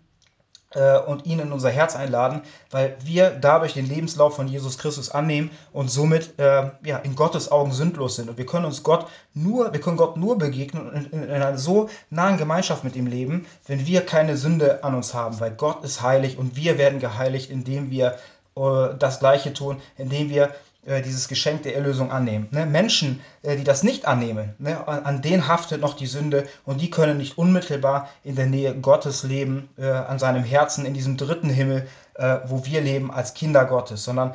und 1.06 1.26
ihn 1.26 1.38
in 1.38 1.52
unser 1.52 1.70
Herz 1.70 1.96
einladen, 1.96 2.42
weil 2.70 2.96
wir 3.04 3.30
dadurch 3.30 3.74
den 3.74 3.86
Lebenslauf 3.86 4.36
von 4.36 4.48
Jesus 4.48 4.78
Christus 4.78 5.10
annehmen 5.10 5.50
und 5.72 5.90
somit 5.90 6.38
äh, 6.38 6.70
ja, 6.84 6.98
in 6.98 7.14
Gottes 7.14 7.50
Augen 7.52 7.72
sündlos 7.72 8.16
sind. 8.16 8.28
Und 8.30 8.38
wir 8.38 8.46
können 8.46 8.64
uns 8.64 8.82
Gott 8.82 9.06
nur, 9.34 9.72
wir 9.72 9.80
können 9.80 9.96
Gott 9.96 10.16
nur 10.16 10.38
begegnen 10.38 10.88
und 10.88 11.12
in, 11.12 11.24
in 11.24 11.30
einer 11.30 11.58
so 11.58 11.88
nahen 12.10 12.38
Gemeinschaft 12.38 12.84
mit 12.84 12.96
ihm 12.96 13.06
leben, 13.06 13.46
wenn 13.66 13.86
wir 13.86 14.04
keine 14.06 14.36
Sünde 14.36 14.84
an 14.84 14.94
uns 14.94 15.14
haben, 15.14 15.40
weil 15.40 15.52
Gott 15.52 15.84
ist 15.84 16.02
heilig 16.02 16.38
und 16.38 16.56
wir 16.56 16.78
werden 16.78 17.00
geheiligt, 17.00 17.50
indem 17.50 17.90
wir 17.90 18.16
äh, 18.56 18.94
das 18.98 19.18
Gleiche 19.20 19.52
tun, 19.52 19.80
indem 19.96 20.30
wir 20.30 20.44
äh, 20.44 20.50
dieses 20.84 21.28
Geschenk 21.28 21.62
der 21.62 21.76
Erlösung 21.76 22.10
annehmen. 22.10 22.48
Ne? 22.50 22.66
Menschen, 22.66 23.20
äh, 23.42 23.56
die 23.56 23.62
das 23.62 23.84
nicht 23.84 24.06
annehmen, 24.06 24.54
ne? 24.58 24.86
an, 24.88 25.22
denen 25.22 25.46
haftet 25.46 25.80
noch 25.80 25.94
die 25.94 26.08
Sünde 26.08 26.46
und 26.64 26.80
die 26.80 26.90
können 26.90 27.18
nicht 27.18 27.38
unmittelbar 27.38 28.08
in 28.24 28.34
der 28.34 28.46
Nähe 28.46 28.74
Gottes 28.74 29.22
leben, 29.22 29.68
äh, 29.78 29.86
an 29.86 30.18
seinem 30.18 30.42
Herzen, 30.42 30.84
in 30.84 30.92
diesem 30.92 31.16
dritten 31.16 31.50
Himmel, 31.50 31.86
äh, 32.14 32.38
wo 32.46 32.64
wir 32.64 32.80
leben 32.80 33.12
als 33.12 33.34
Kinder 33.34 33.64
Gottes, 33.64 34.02
sondern 34.02 34.34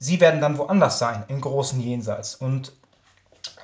sie 0.00 0.20
werden 0.20 0.40
dann 0.40 0.58
woanders 0.58 0.98
sein, 0.98 1.22
im 1.28 1.40
großen 1.40 1.80
Jenseits. 1.80 2.34
Und 2.34 2.72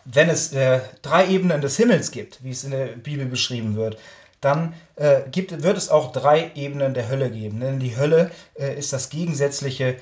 wenn 0.05 0.29
es 0.29 0.53
äh, 0.53 0.81
drei 1.03 1.27
Ebenen 1.27 1.61
des 1.61 1.77
Himmels 1.77 2.13
gibt, 2.13 2.45
wie 2.45 2.51
es 2.51 2.63
in 2.63 2.71
der 2.71 2.87
Bibel 2.87 3.27
beschrieben 3.27 3.75
wird, 3.75 3.99
dann 4.41 4.75
äh, 4.95 5.23
gibt, 5.29 5.63
wird 5.65 5.77
es 5.77 5.89
auch 5.89 6.13
drei 6.13 6.53
Ebenen 6.55 6.95
der 6.95 7.09
Hölle 7.09 7.31
geben. 7.31 7.59
Denn 7.59 7.81
die 7.81 7.97
Hölle 7.97 8.31
ist 8.55 8.93
das 8.93 9.09
Gegensätzliche 9.09 9.97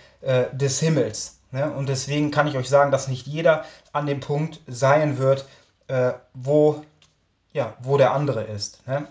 des 0.53 0.81
Himmels. 0.81 1.40
Ne? 1.53 1.71
Und 1.71 1.89
deswegen 1.89 2.31
kann 2.31 2.47
ich 2.47 2.57
euch 2.57 2.69
sagen, 2.69 2.91
dass 2.91 3.09
nicht 3.09 3.27
jeder 3.27 3.65
an 3.93 4.07
dem 4.07 4.21
Punkt 4.21 4.61
sein 4.67 5.19
wird, 5.19 5.47
äh, 5.89 6.13
wo, 6.35 6.85
ja, 7.53 7.75
wo 7.81 7.97
der 7.97 8.13
andere 8.13 8.45
ist. 8.45 8.87
Ne? 8.87 9.07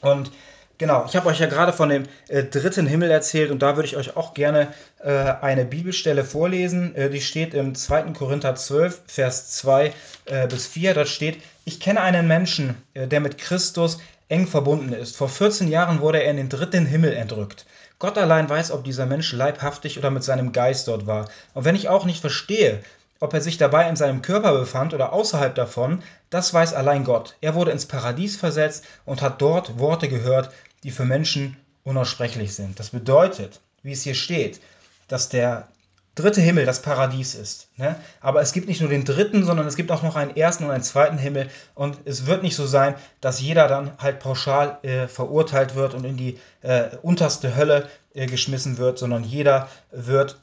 Und 0.00 0.30
genau, 0.78 1.04
ich 1.06 1.14
habe 1.14 1.28
euch 1.28 1.38
ja 1.38 1.46
gerade 1.46 1.72
von 1.72 1.88
dem 1.88 2.04
äh, 2.28 2.42
dritten 2.42 2.86
Himmel 2.86 3.10
erzählt 3.10 3.50
und 3.50 3.60
da 3.60 3.76
würde 3.76 3.86
ich 3.86 3.96
euch 3.96 4.16
auch 4.16 4.34
gerne 4.34 4.72
äh, 4.98 5.10
eine 5.10 5.64
Bibelstelle 5.64 6.24
vorlesen. 6.24 6.94
Äh, 6.96 7.10
die 7.10 7.20
steht 7.20 7.54
im 7.54 7.74
2. 7.74 8.02
Korinther 8.14 8.56
12, 8.56 9.02
Vers 9.06 9.50
2 9.52 9.92
äh, 10.24 10.48
bis 10.48 10.66
4. 10.66 10.94
Da 10.94 11.06
steht, 11.06 11.40
ich 11.64 11.78
kenne 11.78 12.00
einen 12.00 12.26
Menschen, 12.26 12.76
äh, 12.94 13.06
der 13.06 13.20
mit 13.20 13.38
Christus 13.38 13.98
eng 14.28 14.46
verbunden 14.46 14.92
ist. 14.92 15.16
Vor 15.16 15.28
14 15.28 15.68
Jahren 15.68 16.00
wurde 16.00 16.22
er 16.22 16.30
in 16.30 16.36
den 16.36 16.48
dritten 16.48 16.86
Himmel 16.86 17.12
entrückt. 17.12 17.66
Gott 18.00 18.18
allein 18.18 18.48
weiß, 18.48 18.72
ob 18.72 18.82
dieser 18.82 19.06
Mensch 19.06 19.32
leibhaftig 19.32 19.98
oder 19.98 20.10
mit 20.10 20.24
seinem 20.24 20.52
Geist 20.52 20.88
dort 20.88 21.06
war. 21.06 21.28
Und 21.54 21.64
wenn 21.64 21.76
ich 21.76 21.88
auch 21.88 22.06
nicht 22.06 22.22
verstehe, 22.22 22.82
ob 23.20 23.34
er 23.34 23.42
sich 23.42 23.58
dabei 23.58 23.88
in 23.88 23.94
seinem 23.94 24.22
Körper 24.22 24.58
befand 24.58 24.94
oder 24.94 25.12
außerhalb 25.12 25.54
davon, 25.54 26.02
das 26.30 26.52
weiß 26.52 26.72
allein 26.72 27.04
Gott. 27.04 27.36
Er 27.42 27.54
wurde 27.54 27.72
ins 27.72 27.84
Paradies 27.84 28.36
versetzt 28.36 28.86
und 29.04 29.20
hat 29.20 29.42
dort 29.42 29.78
Worte 29.78 30.08
gehört, 30.08 30.50
die 30.82 30.90
für 30.90 31.04
Menschen 31.04 31.58
unaussprechlich 31.84 32.54
sind. 32.54 32.80
Das 32.80 32.88
bedeutet, 32.90 33.60
wie 33.82 33.92
es 33.92 34.02
hier 34.02 34.14
steht, 34.14 34.60
dass 35.06 35.28
der 35.28 35.68
dritte 36.14 36.40
Himmel 36.40 36.66
das 36.66 36.82
Paradies 36.82 37.34
ist. 37.34 37.68
Ne? 37.76 37.96
Aber 38.20 38.40
es 38.40 38.52
gibt 38.52 38.68
nicht 38.68 38.80
nur 38.80 38.90
den 38.90 39.04
dritten, 39.04 39.44
sondern 39.44 39.66
es 39.66 39.76
gibt 39.76 39.90
auch 39.90 40.02
noch 40.02 40.16
einen 40.16 40.36
ersten 40.36 40.64
und 40.64 40.70
einen 40.70 40.82
zweiten 40.82 41.18
Himmel. 41.18 41.48
Und 41.74 41.98
es 42.04 42.26
wird 42.26 42.42
nicht 42.42 42.56
so 42.56 42.66
sein, 42.66 42.94
dass 43.20 43.40
jeder 43.40 43.68
dann 43.68 43.92
halt 43.98 44.20
pauschal 44.20 44.78
äh, 44.82 45.06
verurteilt 45.06 45.74
wird 45.74 45.94
und 45.94 46.04
in 46.04 46.16
die 46.16 46.38
äh, 46.62 46.96
unterste 47.02 47.56
Hölle 47.56 47.88
äh, 48.14 48.26
geschmissen 48.26 48.78
wird, 48.78 48.98
sondern 48.98 49.24
jeder 49.24 49.68
wird 49.90 50.38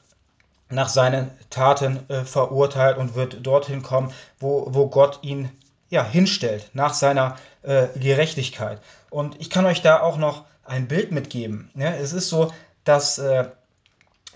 nach 0.70 0.88
seinen 0.88 1.30
Taten 1.50 2.08
äh, 2.08 2.24
verurteilt 2.24 2.98
und 2.98 3.14
wird 3.14 3.46
dorthin 3.46 3.82
kommen, 3.82 4.12
wo, 4.38 4.66
wo 4.70 4.88
Gott 4.88 5.20
ihn 5.22 5.50
ja, 5.90 6.04
hinstellt, 6.04 6.70
nach 6.74 6.92
seiner 6.92 7.36
äh, 7.62 7.86
Gerechtigkeit. 7.98 8.80
Und 9.10 9.40
ich 9.40 9.48
kann 9.48 9.64
euch 9.64 9.80
da 9.80 10.00
auch 10.00 10.18
noch 10.18 10.44
ein 10.64 10.86
Bild 10.86 11.12
mitgeben. 11.12 11.70
Ne? 11.74 11.96
Es 11.96 12.12
ist 12.12 12.28
so, 12.28 12.52
dass 12.84 13.18
äh, 13.18 13.48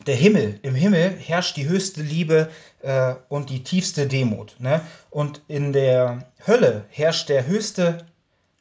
der 0.07 0.17
Himmel, 0.17 0.59
im 0.63 0.75
Himmel 0.75 1.11
herrscht 1.19 1.57
die 1.57 1.69
höchste 1.69 2.03
Liebe 2.03 2.49
äh, 2.83 3.15
und 3.29 3.51
die 3.51 3.63
tiefste 3.63 4.07
Demut. 4.07 4.57
Ne? 4.59 4.81
Und 5.11 5.43
in 5.49 5.73
der 5.73 6.27
Hölle 6.47 6.85
herrscht 6.91 7.29
der 7.29 7.47
höchste 7.47 8.07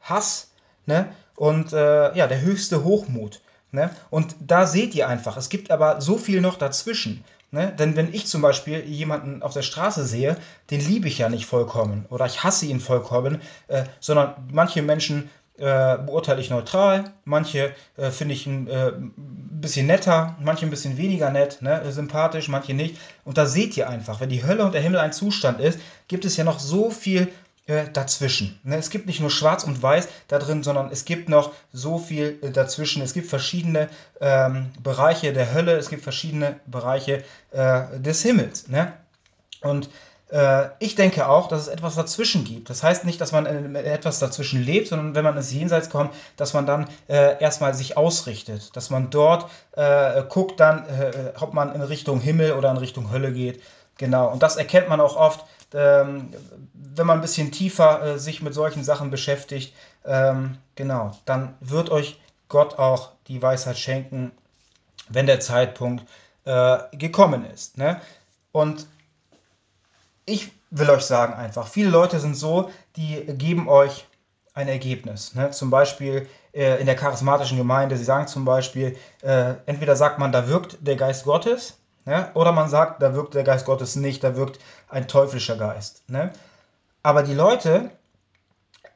Hass 0.02 0.52
ne? 0.86 1.12
und 1.36 1.74
äh, 1.74 2.16
ja, 2.16 2.28
der 2.28 2.42
höchste 2.42 2.84
Hochmut. 2.84 3.42
Ne? 3.72 3.89
Und 4.10 4.36
da 4.39 4.68
seht 4.68 4.96
ihr 4.96 5.08
einfach, 5.08 5.38
es 5.38 5.50
gibt 5.50 5.72
aber 5.72 6.02
so 6.02 6.18
viel 6.18 6.42
noch 6.42 6.58
dazwischen. 6.58 7.24
Ne? 7.52 7.74
Denn 7.78 7.96
wenn 7.96 8.14
ich 8.14 8.28
zum 8.28 8.42
Beispiel 8.42 8.80
jemanden 8.86 9.44
auf 9.44 9.54
der 9.54 9.62
Straße 9.62 10.06
sehe, 10.06 10.38
den 10.70 10.80
liebe 10.80 11.08
ich 11.08 11.18
ja 11.18 11.30
nicht 11.30 11.46
vollkommen 11.46 12.06
oder 12.10 12.26
ich 12.26 12.44
hasse 12.44 12.66
ihn 12.66 12.80
vollkommen, 12.80 13.42
äh, 13.68 13.84
sondern 14.00 14.36
manche 14.52 14.82
Menschen 14.82 15.30
äh, 15.58 15.97
beurteile 15.97 16.41
ich 16.41 16.49
neutral, 16.49 17.12
manche 17.26 17.74
äh, 17.97 18.12
finde 18.12 18.34
ich 18.34 18.45
ein 18.45 18.68
äh, 18.68 18.91
bisschen 19.16 19.88
netter, 19.88 20.36
manche 20.41 20.66
ein 20.66 20.70
bisschen 20.70 20.97
weniger 20.97 21.30
nett, 21.30 21.62
ne? 21.62 21.91
sympathisch, 21.91 22.47
manche 22.47 22.74
nicht. 22.74 22.97
Und 23.26 23.38
da 23.38 23.45
seht 23.45 23.78
ihr 23.78 23.89
einfach, 23.89 24.22
wenn 24.22 24.30
die 24.30 24.43
Hölle 24.43 24.66
und 24.66 24.74
der 24.74 24.82
Himmel 24.82 24.99
ein 24.99 25.14
Zustand 25.14 25.60
ist, 25.60 25.80
gibt 26.08 26.26
es 26.26 26.38
ja 26.38 26.43
noch 26.43 26.60
so 26.60 26.89
viel 26.89 27.32
äh, 27.68 27.86
dazwischen. 27.91 28.60
Ne? 28.64 28.78
Es 28.78 28.89
gibt 28.89 29.06
nicht 29.06 29.20
nur 29.20 29.30
schwarz 29.30 29.64
und 29.64 29.82
weiß 29.82 30.08
da 30.28 30.39
drin, 30.39 30.64
sondern 30.64 30.89
es 30.91 31.06
gibt 31.06 31.30
noch 31.30 31.54
so 31.72 31.99
viel 31.99 32.39
äh, 32.41 32.49
dazwischen. 32.49 33.02
Es 33.02 33.14
gibt 33.14 33.28
verschiedene 33.28 33.88
ähm, 34.20 34.72
Bereiche 34.82 35.32
der 35.32 35.54
Hölle, 35.54 35.74
es 35.74 35.89
gibt 35.89 36.02
verschiedene 36.02 36.60
Bereiche 36.66 37.24
äh, 37.52 37.99
des 37.99 38.24
Himmels. 38.24 38.68
Ne? 38.68 38.93
Und 39.62 39.89
ich 40.80 40.96
denke 40.96 41.28
auch, 41.28 41.50
dass 41.50 41.64
es 41.64 41.68
etwas 41.68 41.96
dazwischen 41.96 42.46
gibt. 42.46 42.70
Das 42.70 42.84
heißt 42.84 43.04
nicht, 43.04 43.20
dass 43.20 43.34
man 43.34 43.76
etwas 43.76 44.20
dazwischen 44.20 44.64
lebt, 44.64 44.88
sondern 44.88 45.14
wenn 45.14 45.26
man 45.26 45.36
ins 45.36 45.52
Jenseits 45.52 45.90
kommt, 45.90 46.14
dass 46.38 46.54
man 46.54 46.66
dann 46.66 46.88
äh, 47.10 47.42
erstmal 47.42 47.74
sich 47.74 47.98
ausrichtet, 47.98 48.74
dass 48.76 48.90
man 48.90 49.10
dort 49.10 49.52
äh, 49.74 50.24
guckt 50.30 50.62
dann, 50.62 50.86
äh, 50.88 51.34
ob 51.38 51.54
man 51.54 51.76
in 51.76 51.82
Richtung 51.82 52.22
Himmel 52.22 52.54
oder 52.54 52.72
in 52.72 52.78
Richtung 52.78 53.12
Hölle 53.12 53.34
geht. 53.34 53.62
Genau, 53.98 54.32
und 54.32 54.42
das 54.42 54.56
erkennt 54.56 54.90
man 54.90 55.02
auch 55.02 55.16
oft, 55.16 55.46
ähm, 55.74 56.34
wenn 56.74 57.06
man 57.06 57.20
ein 57.20 57.22
bisschen 57.22 57.52
tiefer 57.52 58.02
äh, 58.04 58.18
sich 58.20 58.42
mit 58.42 58.54
solchen 58.54 58.84
Sachen 58.84 59.12
beschäftigt. 59.12 59.74
Ähm, 60.06 60.58
genau, 60.76 61.12
dann 61.26 61.56
wird 61.60 61.90
euch 61.90 62.20
Gott 62.48 62.80
auch 62.80 63.12
die 63.28 63.42
Weisheit 63.42 63.78
schenken, 63.78 64.32
wenn 65.10 65.26
der 65.26 65.40
Zeitpunkt 65.40 66.06
äh, 66.46 66.80
gekommen 66.94 67.46
ist. 67.46 67.78
Ne? 67.78 68.02
Und 68.52 68.88
ich 70.26 70.51
will 70.69 70.89
euch 70.89 71.03
sagen 71.03 71.34
einfach, 71.34 71.67
viele 71.67 71.89
Leute 71.89 72.19
sind 72.19 72.36
so, 72.36 72.72
die 72.95 73.26
geben 73.38 73.67
euch 73.67 74.05
ein 74.53 74.67
Ergebnis. 74.67 75.36
Ne? 75.36 75.51
Zum 75.51 75.69
Beispiel 75.69 76.28
äh, 76.53 76.80
in 76.80 76.86
der 76.86 76.95
charismatischen 76.95 77.57
Gemeinde, 77.57 77.97
sie 77.97 78.03
sagen 78.03 78.28
zum 78.28 78.45
Beispiel, 78.45 78.97
äh, 79.22 79.55
entweder 79.65 79.95
sagt 79.95 80.19
man, 80.19 80.32
da 80.32 80.47
wirkt 80.47 80.78
der 80.82 80.95
Geist 80.95 81.24
Gottes, 81.24 81.78
ne? 82.05 82.30
oder 82.34 82.51
man 82.51 82.69
sagt, 82.69 83.01
da 83.01 83.13
wirkt 83.13 83.34
der 83.34 83.43
Geist 83.43 83.65
Gottes 83.65 83.95
nicht, 83.95 84.24
da 84.24 84.36
wirkt 84.36 84.59
ein 84.89 85.07
teuflischer 85.07 85.57
Geist. 85.57 86.09
Ne? 86.09 86.32
Aber 87.03 87.24
die 87.24 87.34
Leute 87.34 87.91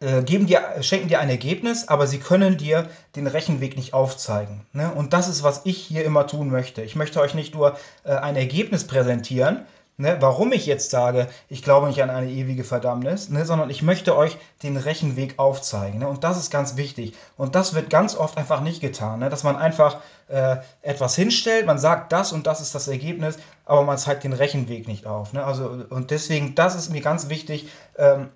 äh, 0.02 0.24
geben 0.24 0.46
dir, 0.46 0.62
schenken 0.82 1.08
dir 1.08 1.20
ein 1.20 1.30
Ergebnis, 1.30 1.88
aber 1.88 2.06
sie 2.06 2.20
können 2.20 2.58
dir 2.58 2.90
den 3.16 3.28
Rechenweg 3.28 3.78
nicht 3.78 3.94
aufzeigen. 3.94 4.66
Ne? 4.74 4.92
Und 4.94 5.14
das 5.14 5.30
ist, 5.30 5.42
was 5.42 5.62
ich 5.64 5.78
hier 5.78 6.04
immer 6.04 6.28
tun 6.28 6.50
möchte. 6.50 6.82
Ich 6.82 6.98
möchte 6.98 7.22
euch 7.22 7.34
nicht 7.34 7.56
nur 7.56 7.78
äh, 8.04 8.12
ein 8.12 8.36
Ergebnis 8.36 8.86
präsentieren, 8.86 9.66
Ne, 9.98 10.18
warum 10.20 10.52
ich 10.52 10.66
jetzt 10.66 10.90
sage, 10.92 11.30
ich 11.48 11.64
glaube 11.64 11.88
nicht 11.88 12.04
an 12.04 12.10
eine 12.10 12.30
ewige 12.30 12.66
Verdammnis, 12.66 13.30
ne, 13.30 13.46
sondern 13.46 13.70
ich 13.70 13.82
möchte 13.82 14.18
euch 14.18 14.38
den 14.62 14.76
Rechenweg 14.76 15.40
aufzeigen. 15.40 16.00
Ne, 16.00 16.10
und 16.10 16.26
das 16.26 16.38
ist 16.38 16.52
ganz 16.52 16.76
wichtig. 16.76 17.14
Und 17.38 17.56
das 17.56 17.74
wird 17.74 17.90
ganz 17.90 18.14
oft 18.14 18.38
einfach 18.38 18.60
nicht 18.60 18.82
getan, 18.82 19.20
ne, 19.20 19.30
dass 19.30 19.44
man 19.46 19.56
einfach 19.56 20.02
äh, 20.28 20.58
etwas 20.82 21.16
hinstellt, 21.16 21.66
man 21.66 21.78
sagt, 21.78 22.12
das 22.12 22.34
und 22.34 22.46
das 22.46 22.60
ist 22.60 22.76
das 22.76 22.90
Ergebnis, 22.90 23.38
aber 23.64 23.84
man 23.84 23.98
zeigt 23.98 24.26
den 24.26 24.34
Rechenweg 24.34 24.86
nicht 24.86 25.06
auf. 25.06 25.32
Ne, 25.32 25.46
also, 25.46 25.86
und 25.90 26.12
deswegen, 26.12 26.56
das 26.56 26.76
ist 26.76 26.90
mir 26.90 27.02
ganz 27.02 27.30
wichtig. 27.30 27.70
Ähm, 27.98 28.32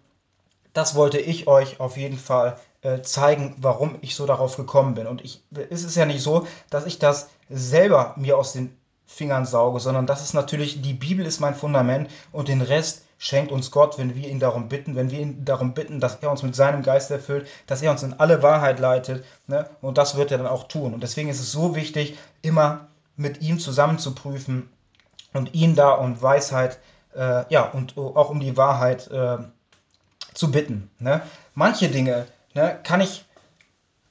das 0.72 0.96
wollte 0.96 1.20
ich 1.20 1.48
euch 1.48 1.82
auf 1.82 1.98
jeden 1.98 2.18
Fall 2.18 2.56
äh, 2.84 3.02
zeigen, 3.02 3.56
warum 3.58 3.98
ich 4.00 4.16
so 4.16 4.26
darauf 4.26 4.56
gekommen 4.56 4.94
bin. 4.94 5.08
Und 5.08 5.26
ich, 5.26 5.44
es 5.70 5.84
ist 5.84 5.98
ja 5.98 6.06
nicht 6.06 6.22
so, 6.22 6.48
dass 6.70 6.86
ich 6.86 7.00
das 7.00 7.28
selber 7.50 8.14
mir 8.16 8.38
aus 8.38 8.54
den 8.54 8.79
Fingern 9.12 9.48
sauge, 9.48 9.80
sondern 9.80 10.06
das 10.06 10.22
ist 10.22 10.34
natürlich, 10.34 10.84
die 10.84 10.94
Bibel 10.94 11.26
ist 11.26 11.40
mein 11.40 11.56
Fundament 11.56 12.12
und 12.32 12.48
den 12.48 12.62
Rest 12.62 13.04
schenkt 13.18 13.52
uns 13.52 13.72
Gott, 13.72 13.98
wenn 13.98 14.16
wir 14.16 14.30
ihn 14.30 14.40
darum 14.40 14.70
bitten, 14.70 14.96
wenn 14.96 15.10
wir 15.10 15.20
ihn 15.20 15.44
darum 15.44 15.74
bitten, 15.74 16.00
dass 16.00 16.20
er 16.22 16.30
uns 16.30 16.44
mit 16.44 16.56
seinem 16.56 16.84
Geist 16.84 17.10
erfüllt, 17.10 17.48
dass 17.66 17.82
er 17.82 17.90
uns 17.90 18.04
in 18.04 18.14
alle 18.14 18.44
Wahrheit 18.44 18.80
leitet. 18.80 19.26
Ne? 19.48 19.68
Und 19.82 19.98
das 19.98 20.16
wird 20.16 20.32
er 20.32 20.38
dann 20.38 20.48
auch 20.48 20.68
tun. 20.68 20.94
Und 20.94 21.02
deswegen 21.02 21.28
ist 21.28 21.40
es 21.40 21.52
so 21.52 21.76
wichtig, 21.76 22.20
immer 22.44 22.88
mit 23.18 23.42
ihm 23.42 23.60
zusammen 23.60 23.98
zu 23.98 24.14
prüfen 24.14 24.70
und 25.34 25.56
ihn 25.56 25.76
da 25.76 25.92
um 25.92 26.22
Weisheit, 26.22 26.80
äh, 27.16 27.44
ja, 27.52 27.64
und 27.64 27.98
auch 27.98 28.30
um 28.30 28.40
die 28.40 28.58
Wahrheit 28.58 29.10
äh, 29.10 29.38
zu 30.36 30.52
bitten. 30.52 30.92
Ne? 31.00 31.24
Manche 31.56 31.90
Dinge 31.90 32.28
ne, 32.54 32.80
kann 32.84 33.02
ich 33.02 33.26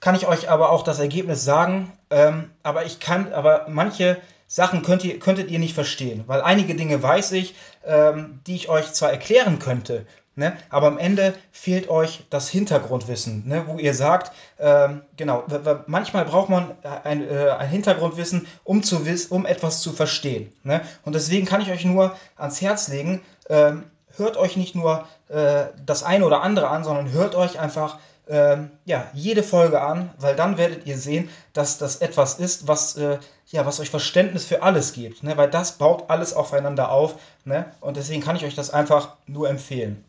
kann 0.00 0.14
ich 0.14 0.26
euch 0.26 0.50
aber 0.50 0.70
auch 0.70 0.82
das 0.82 0.98
Ergebnis 0.98 1.44
sagen, 1.44 1.92
ähm, 2.10 2.50
aber 2.62 2.84
ich 2.84 3.00
kann, 3.00 3.32
aber 3.32 3.66
manche 3.68 4.18
Sachen 4.46 4.82
könnt 4.82 5.04
ihr, 5.04 5.18
könntet 5.18 5.50
ihr 5.50 5.58
nicht 5.58 5.74
verstehen, 5.74 6.24
weil 6.26 6.40
einige 6.40 6.74
Dinge 6.74 7.02
weiß 7.02 7.32
ich, 7.32 7.54
ähm, 7.84 8.40
die 8.46 8.56
ich 8.56 8.68
euch 8.68 8.92
zwar 8.92 9.10
erklären 9.10 9.58
könnte, 9.58 10.06
ne, 10.36 10.56
aber 10.70 10.86
am 10.86 10.98
Ende 10.98 11.34
fehlt 11.50 11.90
euch 11.90 12.24
das 12.30 12.48
Hintergrundwissen, 12.48 13.46
ne, 13.46 13.64
wo 13.66 13.78
ihr 13.78 13.92
sagt, 13.92 14.32
ähm, 14.58 15.02
genau, 15.16 15.44
manchmal 15.86 16.24
braucht 16.24 16.48
man 16.48 16.70
ein, 17.04 17.28
äh, 17.28 17.50
ein 17.50 17.68
Hintergrundwissen, 17.68 18.46
um, 18.64 18.82
zu 18.82 19.02
um 19.30 19.44
etwas 19.44 19.82
zu 19.82 19.92
verstehen. 19.92 20.52
Ne, 20.62 20.80
und 21.04 21.14
deswegen 21.14 21.44
kann 21.44 21.60
ich 21.60 21.70
euch 21.70 21.84
nur 21.84 22.16
ans 22.36 22.62
Herz 22.62 22.88
legen, 22.88 23.20
ähm, 23.50 23.84
hört 24.16 24.36
euch 24.36 24.56
nicht 24.56 24.74
nur 24.74 25.06
äh, 25.28 25.66
das 25.84 26.04
eine 26.04 26.24
oder 26.24 26.42
andere 26.42 26.68
an, 26.68 26.84
sondern 26.84 27.12
hört 27.12 27.34
euch 27.34 27.58
einfach 27.60 27.98
ähm, 28.28 28.70
ja, 28.84 29.06
jede 29.14 29.42
Folge 29.42 29.80
an, 29.80 30.10
weil 30.18 30.36
dann 30.36 30.58
werdet 30.58 30.86
ihr 30.86 30.98
sehen, 30.98 31.28
dass 31.52 31.78
das 31.78 31.96
etwas 31.96 32.38
ist, 32.38 32.68
was, 32.68 32.96
äh, 32.96 33.18
ja, 33.48 33.66
was 33.66 33.80
euch 33.80 33.90
Verständnis 33.90 34.44
für 34.44 34.62
alles 34.62 34.92
gibt. 34.92 35.22
Ne? 35.22 35.36
Weil 35.36 35.50
das 35.50 35.72
baut 35.72 36.10
alles 36.10 36.34
aufeinander 36.34 36.90
auf. 36.90 37.14
Ne? 37.44 37.66
Und 37.80 37.96
deswegen 37.96 38.22
kann 38.22 38.36
ich 38.36 38.44
euch 38.44 38.54
das 38.54 38.70
einfach 38.70 39.16
nur 39.26 39.48
empfehlen. 39.48 40.04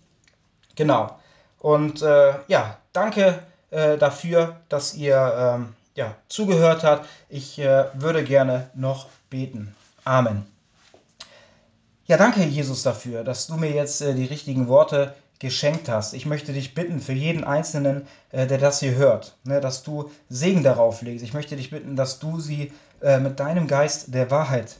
Genau. 0.75 1.17
Und 1.59 2.01
äh, 2.01 2.33
ja, 2.47 2.77
danke 2.93 3.39
äh, 3.71 3.97
dafür, 3.97 4.57
dass 4.69 4.93
ihr 4.93 5.33
ähm, 5.37 5.75
ja, 5.95 6.15
zugehört 6.29 6.83
habt. 6.83 7.07
Ich 7.29 7.59
äh, 7.59 7.85
würde 7.93 8.23
gerne 8.23 8.69
noch 8.73 9.07
beten. 9.29 9.75
Amen. 10.05 10.45
Ja, 12.07 12.17
danke, 12.17 12.43
Jesus, 12.43 12.81
dafür, 12.83 13.23
dass 13.23 13.47
du 13.47 13.55
mir 13.55 13.71
jetzt 13.71 14.01
äh, 14.01 14.15
die 14.15 14.25
richtigen 14.25 14.67
Worte 14.67 15.13
geschenkt 15.39 15.87
hast. 15.87 16.13
Ich 16.13 16.25
möchte 16.25 16.53
dich 16.53 16.75
bitten 16.75 16.99
für 16.99 17.13
jeden 17.13 17.43
Einzelnen, 17.43 18.05
äh, 18.31 18.45
der 18.45 18.57
das 18.57 18.79
hier 18.79 18.95
hört, 18.95 19.37
ne, 19.45 19.61
dass 19.61 19.83
du 19.83 20.11
Segen 20.27 20.63
darauf 20.63 21.01
legst. 21.01 21.23
Ich 21.23 21.33
möchte 21.33 21.55
dich 21.55 21.71
bitten, 21.71 21.95
dass 21.95 22.19
du 22.19 22.39
sie 22.39 22.73
äh, 23.01 23.19
mit 23.19 23.39
deinem 23.39 23.67
Geist 23.67 24.13
der 24.13 24.29
Wahrheit 24.31 24.77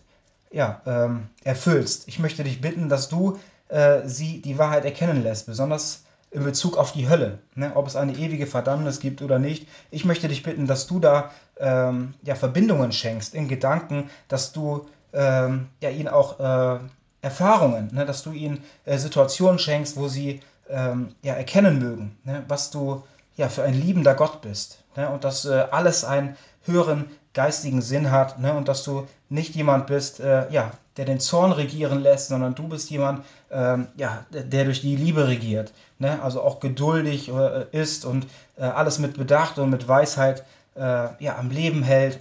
ja, 0.52 0.82
ähm, 0.86 1.30
erfüllst. 1.44 2.08
Ich 2.08 2.20
möchte 2.20 2.44
dich 2.44 2.60
bitten, 2.60 2.90
dass 2.90 3.08
du 3.08 3.40
äh, 3.70 4.02
sie 4.06 4.42
die 4.42 4.58
Wahrheit 4.58 4.84
erkennen 4.84 5.24
lässt, 5.24 5.46
besonders 5.46 6.04
in 6.32 6.44
Bezug 6.44 6.78
auf 6.78 6.92
die 6.92 7.10
Hölle, 7.10 7.40
ne, 7.56 7.72
ob 7.76 7.88
es 7.88 7.96
eine 7.96 8.14
ewige 8.14 8.46
Verdammnis 8.46 9.00
gibt 9.00 9.22
oder 9.22 9.40
nicht. 9.40 9.68
Ich 9.92 10.06
möchte 10.06 10.28
dich 10.28 10.44
bitten, 10.44 10.68
dass 10.68 10.88
du 10.88 11.00
da 11.00 11.32
ähm, 11.58 12.14
ja, 12.24 12.36
Verbindungen 12.36 12.92
schenkst 12.92 13.34
in 13.34 13.48
Gedanken, 13.48 14.10
dass 14.28 14.52
du 14.52 14.88
ähm, 15.14 15.70
ja, 15.82 15.90
ihn 15.90 16.08
auch 16.08 16.40
äh, 16.40 16.80
Erfahrungen, 17.22 17.90
ne, 17.94 18.06
dass 18.06 18.24
du 18.24 18.32
ihnen 18.32 18.64
äh, 18.86 18.98
Situationen 18.98 19.60
schenkst, 19.60 19.98
wo 19.98 20.08
sie 20.08 20.42
ähm, 20.70 21.16
ja, 21.22 21.34
erkennen 21.34 21.80
mögen, 21.80 22.18
ne, 22.24 22.44
was 22.48 22.72
du 22.72 23.04
ja, 23.36 23.50
für 23.50 23.64
ein 23.64 23.74
liebender 23.74 24.16
Gott 24.16 24.42
bist 24.42 24.80
ne, 24.96 25.10
und 25.10 25.24
dass 25.24 25.46
äh, 25.46 25.66
alles 25.72 26.04
einen 26.04 26.36
höheren 26.64 27.10
geistigen 27.34 27.82
Sinn 27.82 28.12
hat 28.12 28.40
ne, 28.40 28.54
und 28.54 28.68
dass 28.68 28.84
du 28.84 29.08
nicht 29.30 29.56
jemand 29.56 29.88
bist, 29.88 30.20
äh, 30.20 30.52
ja, 30.52 30.72
der 30.98 31.06
den 31.06 31.20
Zorn 31.20 31.52
regieren 31.52 32.02
lässt, 32.02 32.28
sondern 32.28 32.56
du 32.56 32.68
bist 32.68 32.90
jemand, 32.90 33.26
ähm, 33.52 33.88
ja, 33.96 34.26
der 34.32 34.66
durch 34.66 34.82
die 34.82 34.96
Liebe 34.96 35.28
regiert, 35.28 35.72
ne, 35.98 36.22
also 36.22 36.42
auch 36.42 36.60
geduldig 36.60 37.30
äh, 37.30 37.66
ist 37.72 38.06
und 38.06 38.28
äh, 38.58 38.64
alles 38.64 39.00
mit 39.00 39.18
Bedacht 39.18 39.58
und 39.58 39.70
mit 39.70 39.88
Weisheit 39.88 40.44
äh, 40.76 41.08
ja, 41.24 41.38
am 41.38 41.52
Leben 41.52 41.84
hält 41.84 42.20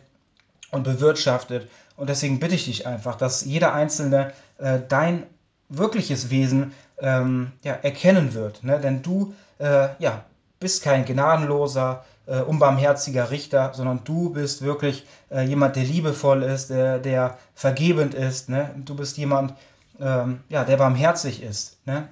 und 0.70 0.84
bewirtschaftet. 0.84 1.68
Und 1.98 2.08
deswegen 2.08 2.38
bitte 2.38 2.54
ich 2.54 2.66
dich 2.66 2.86
einfach, 2.86 3.16
dass 3.16 3.44
jeder 3.44 3.74
Einzelne 3.74 4.32
äh, 4.58 4.78
dein 4.88 5.24
wirkliches 5.68 6.30
Wesen 6.30 6.72
ähm, 7.00 7.50
ja, 7.64 7.72
erkennen 7.74 8.34
wird. 8.34 8.62
Ne? 8.62 8.78
Denn 8.80 9.02
du 9.02 9.34
äh, 9.58 9.88
ja, 9.98 10.24
bist 10.60 10.84
kein 10.84 11.04
gnadenloser, 11.04 12.04
äh, 12.26 12.40
unbarmherziger 12.40 13.32
Richter, 13.32 13.72
sondern 13.74 14.04
du 14.04 14.30
bist 14.30 14.62
wirklich 14.62 15.06
äh, 15.30 15.42
jemand, 15.42 15.74
der 15.74 15.82
liebevoll 15.82 16.44
ist, 16.44 16.70
der, 16.70 17.00
der 17.00 17.36
vergebend 17.56 18.14
ist. 18.14 18.48
Ne? 18.48 18.70
Du 18.76 18.94
bist 18.94 19.18
jemand, 19.18 19.54
ähm, 20.00 20.40
ja, 20.48 20.62
der 20.62 20.76
barmherzig 20.76 21.42
ist. 21.42 21.84
Ne? 21.84 22.08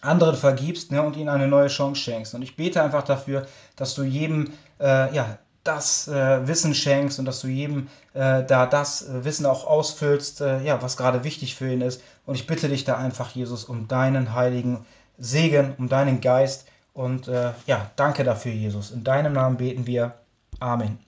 anderen 0.00 0.34
vergibst 0.34 0.90
ne, 0.92 1.02
und 1.02 1.14
ihnen 1.18 1.28
eine 1.28 1.46
neue 1.46 1.68
Chance 1.68 2.00
schenkst. 2.00 2.34
Und 2.34 2.40
ich 2.40 2.56
bete 2.56 2.82
einfach 2.82 3.02
dafür, 3.02 3.46
dass 3.76 3.94
du 3.94 4.02
jedem 4.02 4.54
äh, 4.80 5.14
ja, 5.14 5.36
das 5.64 6.08
äh, 6.08 6.46
Wissen 6.46 6.74
schenkst 6.74 7.18
und 7.18 7.26
dass 7.26 7.40
du 7.40 7.48
jedem 7.48 7.88
äh, 8.14 8.44
da 8.44 8.66
das 8.66 9.02
äh, 9.06 9.24
Wissen 9.24 9.46
auch 9.46 9.66
ausfüllst, 9.66 10.40
äh, 10.40 10.62
ja, 10.62 10.80
was 10.82 10.96
gerade 10.96 11.24
wichtig 11.24 11.54
für 11.54 11.70
ihn 11.70 11.82
ist. 11.82 12.02
Und 12.26 12.34
ich 12.34 12.46
bitte 12.46 12.68
dich 12.68 12.84
da 12.84 12.96
einfach, 12.96 13.30
Jesus, 13.30 13.64
um 13.64 13.86
deinen 13.88 14.34
heiligen 14.34 14.86
Segen, 15.18 15.74
um 15.78 15.88
deinen 15.88 16.20
Geist. 16.20 16.66
Und 16.94 17.28
äh, 17.28 17.52
ja, 17.66 17.90
danke 17.96 18.24
dafür, 18.24 18.52
Jesus. 18.52 18.90
In 18.90 19.04
deinem 19.04 19.34
Namen 19.34 19.58
beten 19.58 19.86
wir. 19.86 20.14
Amen. 20.58 20.98